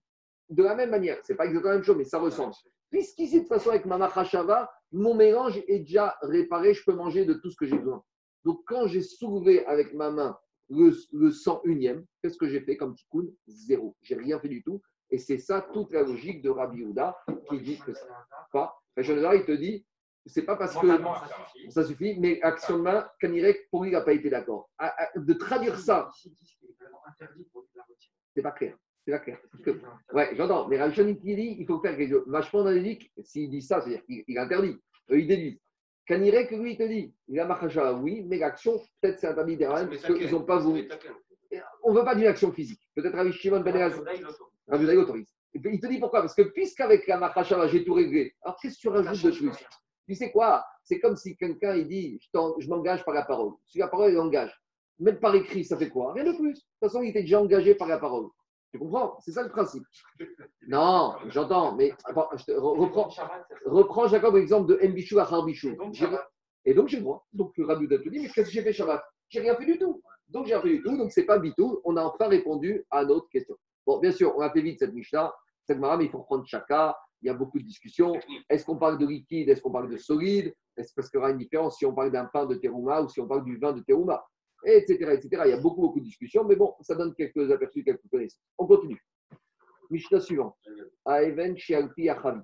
[0.48, 2.54] De la même manière, c'est pas exactement la même chose, mais ça ressemble.
[2.90, 7.24] Puisqu'ici, de toute façon, avec ma machashava, mon mélange est déjà réparé, je peux manger
[7.24, 8.02] de tout ce que j'ai besoin.
[8.44, 10.36] Donc, quand j'ai soulevé avec ma main
[10.70, 13.94] le, le 101e, qu'est-ce que j'ai fait comme tikkun Zéro?
[14.02, 14.80] J'ai rien fait du tout.
[15.10, 17.16] Et c'est ça toute la logique de Rabbi Yehuda
[17.48, 18.06] qui dit que ça
[18.52, 18.76] pas.
[18.96, 19.86] Il te dit,
[20.30, 20.86] c'est pas parce que
[21.70, 22.18] ça suffit.
[22.18, 24.70] mais action de main, Kanirek, pour lui, il n'a pas été d'accord.
[24.78, 26.08] À- à- De traduire ça,
[28.34, 28.76] c'est pas clair.
[29.04, 29.38] C'est pas clair.
[30.12, 30.68] Ouais, j'entends.
[30.68, 32.24] Mais Rachel qui dit il faut faire quelque chose.
[32.26, 34.76] Vachement les s'il dit ça, c'est-à-dire qu'il il interdit.
[35.10, 35.60] Eux, ils déduisent.
[36.06, 40.02] Kanirek, lui, il te dit la machacha, oui, mais l'action, peut-être c'est interdit derrière, parce
[40.18, 40.88] qu'ils n'ont pas voulu.
[41.82, 42.80] On ne veut pas d'une action physique.
[42.94, 43.74] Peut-être avec Shimon Ben
[44.72, 45.32] Uday autorise.
[45.52, 46.20] Il te dit pourquoi?
[46.20, 49.50] Parce que puisqu'avec la machacha, j'ai tout réglé, alors qu'est-ce que tu rajoutes de plus?
[50.10, 50.66] Tu sais quoi?
[50.82, 53.52] C'est comme si quelqu'un il dit je, m'engage par la parole.
[53.64, 54.52] Si la parole, il engage.
[54.98, 56.12] Même par écrit, ça fait quoi?
[56.14, 56.48] Rien de plus.
[56.48, 58.26] De toute façon, il était déjà engagé par la parole.
[58.72, 59.16] Tu comprends?
[59.20, 59.84] C'est ça le principe.
[60.66, 63.08] Non, j'entends, mais je te re- reprends,
[63.66, 65.76] reprends Jacob l'exemple de Mbichou à Harbichou.
[66.64, 67.24] Et donc j'ai le droit.
[67.32, 69.00] Donc le Rabbi te dit mais qu'est-ce que j'ai fait Shabbat?
[69.28, 70.02] J'ai rien fait du tout.
[70.28, 70.96] Donc j'ai rien fait du tout.
[70.96, 71.80] Donc c'est pas bitou.
[71.84, 73.54] On a enfin répondu à notre question.
[73.86, 75.32] Bon, bien sûr, on a fait vite cette Mishnah.
[75.68, 76.94] Cette Mara, mais il faut reprendre chacun.
[77.22, 78.14] Il y a beaucoup de discussions.
[78.48, 79.48] Est-ce qu'on parle de liquide?
[79.48, 80.54] Est-ce qu'on parle de solide?
[80.76, 83.08] Est-ce parce qu'il y aura une différence si on parle d'un pain de terouma ou
[83.08, 84.24] si on parle du vin de terouma
[84.64, 84.94] Etc.
[84.94, 85.42] etc.
[85.46, 88.42] Il y a beaucoup, beaucoup de discussions, mais bon, ça donne quelques aperçus, quelques connaissances.
[88.58, 89.02] On continue.
[89.90, 90.56] Mishnah suivante.
[91.56, 92.42] Shialpi Achavit.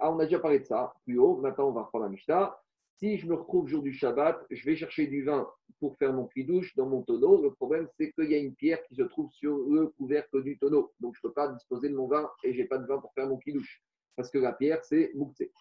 [0.00, 1.38] Ah, on a déjà parlé de ça plus haut.
[1.38, 2.56] Maintenant, on va reprendre la Mishnah.
[2.98, 5.46] Si je me retrouve jour du Shabbat, je vais chercher du vin
[5.80, 7.42] pour faire mon douche dans mon tonneau.
[7.42, 10.58] Le problème, c'est qu'il y a une pierre qui se trouve sur le couvercle du
[10.58, 10.92] tonneau.
[11.00, 12.98] Donc, je ne peux pas disposer de mon vin et je n'ai pas de vin
[12.98, 13.82] pour faire mon douche.
[14.16, 15.52] Parce que la pierre, c'est mouktsé.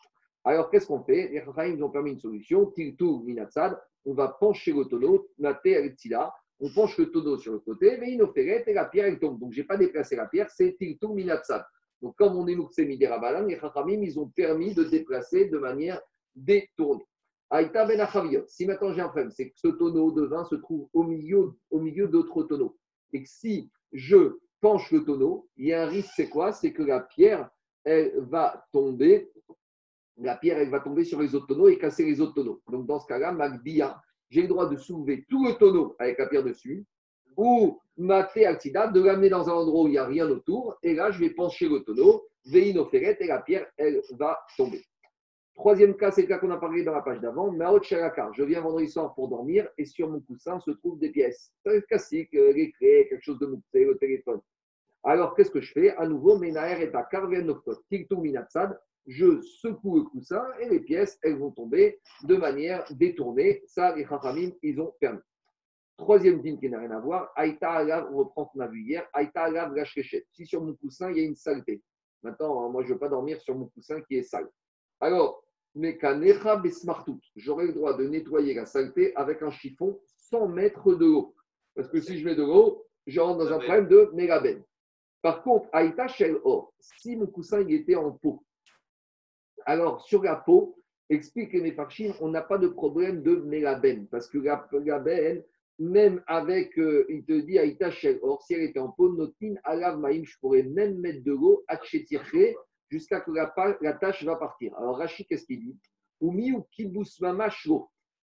[0.44, 1.30] Alors, qu'est-ce qu'on fait?
[1.30, 2.68] Les nous ont permis une solution.
[2.72, 3.77] Tiltou minatsad.
[4.06, 6.34] On va pencher le tonneau, naté avec tila.
[6.60, 9.40] On penche le tonneau sur le côté, mais inoferet et la pierre, elle tombe.
[9.40, 11.65] Donc, je n'ai pas déplacé la pierre, c'est tiltou minatsad.
[12.02, 15.99] Donc, comme on est mouktsé midirabalan, les Chachamim, ils ont permis de déplacer de manière
[16.36, 17.06] détournée.
[17.49, 18.07] Aïta ben.
[18.48, 21.53] Si maintenant j'ai un problème, c'est que ce tonneau de vin se trouve au milieu,
[21.69, 22.77] au milieu d'autres tonneaux.
[23.14, 26.52] Et que si je penche le tonneau, il y a un risque, c'est quoi?
[26.52, 27.49] C'est que la pierre,
[27.85, 29.31] elle va tomber,
[30.17, 32.61] la pierre, elle va tomber sur les autres tonneaux et casser les autres tonneaux.
[32.69, 36.27] Donc dans ce cas-là, Magdia, j'ai le droit de soulever tout le tonneau avec la
[36.27, 36.85] pierre dessus,
[37.37, 40.93] ou maté actida, de l'amener dans un endroit où il n'y a rien autour, et
[40.93, 44.83] là, je vais pencher le tonneau, veino-ferret, et la pierre, elle va tomber.
[45.55, 47.49] Troisième cas, c'est le cas qu'on a parlé dans la page d'avant.
[47.49, 48.33] Maot Shalakar.
[48.33, 51.53] Je viens vendredi soir pour dormir et sur mon coussin se trouvent des pièces.
[51.65, 54.41] C'est classique, euh, les clés, quelque chose de moussé, le téléphone.
[55.07, 55.95] Alors, qu'est-ce que je fais?
[55.98, 57.07] À nouveau, Menaher est à
[58.11, 58.80] Minatsad.
[59.06, 63.61] Je secoue le coussin et les pièces, elles vont tomber de manière détournée.
[63.68, 65.19] Ça, les Chachamim, ils ont permis.
[65.98, 68.82] Troisième dîme qui n'a rien à voir, Aïta Alav, on reprend ce qu'on a vu
[68.82, 70.26] hier, Aïta Alav Gashkeshet.
[70.32, 71.84] Si sur mon coussin, il y a une saleté.
[72.23, 74.49] Maintenant, moi, je ne veux pas dormir sur mon coussin qui est sale.
[74.99, 75.44] Alors,
[75.76, 77.19] mais kanecha besmartout.
[77.36, 81.36] J'aurai le droit de nettoyer la saleté avec un chiffon sans mettre de l'eau.
[81.76, 84.64] Parce que si je mets de l'eau, je rentre dans un problème de mégaben.
[85.26, 88.43] Par contre, Aïta Shel Or, si mon coussin était en peau,
[89.65, 90.77] alors sur la peau,
[91.10, 94.06] explique les Mefarchim, on n'a pas de problème de mégaben.
[94.11, 95.43] Parce que la mégaben,
[95.80, 99.56] même avec, euh, il te dit Aïta Shel Or, si elle était en peau, notin
[99.64, 102.53] alav maïm, je pourrais même mettre de l'eau, atchetirche,
[102.91, 104.77] jusqu'à que la, la tâche va partir.
[104.77, 105.76] Alors Rachid, qu'est-ce qu'il dit?
[106.22, 107.19] Oumi ou kibus.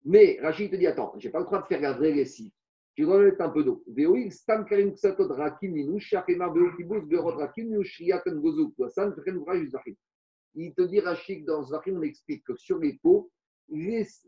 [0.05, 2.53] Mais Rachid te dit attends, j'ai pas le droit de faire la vraie lessive.
[2.95, 3.83] Tu dois un peu d'eau.
[10.55, 13.31] Il te dit Rachid dans Zachim, on explique que sur les peaux,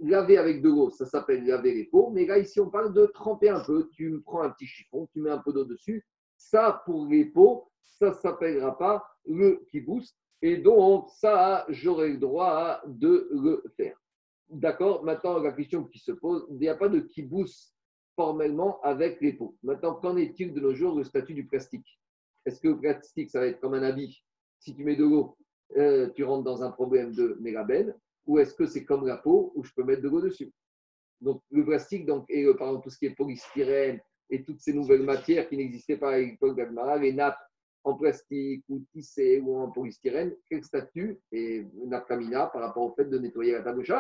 [0.01, 2.11] laver avec de l'eau, ça s'appelle laver les peaux.
[2.11, 3.91] Mais là, ici, on parle de tremper un peu.
[3.93, 6.07] Tu prends un petit chiffon, tu mets un peu d'eau dessus.
[6.39, 10.05] Ça, pour les peaux, ça ne s'appellera pas le kibous.
[10.41, 14.01] Et donc, ça, j'aurai le droit de le faire.
[14.49, 15.05] D'accord?
[15.05, 17.74] Maintenant, la question qui se pose, il n'y a pas de kibous
[18.17, 19.57] formellement avec les peaux.
[19.63, 22.01] Maintenant, qu'en est-il de nos jours le statut du plastique?
[22.47, 24.23] Est-ce que le plastique, ça va être comme un habit?
[24.59, 25.37] Si tu mets de l'eau,
[25.77, 27.95] euh, tu rentres dans un problème de mégabène
[28.27, 30.53] Ou est-ce que c'est comme la peau où je peux mettre de l'eau dessus?
[31.21, 34.01] Donc, le plastique, donc, et euh, par exemple, tout ce qui est polystyrène
[34.31, 37.39] et toutes ces nouvelles matières qui n'existaient pas à l'époque d'Agmara, les nappes
[37.85, 43.05] en plastique ou tissé ou en polystyrène, quel statut est nafkamina par rapport au fait
[43.05, 43.95] de nettoyer la table de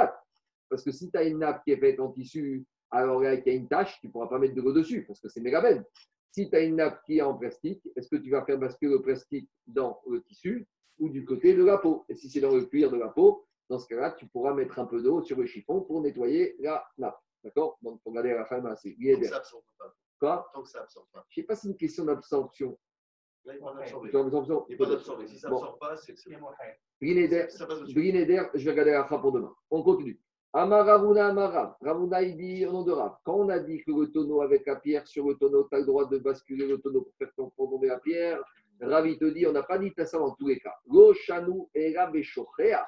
[0.68, 2.64] Parce que si tu as une nappe qui est faite en tissu,
[2.94, 5.04] alors là, il y a une tache, tu ne pourras pas mettre de l'eau dessus
[5.04, 5.84] parce que c'est méga belle.
[6.30, 8.92] Si tu as une nappe qui est en plastique, est-ce que tu vas faire basculer
[8.92, 10.66] le plastique dans le tissu
[10.98, 12.04] ou du côté de la peau?
[12.08, 14.78] Et si c'est dans le cuir de la peau, dans ce cas-là, tu pourras mettre
[14.78, 17.18] un peu d'eau sur le chiffon pour nettoyer la nappe.
[17.42, 17.78] D'accord?
[17.82, 19.94] Donc, pour regarder à la fin, ben, c'est Tant que ça absorbe pas.
[20.18, 20.50] Quoi?
[20.54, 21.24] Tant que ça absorbe pas.
[21.28, 22.78] Je ne sais pas si c'est une question d'absorption.
[23.44, 24.10] Là, il va l'absorber.
[24.10, 24.64] D'absorption.
[24.68, 25.26] Il n'est pas d'absorber.
[25.26, 25.56] Si ça Bon.
[25.56, 26.36] absorbe pas, c'est que c'est.
[27.00, 27.46] Brinéder,
[28.54, 29.54] je vais regarder la fin pour demain.
[29.70, 30.20] On continue.
[30.56, 31.74] Amaravuna Amarav.
[31.80, 33.16] Ravuna, il dit au nom de Rav.
[33.24, 35.80] Quand on a dit que le tonneau avec la pierre sur le tonneau, tu as
[35.80, 38.38] le droit de basculer le tonneau pour faire tomber la pierre.
[38.80, 40.74] Rav, il te dit, on n'a pas dit ça dans tous les cas.
[40.86, 42.86] Lo shanu era beshochea.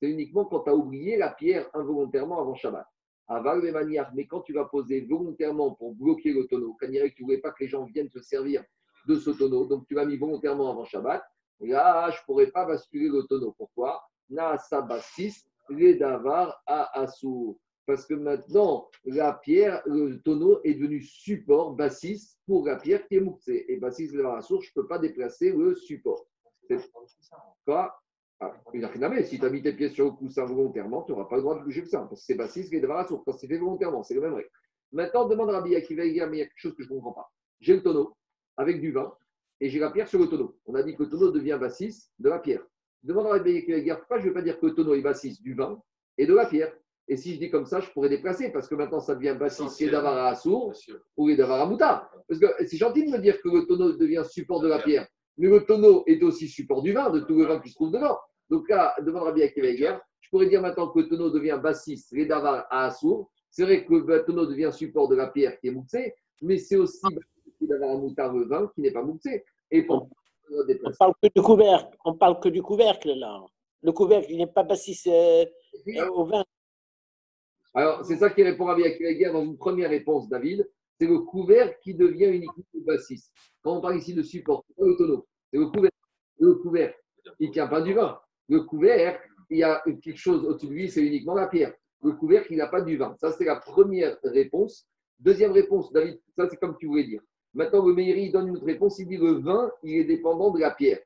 [0.00, 2.84] C'est uniquement quand tu as oublié la pierre involontairement avant Shabbat.
[3.28, 6.98] Aval de manière, mais quand tu vas poser volontairement pour bloquer le tonneau, quand tu
[6.98, 8.64] ne voulais pas que les gens viennent te servir
[9.06, 11.22] de ce tonneau, donc tu l'as mis volontairement avant Shabbat,
[11.60, 13.54] Là, je ne pourrais pas basculer le tonneau.
[13.56, 14.02] Pourquoi?
[14.28, 17.58] Naasa bassis, les davar à Assour.
[17.86, 23.16] Parce que maintenant, la pierre, le tonneau est devenu support, bassis, pour la pierre qui
[23.16, 23.66] est mouxée.
[23.68, 26.26] Et bassis, les davar à Assour, je ne peux pas déplacer le support.
[26.68, 26.90] C'est-
[27.66, 27.94] Quoi
[28.40, 28.54] ah.
[29.24, 31.58] Si tu as mis tes pieds sur le coussin volontairement, tu n'auras pas le droit
[31.58, 32.00] de bouger que ça.
[32.00, 33.22] Parce que c'est bassis, les davar à Assour.
[33.24, 34.50] Quand c'est fait volontairement, c'est le même règle.
[34.92, 37.30] Maintenant, demande à Rabbi mais il y a quelque chose que je ne comprends pas.
[37.60, 38.16] J'ai le tonneau
[38.56, 39.12] avec du vin
[39.60, 40.56] et j'ai la pierre sur le tonneau.
[40.66, 42.64] On a dit que le tonneau devient bassis de la pierre.
[43.04, 45.38] Demande à Rabbi Akiva, pourquoi je ne vais pas dire que le tonneau est bassis
[45.42, 45.78] du vin
[46.16, 46.74] et de la pierre
[47.06, 49.66] Et si je dis comme ça, je pourrais déplacer parce que maintenant ça devient bassis
[49.76, 50.72] qui est d'avar à Assour
[51.18, 52.10] ou d'avar à Mouta.
[52.26, 55.06] Parce que c'est gentil de me dire que le tonneau devient support de la pierre,
[55.36, 57.92] mais le tonneau est aussi support du vin, de tout le vin qui se trouve
[57.92, 58.18] dedans.
[58.48, 62.02] Donc là, demande à Rabbi Akiva, je pourrais dire maintenant que le tonneau devient bassis,
[62.12, 63.30] les davar à Assour.
[63.50, 66.76] C'est vrai que le tonneau devient support de la pierre qui est mouxée, mais c'est
[66.76, 67.02] aussi
[67.60, 69.44] d'avoir un moutard le vin qui n'est pas mouxé.
[69.70, 70.08] Et pour
[70.50, 71.96] On parle que du couvercle.
[72.04, 73.44] On parle que du couvercle là.
[73.82, 75.44] Le couvercle, il n'est pas bassis euh,
[76.14, 76.44] au vin.
[77.74, 80.66] Alors, c'est ça qui répond à Akiva dans une première réponse, David.
[80.98, 83.30] C'est le couvercle qui devient uniquement le bassis.
[83.62, 85.96] Quand on parle ici de support, c'est pas le tonneau, c'est le couvercle.
[86.38, 86.98] Le couvercle,
[87.40, 88.18] il ne tient pas du vin.
[88.48, 91.74] Le couvercle, il y a quelque chose au-dessus de lui, c'est uniquement la pierre.
[92.02, 93.16] Le couvercle, il n'a pas du vin.
[93.20, 94.86] Ça, c'est la première réponse.
[95.18, 97.22] Deuxième réponse, David, ça, c'est comme tu voulais dire.
[97.54, 98.98] Maintenant, le Meiri, donne une autre réponse.
[98.98, 100.98] Il dit le vin, il est dépendant de la pierre.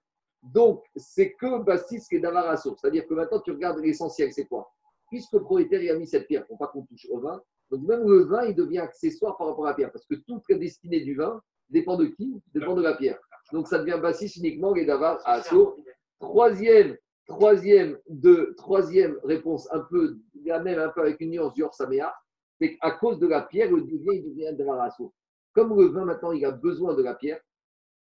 [0.42, 2.80] Donc, c'est que bassis qui est d'avoir à source.
[2.80, 4.70] C'est-à-dire que maintenant, tu regardes l'essentiel, c'est quoi?
[5.10, 8.08] Puisque le propriétaire a mis cette pierre, pour pas qu'on touche au vin, donc même
[8.08, 9.92] le vin, il devient accessoire par rapport à la pierre.
[9.92, 12.40] Parce que toute la destinée du vin dépend de qui?
[12.54, 13.18] Dépend de la pierre.
[13.52, 15.78] Donc, ça devient bassis uniquement et d'avoir à source.
[16.20, 16.96] Troisième,
[17.26, 22.14] troisième, de, troisième réponse, un peu la même, un peu avec une nuance du Orsaméa,
[22.60, 25.14] c'est qu'à cause de la pierre, le devient, il devient d'avoir à source.
[25.58, 27.40] Comme le vin, maintenant, il a besoin de la pierre,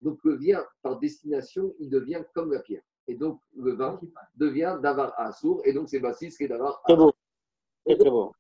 [0.03, 2.83] donc le vin, par destination, il devient comme la pierre.
[3.07, 3.99] Et donc, le vin
[4.35, 7.11] devient d'avar à sourd, et donc c'est bassis qui est d'avar à Très beau.
[7.83, 8.31] Très, beau.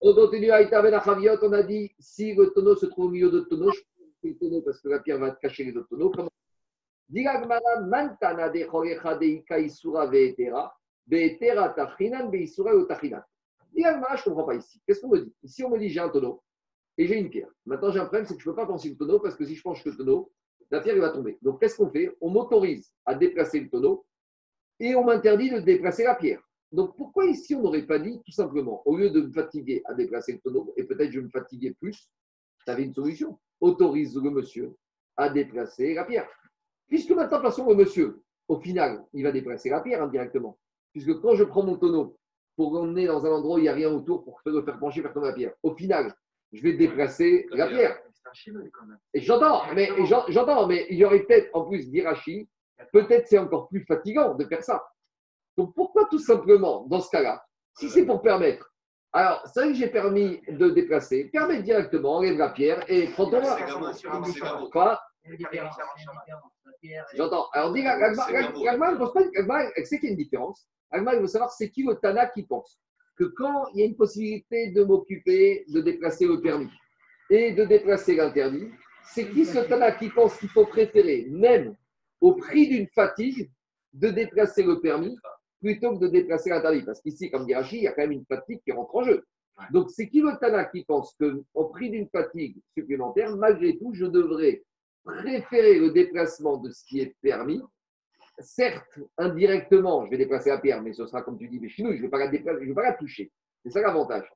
[0.00, 3.70] On continue à on a dit, si le tonneau se trouve au milieu de tonneaux,
[3.70, 3.80] je
[4.20, 6.10] peux le tonneau parce que la pierre va cacher les autres tonneaux.
[6.10, 6.30] Comment
[7.08, 10.74] Diragmara mantana de chorecha de ika isura veetera,
[11.06, 13.22] veetera tachinan beisura ou tachinan.
[13.72, 14.82] Diragmara, je ne comprends pas ici.
[14.84, 16.42] Qu'est-ce qu'on me dit Ici, on me dit, j'ai un tonneau
[16.96, 17.48] et j'ai une pierre.
[17.66, 19.44] Maintenant, j'ai un problème, c'est que je ne peux pas pencher le tonneau parce que
[19.44, 20.32] si je penche le tonneau,
[20.70, 21.38] la pierre va tomber.
[21.42, 22.14] Donc, qu'est-ce qu'on fait?
[22.20, 24.04] On m'autorise à déplacer le tonneau
[24.80, 26.42] et on m'interdit de déplacer la pierre.
[26.72, 29.94] Donc, pourquoi ici, on n'aurait pas dit tout simplement, au lieu de me fatiguer à
[29.94, 32.10] déplacer le tonneau, et peut-être je me fatiguer plus,
[32.64, 33.38] tu avais une solution.
[33.60, 34.74] Autorise le monsieur
[35.16, 36.28] à déplacer la pierre.
[36.88, 40.58] Puisque maintenant, façon, le monsieur, au final, il va déplacer la pierre indirectement.
[40.92, 42.16] Puisque quand je prends mon tonneau
[42.56, 45.02] pour l'emmener dans un endroit où il n'y a rien autour pour le faire pencher,
[45.02, 46.14] faire tomber la pierre, au final,
[46.54, 47.98] je vais déplacer la pierre.
[49.12, 49.88] Et j'entends, mais
[50.28, 52.48] j'entends, mais il y aurait peut-être en plus d'Irachi,
[52.92, 54.84] peut-être c'est encore plus fatigant de faire ça.
[55.56, 57.44] Donc pourquoi tout simplement, dans ce cas-là,
[57.76, 58.72] si c'est pour permettre,
[59.12, 63.40] alors vrai que j'ai permis de déplacer, permet directement, enlève la pierre et prends ton
[63.40, 63.56] et-
[67.14, 67.48] J'entends.
[67.52, 70.66] Alors, dit Agma, elle pense pas Agma, elle sait qu'il y a une différence.
[70.90, 72.78] Agma, il veut savoir c'est qui le Tana qui pense
[73.16, 76.70] que quand il y a une possibilité de m'occuper de déplacer le permis
[77.30, 78.68] et de déplacer l'interdit,
[79.04, 81.74] c'est qui ce Tana qui pense qu'il faut préférer, même
[82.20, 83.50] au prix d'une fatigue,
[83.92, 85.16] de déplacer le permis
[85.60, 86.82] plutôt que de déplacer l'interdit?
[86.82, 89.04] Parce qu'ici, comme dit Rachid, il y a quand même une fatigue qui rentre en
[89.04, 89.24] jeu.
[89.70, 94.06] Donc, c'est qui le Tana qui pense qu'au prix d'une fatigue supplémentaire, malgré tout, je
[94.06, 94.62] devrais
[95.04, 97.62] préférer le déplacement de ce qui est permis.
[98.38, 101.82] Certes, indirectement, je vais déplacer la pierre, mais ce sera comme tu dis, mais chez
[101.82, 103.30] nous, je ne vais pas la vais la toucher.
[103.64, 104.28] C'est ça l'avantage.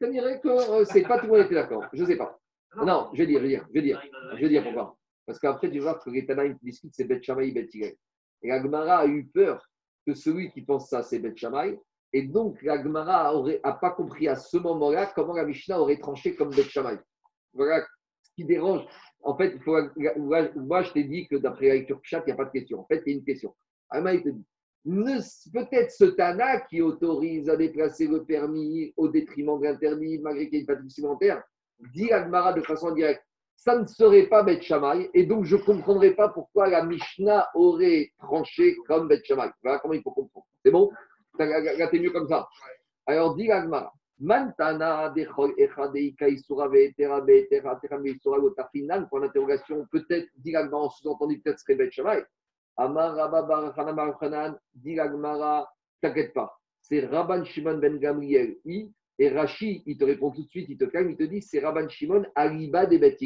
[0.00, 1.84] Ça dirait que euh, c'est pas tout le monde était d'accord.
[1.92, 2.38] Je ne sais pas.
[2.76, 4.02] Non, je vais dire, je vais dire, je vais dire.
[4.34, 4.96] Je vais dire pourquoi.
[5.26, 7.94] Parce qu'après, tu voir que les Tanaïm discutent, c'est Bet Shammai, Bet Hillel.
[8.42, 9.64] Et la Gemara a eu peur
[10.06, 11.78] que celui qui pense ça, c'est Bet Shammai.
[12.12, 13.32] Et donc, la Gemara
[13.64, 16.98] n'a pas compris à ce moment-là comment la Mishnah aurait tranché comme Bet Shammai.
[17.52, 17.84] Voilà
[18.22, 18.86] ce qui dérange.
[19.22, 19.76] En fait, faut,
[20.16, 22.80] moi, je t'ai dit que d'après la lecture Pshat, il n'y a pas de question.
[22.80, 23.54] En fait, il y a une question.
[23.90, 24.44] Alma, il te dit
[25.52, 30.54] peut-être ce Tana qui autorise à déplacer le permis au détriment de l'interdit, malgré qu'il
[30.54, 31.42] y ait une fatigue supplémentaire,
[31.94, 33.22] dit Agmara de façon directe,
[33.56, 37.48] ça ne serait pas Bet Shammai, et donc je ne comprendrais pas pourquoi la Mishnah
[37.54, 39.50] aurait tranché comme Bet Shammai.
[39.62, 40.46] Voilà comment il faut comprendre.
[40.64, 40.90] C'est bon?
[41.38, 42.48] Là, là, là, t'es mieux comme ça?
[43.06, 45.14] Alors, dit Agmara, Mantana
[49.08, 50.28] point d'interrogation, peut-être,
[50.72, 52.22] en sous-entendu, peut-être serait Bet Shammai.
[52.76, 53.64] Amar Rabba
[54.74, 54.96] dit
[56.02, 60.48] t'inquiète pas, c'est Rabban Shimon ben Gamriel, I, et Rashi, il te répond tout de
[60.48, 63.18] suite, il te calme, il te dit, c'est Rabban Shimon, Aliba des Bet.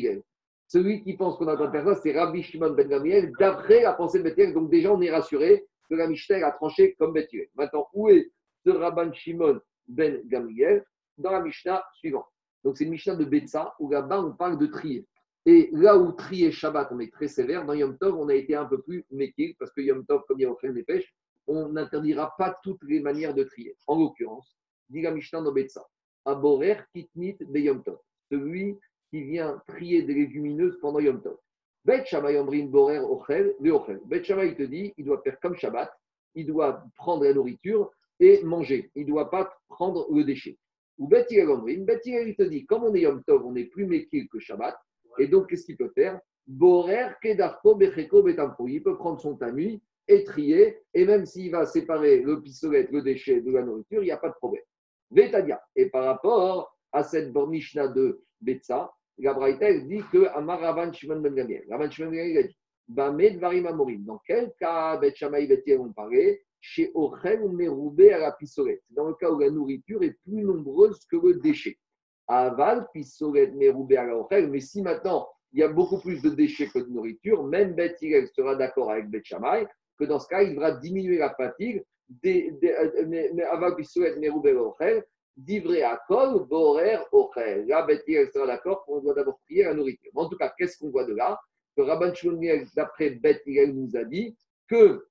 [0.67, 3.93] Celui qui pense qu'on a droit de ça, c'est Rabbi Shimon Ben Gamiel, d'après la
[3.93, 4.55] pensée de Bethel.
[4.55, 7.47] Donc déjà, on est rassuré que la Mishnah a tranché comme Bethel.
[7.55, 8.31] Maintenant, où est
[8.65, 10.85] ce Rabban Shimon Ben Gamiel
[11.19, 12.27] Dans la Mishnah suivante.
[12.65, 15.07] Donc c'est une Mishnah de Betsa, où là-bas, on parle de trier.
[15.47, 18.55] Et là où trier Shabbat, on est très sévère, dans Yom Tov, on a été
[18.55, 21.15] un peu plus méquille, parce que Yom Tov, comme il y a au des pêches,
[21.47, 23.77] on n'interdira pas toutes les manières de trier.
[23.87, 24.57] En l'occurrence,
[24.89, 25.87] dit la Mishnah dans Betsa,
[26.25, 27.99] Aborer kitnit be Yom Tov,
[28.31, 28.79] celui
[29.11, 31.37] qui vient trier des légumineuses pendant Yom Tov.
[31.85, 34.01] Bet Shammai Omrin Borer Ochel, Ochel.
[34.07, 35.93] Bet il te dit, il doit faire comme Shabbat,
[36.35, 38.91] il doit prendre la nourriture et manger.
[38.95, 40.59] Il ne doit pas prendre le déchet.
[40.99, 43.87] Ou Bet Omrin, Bet il te dit, comme on est Yom Tov, on est plus
[43.87, 44.77] méquille que Shabbat,
[45.19, 46.21] et donc qu'est-ce qu'il peut faire?
[46.47, 48.69] Borer Kedarko Becheko Betampo.
[48.69, 53.03] Il peut prendre son tamis et trier, et même s'il va séparer le pistolet, le
[53.03, 54.63] déchet de la nourriture, il n'y a pas de problème.
[55.11, 55.61] Vetadia.
[55.75, 61.21] Et par rapport à cette Bornishna de Betsa, la Braïta dit que Amar Ravan Shimon
[61.21, 61.65] Ben Gamiel.
[61.71, 62.59] Ravan Shimon Ben Gamiel a dit
[62.89, 64.05] Bamed Varim Amorim.
[64.05, 68.81] Dans quel cas Bet Shamaï Bet ont parlé Chez Ochel ou Meroubé à la pistolet.
[68.89, 71.77] Dans le cas où la nourriture est plus nombreuse que le déchet.
[72.27, 74.49] Aval, pistolet, Meroubé à la Ochel.
[74.51, 77.97] Mais si maintenant il y a beaucoup plus de déchets que de nourriture, même Bet
[78.35, 79.67] sera d'accord avec Bet Shamaï
[79.99, 81.85] que dans ce cas, il devra diminuer la fatigue.
[83.53, 85.05] Aval, pistolet, Meroubé à la Ochel
[85.37, 87.67] Divré à kol, borer, ochel.
[87.67, 90.13] Là, elle sera d'accord qu'on doit d'abord prier la nourriture.
[90.15, 91.39] en tout cas, qu'est-ce qu'on voit de là?
[91.77, 94.35] Que Rabban Shmuel, d'après Beth nous a dit
[94.69, 95.05] que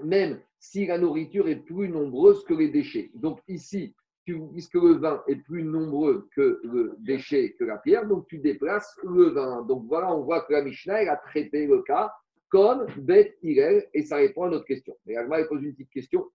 [0.00, 3.10] même si la nourriture est plus nombreuse que les déchets.
[3.14, 8.26] Donc ici, puisque le vin est plus nombreux que le déchet, que la pierre, donc
[8.28, 9.62] tu déplaces le vin.
[9.62, 12.12] Donc voilà, on voit que la Mishnah, elle a traité le cas
[12.48, 14.96] comme Beth Hillel, et ça répond à notre question.
[15.06, 16.30] Mais Agma, pose une petite question.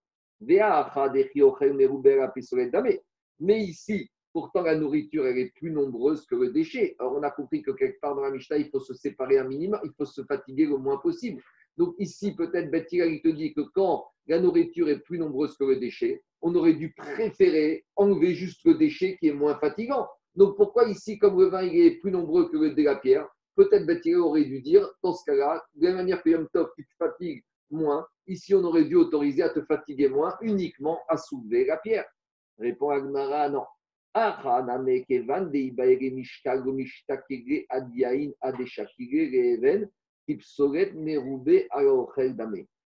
[3.39, 6.95] Mais ici, pourtant, la nourriture, elle est plus nombreuse que le déchet.
[6.99, 9.45] Alors, on a compris que quelque part dans la Mishnah, il faut se séparer un
[9.45, 11.41] minimum, il faut se fatiguer le moins possible.
[11.79, 15.63] Donc, ici, peut-être, Bethira, il te dit que quand la nourriture est plus nombreuse que
[15.63, 20.07] le déchet, on aurait dû préférer enlever juste le déchet qui est moins fatigant.
[20.35, 23.85] Donc, pourquoi ici, comme le vin, est plus nombreux que le de la pierre, peut-être
[23.85, 26.93] Bethira aurait dû dire, dans ce cas-là, de la manière que Yom Tov, tu te
[26.97, 31.77] fatigues moins, Ici, on aurait dû autoriser à te fatiguer moins, uniquement à soulever la
[31.77, 32.05] pierre.
[32.59, 33.65] Répond Agmara, non.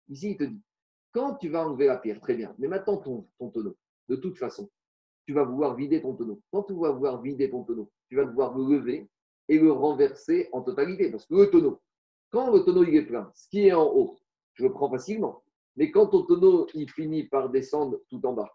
[0.08, 0.62] Ici, il te dit,
[1.12, 3.76] quand tu vas enlever la pierre, très bien, mais maintenant ton, ton tonneau,
[4.10, 4.70] de toute façon,
[5.26, 6.42] tu vas vouloir vider ton tonneau.
[6.52, 9.10] Quand tu vas vouloir vider ton tonneau, tu vas devoir le lever
[9.48, 11.10] et le renverser en totalité.
[11.10, 11.82] Parce que le tonneau,
[12.32, 14.18] quand le tonneau il est plein, ce qui est en haut,
[14.54, 15.44] je le prends facilement.
[15.76, 18.54] Mais quand ton tonneau il finit par descendre tout en bas,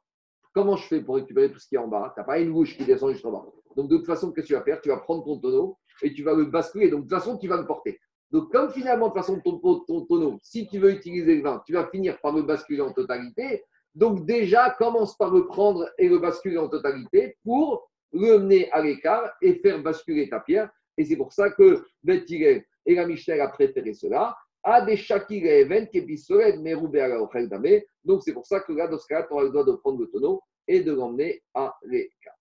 [0.55, 2.12] comment je fais pour récupérer tout ce qui est en bas?
[2.15, 3.47] Tu n'as pas une bouche qui descend juste en bas.
[3.77, 4.81] Donc de toute façon, qu'est-ce que tu vas faire?
[4.81, 6.89] Tu vas prendre ton tonneau et tu vas le basculer.
[6.89, 7.98] Donc de toute façon, tu vas le porter.
[8.31, 11.62] Donc comme finalement, de toute façon, ton, ton tonneau, si tu veux utiliser le vin,
[11.66, 13.65] tu vas finir par le basculer en totalité.
[13.94, 18.82] Donc déjà, commence par le prendre et le basculer en totalité pour le mener à
[18.82, 20.70] l'écart et faire basculer ta pierre.
[20.97, 24.36] Et c'est pour ça que Beth et la Michel a préféré cela.
[24.62, 25.89] A des even.
[28.05, 30.01] Donc c'est pour ça que là, dans ce cas, tu auras le droit de prendre
[30.01, 32.35] le tonneau et de l'emmener à l'écart.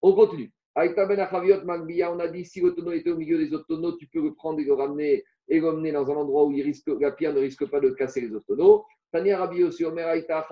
[0.00, 0.52] On continue.
[0.76, 4.06] Avec ta on a dit si le tonneau était au milieu des autres tonneaux, tu
[4.06, 7.12] peux le prendre et le ramener et l'emmener dans un endroit où il risque, la
[7.12, 8.84] pierre ne risque pas de casser les autres.
[9.12, 10.46] Tania Rabbi Omer Aïta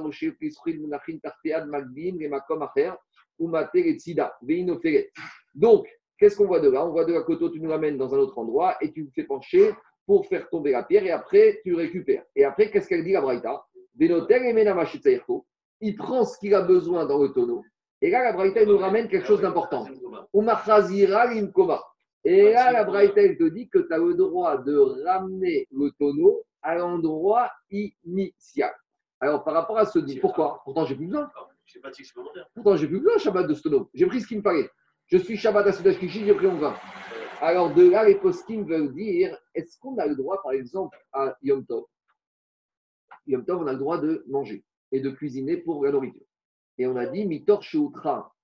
[0.00, 0.24] Moshe
[1.22, 2.92] Tartead Magdim Remakom Acher
[4.82, 5.10] Feret.
[5.54, 5.86] Donc,
[6.18, 6.86] qu'est-ce qu'on voit de là?
[6.86, 9.10] On voit de la côte, tu nous l'amènes dans un autre endroit et tu le
[9.14, 9.72] fais pencher
[10.06, 12.24] pour faire tomber la pierre et après tu récupères.
[12.34, 13.64] Et après, qu'est-ce qu'elle dit la Braïta?
[15.82, 17.62] Il prend ce qu'il a besoin dans le tonneau.
[18.02, 19.86] Et là, la Braïta nous ramène quelque chose d'important.
[22.24, 26.44] Et là, la Braïta te dit que tu as le droit de ramener le tonneau
[26.62, 28.72] à l'endroit initial.
[29.20, 31.30] Alors, par rapport à ce dit, pourquoi Pourtant, j'ai plus besoin.
[32.54, 33.90] Pourtant, j'ai plus besoin Shabbat de ce tonneau.
[33.94, 34.68] J'ai pris ce qu'il me fallait.
[35.06, 36.76] Je suis Shabbat à Sudash j'ai pris mon vin.
[37.40, 41.36] Alors de là, les poskim veulent dire est-ce qu'on a le droit, par exemple, à
[41.42, 41.84] Yom Tov?
[43.26, 46.26] Yom Tov, on a le droit de manger et de cuisiner pour la nourriture.
[46.76, 48.34] Et on a dit Mitor Sheutra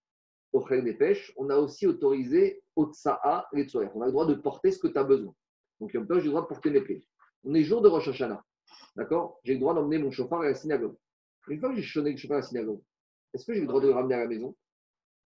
[0.52, 4.70] au des pêches, on a aussi autorisé Otsa'a les On a le droit de porter
[4.70, 5.34] ce que tu as besoin.
[5.80, 7.04] Donc Yom Tov, j'ai le droit de porter mes pieds.
[7.44, 8.44] On est jour de Rosh Hashanah.
[8.96, 9.40] D'accord?
[9.44, 10.96] J'ai le droit d'emmener mon chauffard à la synagogue.
[11.48, 12.80] Une fois que j'ai sonné le chauffard à la synagogue,
[13.32, 14.54] est-ce que j'ai le droit de le ramener à la maison?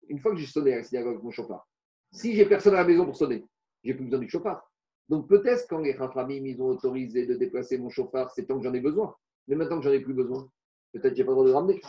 [0.09, 1.67] Une fois que j'ai sonné à la synagogue mon chauffard,
[2.13, 3.47] si j'ai personne à la maison pour sonner,
[3.85, 4.69] j'ai plus besoin du chauffard.
[5.09, 8.65] Donc peut-être quand les Rafamim ils ont autorisé de déplacer mon chauffard, c'est tant que
[8.65, 9.15] j'en ai besoin.
[9.47, 10.49] Mais maintenant que j'en ai plus besoin,
[10.93, 11.81] peut-être que j'ai pas le droit de le ramener.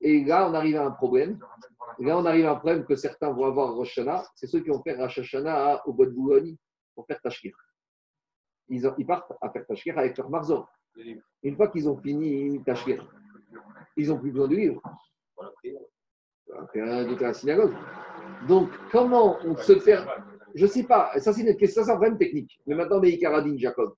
[0.00, 1.38] Et là, on arrive à un problème.
[1.98, 3.98] Là, on arrive à un problème que certains vont avoir Rosh.
[4.34, 6.56] C'est ceux qui vont faire Rosh Hashanah au bois de Boulogne
[6.94, 7.54] pour faire Tashkir.
[8.68, 10.68] Ils, partent à faire Tashkir avec leur marzor.
[11.42, 13.06] Une fois qu'ils ont fini Tashkir,
[13.96, 14.82] ils n'ont plus besoin du livre.
[16.74, 17.74] À la synagogue.
[18.48, 19.98] Donc, comment on se fait.
[20.54, 22.60] Je ne sais pas, ça c'est une question, ça un problème technique.
[22.66, 23.94] Mais maintenant, Meïkaradine, Jacob,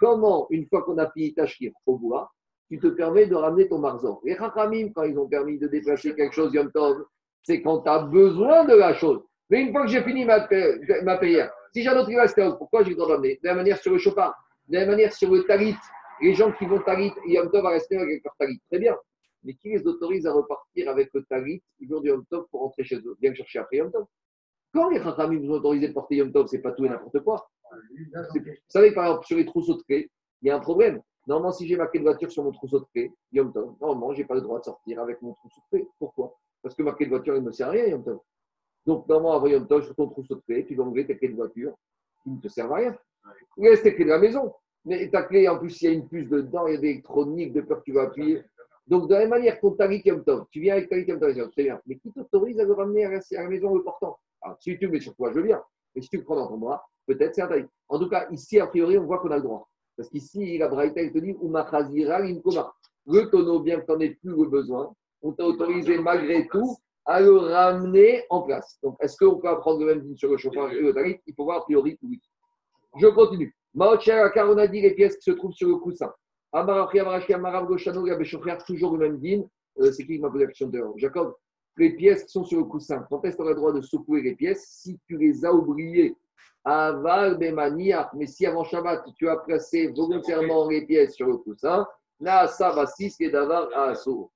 [0.00, 2.30] comment, une fois qu'on a fini Tashkir au bois,
[2.68, 6.14] tu te permets de ramener ton marzor Les Chachamim, quand ils ont permis de déplacer
[6.14, 7.04] quelque chose, Yom Tov,
[7.42, 9.22] c'est quand tu as besoin de la chose.
[9.50, 12.56] Mais une fois que j'ai fini ma, pa- ma prière, si j'ai un autre rivastéos,
[12.56, 13.34] pourquoi j'ai le droit de ramener?
[13.42, 14.32] De la manière sur le chopin,
[14.68, 15.74] de la manière sur le talit.
[16.20, 18.60] Les gens qui vont talit, Yom Tov va rester avec leur talit.
[18.70, 18.96] Très bien.
[19.44, 22.60] Mais qui les autorise à repartir avec le talit le jour du Yom Tov pour
[22.60, 23.16] rentrer chez eux?
[23.20, 24.04] Bien chercher après Yom Tov.
[24.72, 27.20] Quand les Chachamim vous ont autorisé de porter Yom Tov, c'est pas tout et n'importe
[27.20, 27.50] quoi.
[28.34, 30.10] Vous savez, par exemple, sur les trousseaux de clés,
[30.42, 31.00] il y a un problème.
[31.26, 34.12] Normalement, si j'ai ma clé de voiture sur mon trousseau de clés, Yom Tov, normalement,
[34.12, 35.88] je n'ai pas le droit de sortir avec mon trousseau de clés.
[35.98, 36.36] Pourquoi?
[36.62, 38.20] Parce que ma clé de voiture, elle ne me sert à rien, Yom Tov.
[38.86, 41.28] Donc, normalement, avant Yom Tov, sur ton trousseau de clés, tu dois enlever tes clés
[41.28, 41.74] de voiture
[42.22, 42.96] qui ne te servent à rien.
[43.56, 44.52] Laisse tes clés de la maison.
[44.84, 46.88] Mais ta clé, en plus, il y a une puce dedans, il y a des
[46.88, 48.42] électroniques, de peur que tu vas appuyer.
[48.86, 51.50] Donc, de la même manière, ton tarik Yom Tov, tu viens avec tarik Yom Tov,
[51.54, 51.80] c'est bien.
[51.86, 54.18] Mais qui t'autorise à le ramener à la, à la maison le portant?
[54.40, 55.62] Alors, si tu mets sur toi, je bien.
[55.94, 57.66] Mais si tu le prends dans ton bras, peut-être c'est un tarik.
[57.88, 59.68] En tout cas, ici, a priori, on voit qu'on a le droit.
[59.96, 62.72] Parce qu'ici, la Braïta, il te dit Umachazira Linkoma.
[63.06, 66.76] Le tonneau, bien que tu n'en aies plus le besoin, on t'a autorisé malgré tout
[67.04, 68.78] à le ramener en place.
[68.82, 71.20] Donc, est-ce qu'on peut apprendre le même sur le chauffeur et le tarif?
[71.26, 72.20] Il faut voir a priori oui.
[72.98, 73.56] Je continue.
[73.74, 76.12] Maotchera, car on a dit les pièces qui se trouvent sur le coussin.
[76.52, 79.48] Amarafri, Amarashi, Amarav, Goshano, Gabeshofrer, toujours le même dîme.
[79.80, 81.34] Euh, c'est qui qui m'a posé la question de Jacob.
[81.78, 84.20] Les pièces qui sont sur le coussin, quand est-ce qu'on a le droit de secouer
[84.20, 84.66] les pièces?
[84.68, 86.14] Si tu les as oubliées
[86.64, 91.86] Aval Bemania, mais si avant Shabbat, tu as placé volontairement les pièces sur le coussin,
[92.20, 94.30] là, ça va 6 et d'avar à Assour.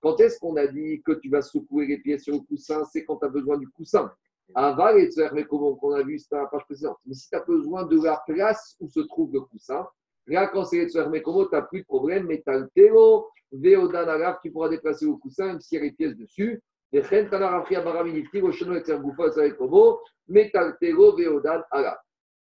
[0.00, 2.84] Quand est-ce qu'on a dit que tu vas secouer les pièces sur le coussin?
[2.84, 4.10] C'est quand tu as besoin du coussin.
[4.54, 6.98] Aval et mais comment qu'on a vu, à la page précédente.
[7.06, 9.86] Mais si tu as besoin de la place où se trouve le coussin,
[10.26, 12.68] là, quand c'est les mais comment tu n'as plus de problème, mais tu as le
[12.74, 16.62] télo, Véodan qui pourra déplacer le coussin, même s'il y a les pièces dessus.
[16.92, 19.98] Et Chen Tanar Afri Abaraminifi, Roshano et Sergoufa, ça va être comment
[20.28, 21.62] Mais tu as le télo, Véodan.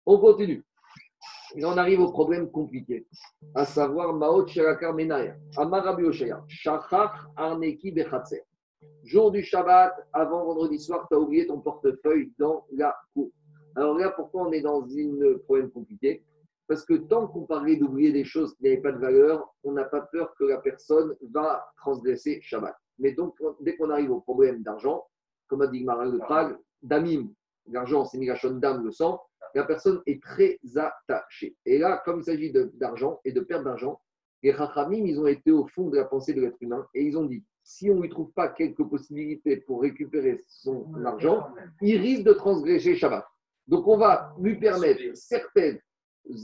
[0.07, 0.65] On continue.
[1.57, 3.07] Et on arrive au problème compliqué,
[3.55, 8.43] à savoir Maot Sherakar Menaya, Amarabi Oshaya, Shachach Arneki Bechatser.
[9.05, 13.31] Jour du Shabbat, avant vendredi soir, tu as oublié ton portefeuille dans la cour.
[13.77, 16.23] Alors là, pourquoi on est dans un problème compliqué?
[16.67, 19.85] Parce que tant qu'on parlait d'oublier des choses qui n'avaient pas de valeur, on n'a
[19.85, 22.77] pas peur que la personne va transgresser Shabbat.
[22.99, 25.07] Mais donc, dès qu'on arrive au problème d'argent,
[25.49, 27.31] comme a dit Marin de Prague, Damim,
[27.71, 29.23] l'argent, c'est Migashon Dam, le sang,
[29.55, 31.57] la personne est très attachée.
[31.65, 34.01] Et là, comme il s'agit d'argent et de perte d'argent,
[34.43, 37.19] les Rachamim, ils ont été au fond de la pensée de l'être humain et ils
[37.19, 41.49] ont dit si on ne lui trouve pas quelques possibilités pour récupérer son argent,
[41.83, 43.27] il risque de transgresser Shabbat.
[43.67, 45.77] Donc, on va lui permettre certains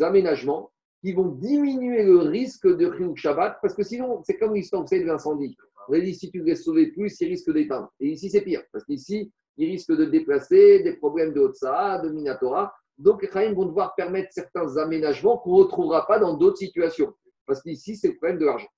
[0.01, 0.71] aménagements
[1.01, 4.89] qui vont diminuer le risque de Chiyuk Shabbat parce que sinon, c'est comme l'histoire vous
[4.89, 5.57] savez, de l'incendie.
[5.89, 7.91] On a dit si tu devais sauver plus, il risque d'éteindre.
[8.01, 12.11] Et ici, c'est pire parce qu'ici, il risque de déplacer des problèmes de Hotsa, de
[12.11, 12.75] Minatora.
[12.99, 17.13] Donc, les Chaim vont devoir permettre certains aménagements qu'on ne retrouvera pas dans d'autres situations.
[17.47, 18.69] Parce qu'ici, c'est le problème de l'argent.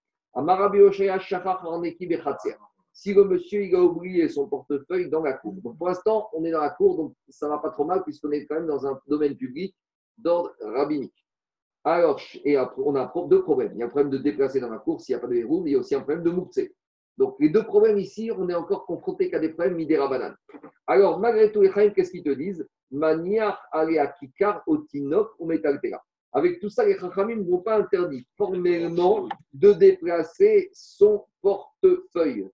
[2.92, 5.54] Si le monsieur a oublié son portefeuille dans la cour.
[5.78, 8.30] Pour l'instant, on est dans la cour, donc ça ne va pas trop mal puisqu'on
[8.32, 9.74] est quand même dans un domaine public
[10.18, 11.14] d'ordre rabbinique.
[11.84, 13.72] Alors, et on a deux problèmes.
[13.74, 15.36] Il y a un problème de déplacer dans la cour s'il n'y a pas de
[15.36, 16.60] héros, mais il y a aussi un problème de moukse.
[17.16, 20.36] Donc les deux problèmes ici, on est encore confronté qu'à des problèmes midera banane.
[20.86, 22.66] Alors, malgré tout, les Chaim, qu'est-ce qu'ils te disent?
[22.90, 26.02] Maniar alea kikar otinok ou metaltera.
[26.32, 32.48] Avec tout ça, les Chachamim ne vont pas interdire formellement de déplacer son portefeuille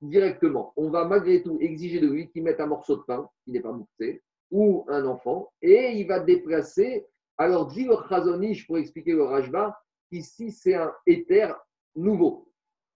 [0.00, 0.72] directement.
[0.76, 3.60] On va malgré tout exiger de lui qu'il mette un morceau de pain, qui n'est
[3.60, 7.06] pas moussé, ou un enfant, et il va déplacer.
[7.38, 9.76] Alors, dit le Chazonish, pour expliquer le Rajba,
[10.10, 11.56] ici c'est un éther
[11.96, 12.48] nouveau.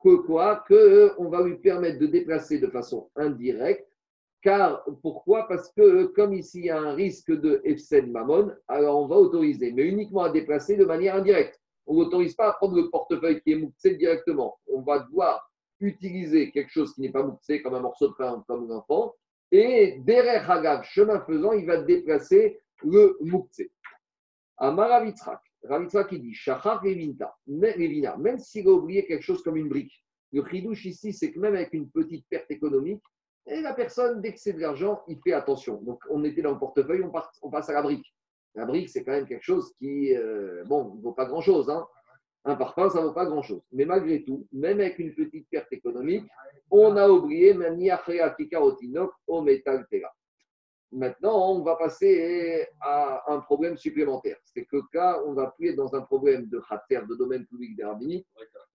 [0.03, 0.65] Que quoi?
[0.69, 3.86] Que on va lui permettre de déplacer de façon indirecte.
[4.47, 5.49] Car pourquoi?
[5.49, 9.17] Parce que comme ici il y a un risque de Efsen Mammon, alors on va
[9.17, 11.61] autoriser, mais uniquement à déplacer de manière indirecte.
[11.85, 14.57] On n'autorise pas à prendre le portefeuille qui est mouxé directement.
[14.73, 15.51] On va devoir
[15.81, 19.17] utiliser quelque chose qui n'est pas mouxé, comme un morceau de pain, comme un enfant,
[19.51, 23.73] et derrière Hagav, chemin faisant, il va déplacer le mouxé.
[24.59, 30.05] À Maravitzrak, Ravitzrak qui dit Shachar même s'il a oublié quelque chose comme une brique,
[30.33, 33.03] le chidouche ici, c'est que même avec une petite perte économique,
[33.47, 35.81] et la personne, dès que c'est de l'argent, il fait attention.
[35.83, 37.05] Donc, on était dans le portefeuille,
[37.43, 38.13] on, passe à la brique.
[38.55, 41.71] La brique, c'est quand même quelque chose qui, euh, bon, ne vaut pas grand-chose.
[41.71, 41.87] Hein.
[42.45, 43.63] Un parfum, ça ne vaut pas grand-chose.
[43.73, 46.25] Mais malgré tout, même avec une petite perte économique,
[46.71, 47.55] on a oublié
[49.27, 49.87] au métal.
[50.93, 54.39] Maintenant, on va passer à un problème supplémentaire.
[54.45, 57.77] C'est que là, on va plus être dans un problème de khater, de domaine public
[57.77, 58.27] des rabbiniques,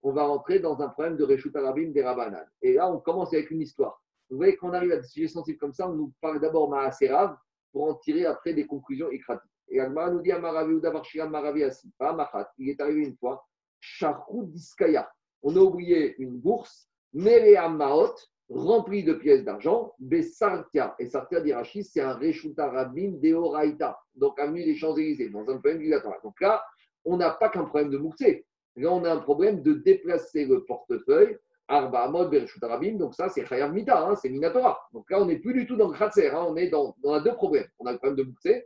[0.03, 2.45] on va rentrer dans un problème de Reshut Arabim des Rabbanan.
[2.61, 4.01] Et là, on commence avec une histoire.
[4.31, 7.35] Vous voyez qu'on arrive à des sujets sensibles comme ça, on nous parle d'abord Maaserav
[7.73, 9.51] pour en tirer après des conclusions écratiques.
[9.67, 12.49] Et Agmara nous dit Amaravi ou Maravi Asi, pas Machat.
[12.57, 13.45] Il est arrivé une fois,
[13.81, 15.11] Charou Diskaya.
[15.43, 18.15] On a oublié une bourse, Mere Maot,
[18.49, 20.95] remplie de pièces d'argent, Bessartia.
[20.99, 25.79] Et Sartia d'Irachi, c'est un Reshuta Rabim Deoraita, donc avenue des Champs-Élysées, dans un problème
[25.79, 26.21] dilatoire.
[26.23, 26.63] Donc là,
[27.03, 28.45] on n'a pas qu'un problème de Mouxé.
[28.77, 33.29] Là, on a un problème de déplacer le portefeuille Arba Amod Bereshut Arabim, donc ça
[33.29, 34.79] c'est Chayav Mita, hein, c'est Minatora.
[34.93, 37.13] Donc là on n'est plus du tout dans le Khatser, hein, on est dans, on
[37.13, 37.67] a deux problèmes.
[37.79, 38.63] On a le problème de Moukse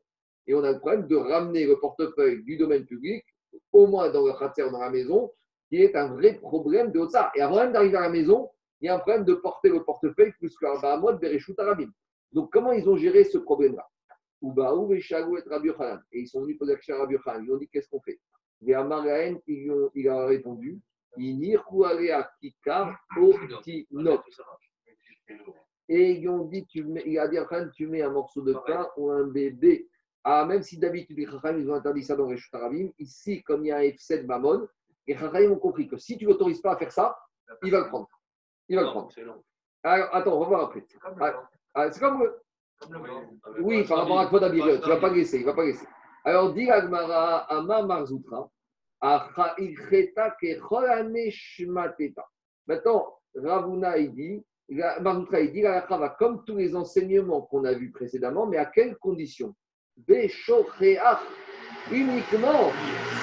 [0.47, 3.23] et on a le problème de ramener le portefeuille du domaine public,
[3.71, 5.31] au moins dans le Khatser, dans la maison,
[5.69, 7.31] qui est un vrai problème de ça.
[7.35, 8.49] Et avant même d'arriver à la maison,
[8.81, 11.91] il y a un problème de porter le portefeuille plus qu'Arba Amod Bereshut Arabim.
[12.31, 13.87] Donc comment ils ont géré ce problème-là?
[14.43, 17.43] Et ils sont venus poser la question à Rabbi Yochanan.
[17.45, 18.19] Ils ont dit qu'est-ce qu'on fait?
[18.67, 20.79] Et Amaraen, il a répondu
[25.87, 27.37] et ils ont dit, tu mets, il a dit
[27.73, 29.87] tu mets un morceau de pain ou un bébé.
[30.23, 33.63] Ah, même si d'habitude les Chachamim, ils ont interdit ça dans les Chutarabim, ici, comme
[33.63, 34.67] il y a un F7 Mammon,
[35.05, 37.15] les Chachamim ont compris que si tu l'autorises pas à faire ça,
[37.63, 38.09] il va le prendre.
[38.67, 39.11] Il va le prendre.
[39.83, 40.83] Alors, attends, on va voir après.
[40.87, 43.61] C'est comme, ah, ah, le...
[43.61, 45.85] Oui, par rapport à Kvod tu ne vas pas laisser, il va pas laisser.
[46.23, 48.49] Alors, dit Agmara, Ama Marzoutra,
[52.67, 54.45] Maintenant, Ravuna, il dit,
[55.01, 55.63] Maroutra, il dit,
[56.17, 59.55] comme tous les enseignements qu'on a vus précédemment, mais à quelles conditions?
[61.91, 62.71] Uniquement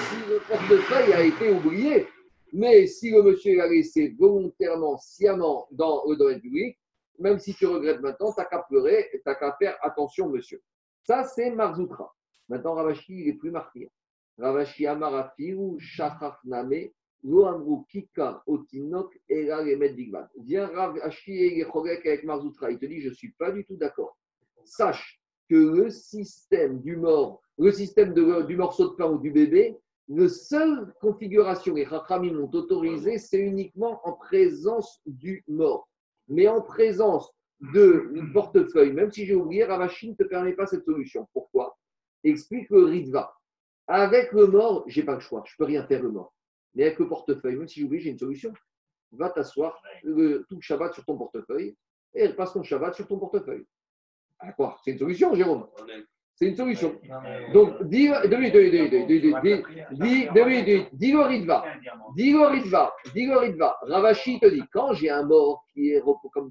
[0.09, 2.07] si le portefeuille a été oublié,
[2.53, 6.77] mais si le monsieur l'a laissé volontairement, sciemment dans le domaine public,
[7.19, 10.61] même si tu regrettes maintenant, tu n'as qu'à pleurer, tu n'as qu'à faire attention, monsieur.
[11.03, 12.13] Ça, c'est Marzoutra.
[12.49, 13.91] Maintenant, Ravashi, il est plus marqué.
[14.37, 16.91] Ravashi Amarafiru Shachafname
[17.23, 20.27] Loamru Kika Otinok Era Remed Digvan.
[20.43, 22.71] Viens Ravashi et avec Marzoutra.
[22.71, 24.17] Il te dit Je ne suis pas du tout d'accord.
[24.65, 29.77] Sache que le système du mort, le système du morceau de pain ou du bébé,
[30.09, 35.87] la seule configuration les Chachamim ont autorisé, c'est uniquement en présence du mort.
[36.27, 37.31] Mais en présence
[37.61, 41.27] de portefeuille, même si j'ai oublié, Ravashi ne te permet pas cette solution.
[41.33, 41.77] Pourquoi?
[42.23, 43.33] Explique le Ritva.
[43.93, 45.43] Avec le mort, je n'ai pas le choix.
[45.45, 46.33] Je ne peux rien faire le mort.
[46.73, 48.51] Mais avec le portefeuille, même si j'oublie, j'ai une solution.
[49.11, 51.75] Va t'asseoir tout le Shabbat sur ton portefeuille
[52.15, 53.63] et passe ton Shabbat sur ton portefeuille.
[54.39, 54.77] À quoi?
[54.83, 55.67] C'est une solution, Jérôme
[56.33, 56.99] C'est une solution.
[57.53, 58.83] Donc, dis le Ritva.
[59.91, 60.41] Dis le
[62.41, 62.95] Ritva.
[63.13, 63.77] Dis le Ritva.
[63.83, 66.49] Ravashi te dit quand j'ai un mort qui est, comme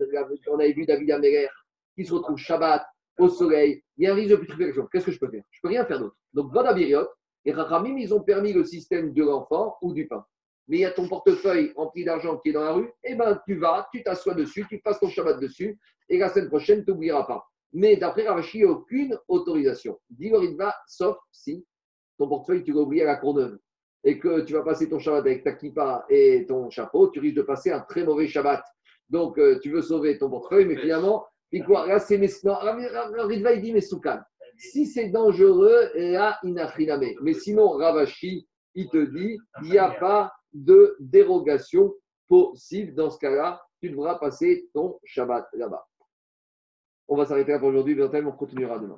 [0.48, 1.48] on avait vu David Améler,
[1.96, 2.84] qui se retrouve Shabbat,
[3.18, 4.86] au soleil, il y a un risque de putréfaction.
[4.92, 5.42] Qu'est-ce que je peux faire?
[5.50, 6.16] Je ne peux rien faire d'autre.
[6.32, 7.08] Donc, va Biriot,
[7.44, 10.24] et Rachamim, ils ont permis le système de l'enfant ou du pain.
[10.68, 13.40] Mais il y a ton portefeuille rempli d'argent qui est dans la rue, eh ben
[13.44, 15.78] tu vas, tu t'assois dessus, tu passes ton Shabbat dessus,
[16.08, 17.44] et la semaine prochaine, tu n'oublieras pas.
[17.72, 19.98] Mais d'après Ravashi, il n'y a aucune autorisation.
[20.56, 21.66] va, sauf si
[22.18, 23.58] ton portefeuille, tu l'as oublié à la Courneuve,
[24.04, 27.36] et que tu vas passer ton Shabbat avec ta kippa et ton chapeau, tu risques
[27.36, 28.62] de passer un très mauvais Shabbat.
[29.10, 33.72] Donc, euh, tu veux sauver ton portefeuille, mais finalement, il quoi Là, c'est il dit
[33.72, 34.20] Mesoukan.
[34.56, 37.14] Si c'est dangereux, là, inafriname.
[37.22, 41.94] Mais sinon, Ravashi, il te dit, il n'y a pas de dérogation
[42.28, 42.94] possible.
[42.94, 45.86] Dans ce cas-là, tu devras passer ton Shabbat là-bas.
[47.08, 48.96] On va s'arrêter là pour aujourd'hui, mais on continuera demain.